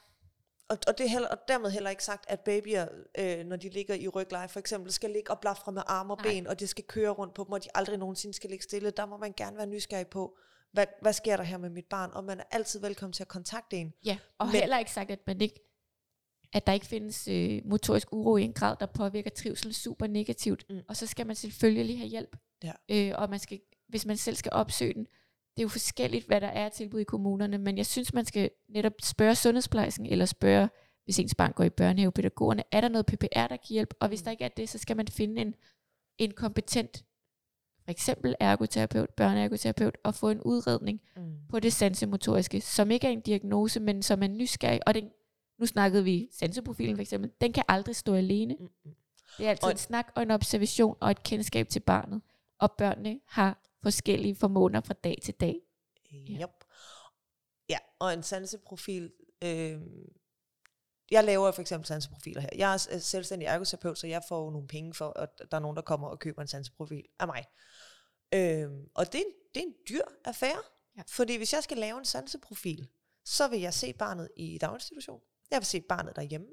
[0.70, 2.88] Og, og, det er heller, og dermed heller ikke sagt, at babyer,
[3.20, 6.18] øh, når de ligger i rygleje, for eksempel, skal ligge og blafre med arme og
[6.24, 6.32] Nej.
[6.32, 8.90] ben, og det skal køre rundt på dem, og de aldrig nogensinde skal ligge stille.
[8.92, 10.38] Der må man gerne være nysgerrig på,
[10.74, 12.10] hvad, hvad sker der her med mit barn?
[12.14, 13.94] Og man er altid velkommen til at kontakte en.
[14.06, 15.60] ja, og Men- heller ikke sagt, at man ikke
[16.54, 20.66] at der ikke findes øh, motorisk uro i en grad, der påvirker trivsel super negativt.
[20.70, 20.80] Mm.
[20.88, 22.36] Og så skal man selvfølgelig have hjælp.
[22.64, 22.72] Ja.
[22.92, 23.60] Øh, og man skal,
[23.90, 25.04] hvis man selv skal opsøge den,
[25.58, 28.50] det er jo forskelligt, hvad der er tilbud i kommunerne, men jeg synes, man skal
[28.70, 30.70] netop spørge sundhedsplejersken, eller spørge,
[31.04, 33.96] hvis ens barn går i børnehave, pædagogerne, er der noget PPR, der kan hjælpe?
[34.02, 34.24] Og hvis Mm.
[34.24, 35.56] der ikke er det, så skal man finde en,
[36.18, 37.06] en kompetent,
[37.92, 41.36] eksempel ergoterapeut, børneergoterapeut, og få en udredning Mm.
[41.50, 44.80] på det sansemotoriske, som ikke er en diagnose, men som er nysgerrig.
[44.88, 45.10] Og den,
[45.60, 48.56] nu snakkede vi sanseprofilen for eksempel, den kan aldrig stå alene.
[48.60, 48.68] Mm.
[48.86, 48.96] mm.
[49.38, 52.22] Det er altid Og- en snak og en observation og et kendskab til barnet.
[52.60, 55.56] Og børnene har forskellige formåner fra dag til dag.
[56.12, 56.18] Ja.
[56.42, 56.50] Yep.
[57.70, 59.12] Ja, og en sanseprofil.
[59.44, 59.82] Øh,
[61.12, 62.50] jeg laver for eksempel sanseprofiler her.
[62.58, 65.76] Jeg er er selvstændig ergoterapeut, så jeg får nogle penge for, at der er nogen,
[65.76, 67.46] der kommer og køber en sanseprofil af mig.
[68.34, 70.62] Øh, og det er, en, det er en dyr affære.
[70.98, 71.02] Ja.
[71.08, 72.88] Fordi hvis jeg skal lave en sanseprofil,
[73.26, 75.22] så vil jeg se barnet i daginstitution.
[75.52, 76.48] Jeg vil se barnet derhjemme.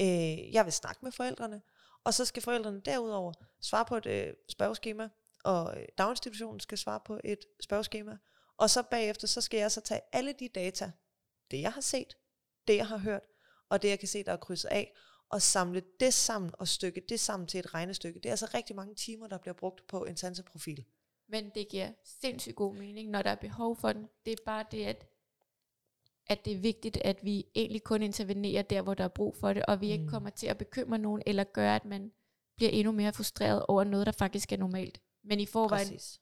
[0.00, 1.62] Øh, jeg vil snakke med forældrene.
[2.04, 5.08] Og så skal forældrene derudover svare på et øh, spørgeskema,
[5.44, 8.18] og øh, daginstitutionen skal svare på et spørgeskema.
[8.56, 10.92] Og så bagefter, så skal jeg så tage alle de data,
[11.50, 12.16] det jeg har set,
[12.68, 13.22] det jeg har hørt,
[13.68, 14.94] og det jeg kan se, der er krydset af,
[15.32, 18.20] og samle det sammen og stykke det sammen til et regnestykke.
[18.20, 20.84] Det er altså rigtig mange timer, der bliver brugt på en sanseprofil.
[21.28, 24.08] Men det giver sindssygt god mening, når der er behov for den.
[24.26, 25.06] Det er bare det, at,
[26.26, 29.52] at det er vigtigt, at vi egentlig kun intervenerer der, hvor der er brug for
[29.52, 30.10] det, og vi ikke Mm.
[30.10, 32.12] kommer til at bekymre nogen, eller gøre, at man
[32.56, 35.00] bliver endnu mere frustreret over noget, der faktisk er normalt.
[35.24, 36.20] Men i forvejen, Præcis.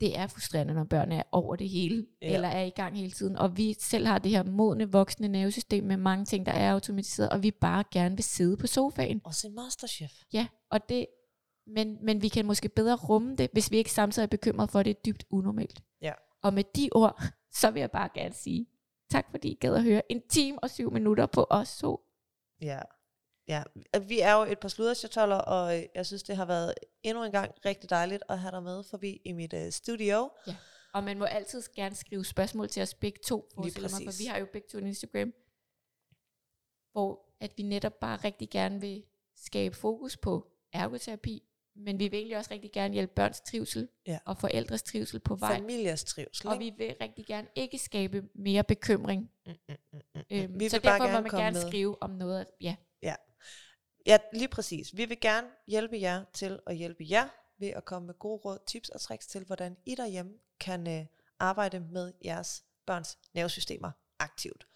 [0.00, 2.34] Det er frustrerende, når børn er over det hele, Ja.
[2.34, 3.36] eller er i gang hele tiden.
[3.36, 7.30] Og vi selv har det her modne, voksne nervesystem med mange ting, der er automatiseret,
[7.30, 9.20] og vi bare gerne vil sidde på sofaen.
[9.24, 10.12] Også en masterchef.
[10.32, 11.06] Ja, og det,
[11.66, 14.78] men, men vi kan måske bedre rumme det, hvis vi ikke samtidig er bekymret for,
[14.78, 15.82] at det er dybt unormalt.
[16.02, 16.12] Ja.
[16.42, 17.22] Og med de ord,
[17.60, 18.66] så vil jeg bare gerne sige,
[19.10, 22.00] tak fordi I gad at høre en time og syv minutter på os to.
[22.62, 22.78] Ja.
[23.48, 23.62] Ja.
[24.08, 27.32] Vi er jo et par sluderchatoller, og øh, jeg synes, det har været endnu en
[27.32, 30.30] gang rigtig dejligt at have dig med forbi i mit øh, studio.
[30.94, 34.38] Og man må altid gerne skrive spørgsmål til os begge to, mig, for vi har
[34.38, 35.32] jo begge to en Instagram,
[36.92, 39.04] hvor at vi netop bare rigtig gerne vil
[39.36, 41.42] skabe fokus på ergoterapi,
[41.76, 44.18] men vi vil egentlig også rigtig gerne hjælpe børns trivsel Ja.
[44.24, 45.54] og forældres trivsel på vej.
[45.56, 46.48] Familiers trivsel.
[46.48, 49.30] Og vi vil rigtig gerne ikke skabe mere bekymring.
[49.46, 50.60] Mm, mm, mm, mm, Øhm, mm.
[50.60, 51.68] Vi så derfor må man gerne med.
[51.68, 52.46] skrive om noget.
[52.60, 52.76] Ja,
[54.08, 54.96] Ja, lige præcis.
[54.96, 57.28] Vi vil gerne hjælpe jer til at hjælpe jer
[57.58, 61.06] ved at komme med gode råd, tips og tricks til, hvordan I derhjemme kan øh,
[61.38, 64.66] arbejde med jeres børns nervesystemer aktivt.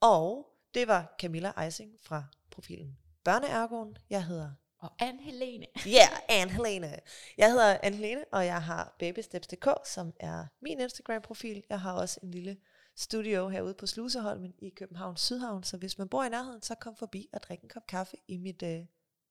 [0.00, 3.96] Og det var Camilla Eising fra profilen Børneergoen.
[4.10, 5.66] Jeg hedder og Anne-Helene.
[5.86, 6.98] Ja, yeah, Anne Helene.
[7.38, 11.62] Jeg hedder Anne Helene, og jeg har babysteps.dk, som er min Instagram-profil.
[11.68, 12.56] Jeg har også en lille
[12.96, 16.96] studio herude på Sluseholmen i København Sydhavn, så hvis man bor i nærheden, så kom
[16.96, 18.80] forbi og drik en kop kaffe i mit øh,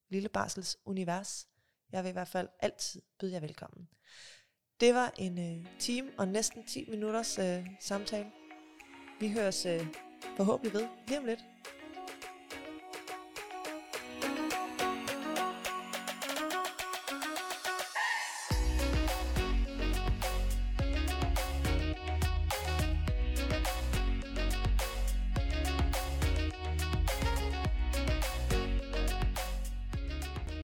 [0.09, 1.47] lille barsels univers.
[1.91, 3.87] Jeg vil i hvert fald altid byde jer velkommen.
[4.79, 8.31] Det var en øh, time og næsten 10 minutters øh, samtale.
[9.19, 9.87] Vi høres øh,
[10.37, 11.39] forhåbentlig ved lige om lidt.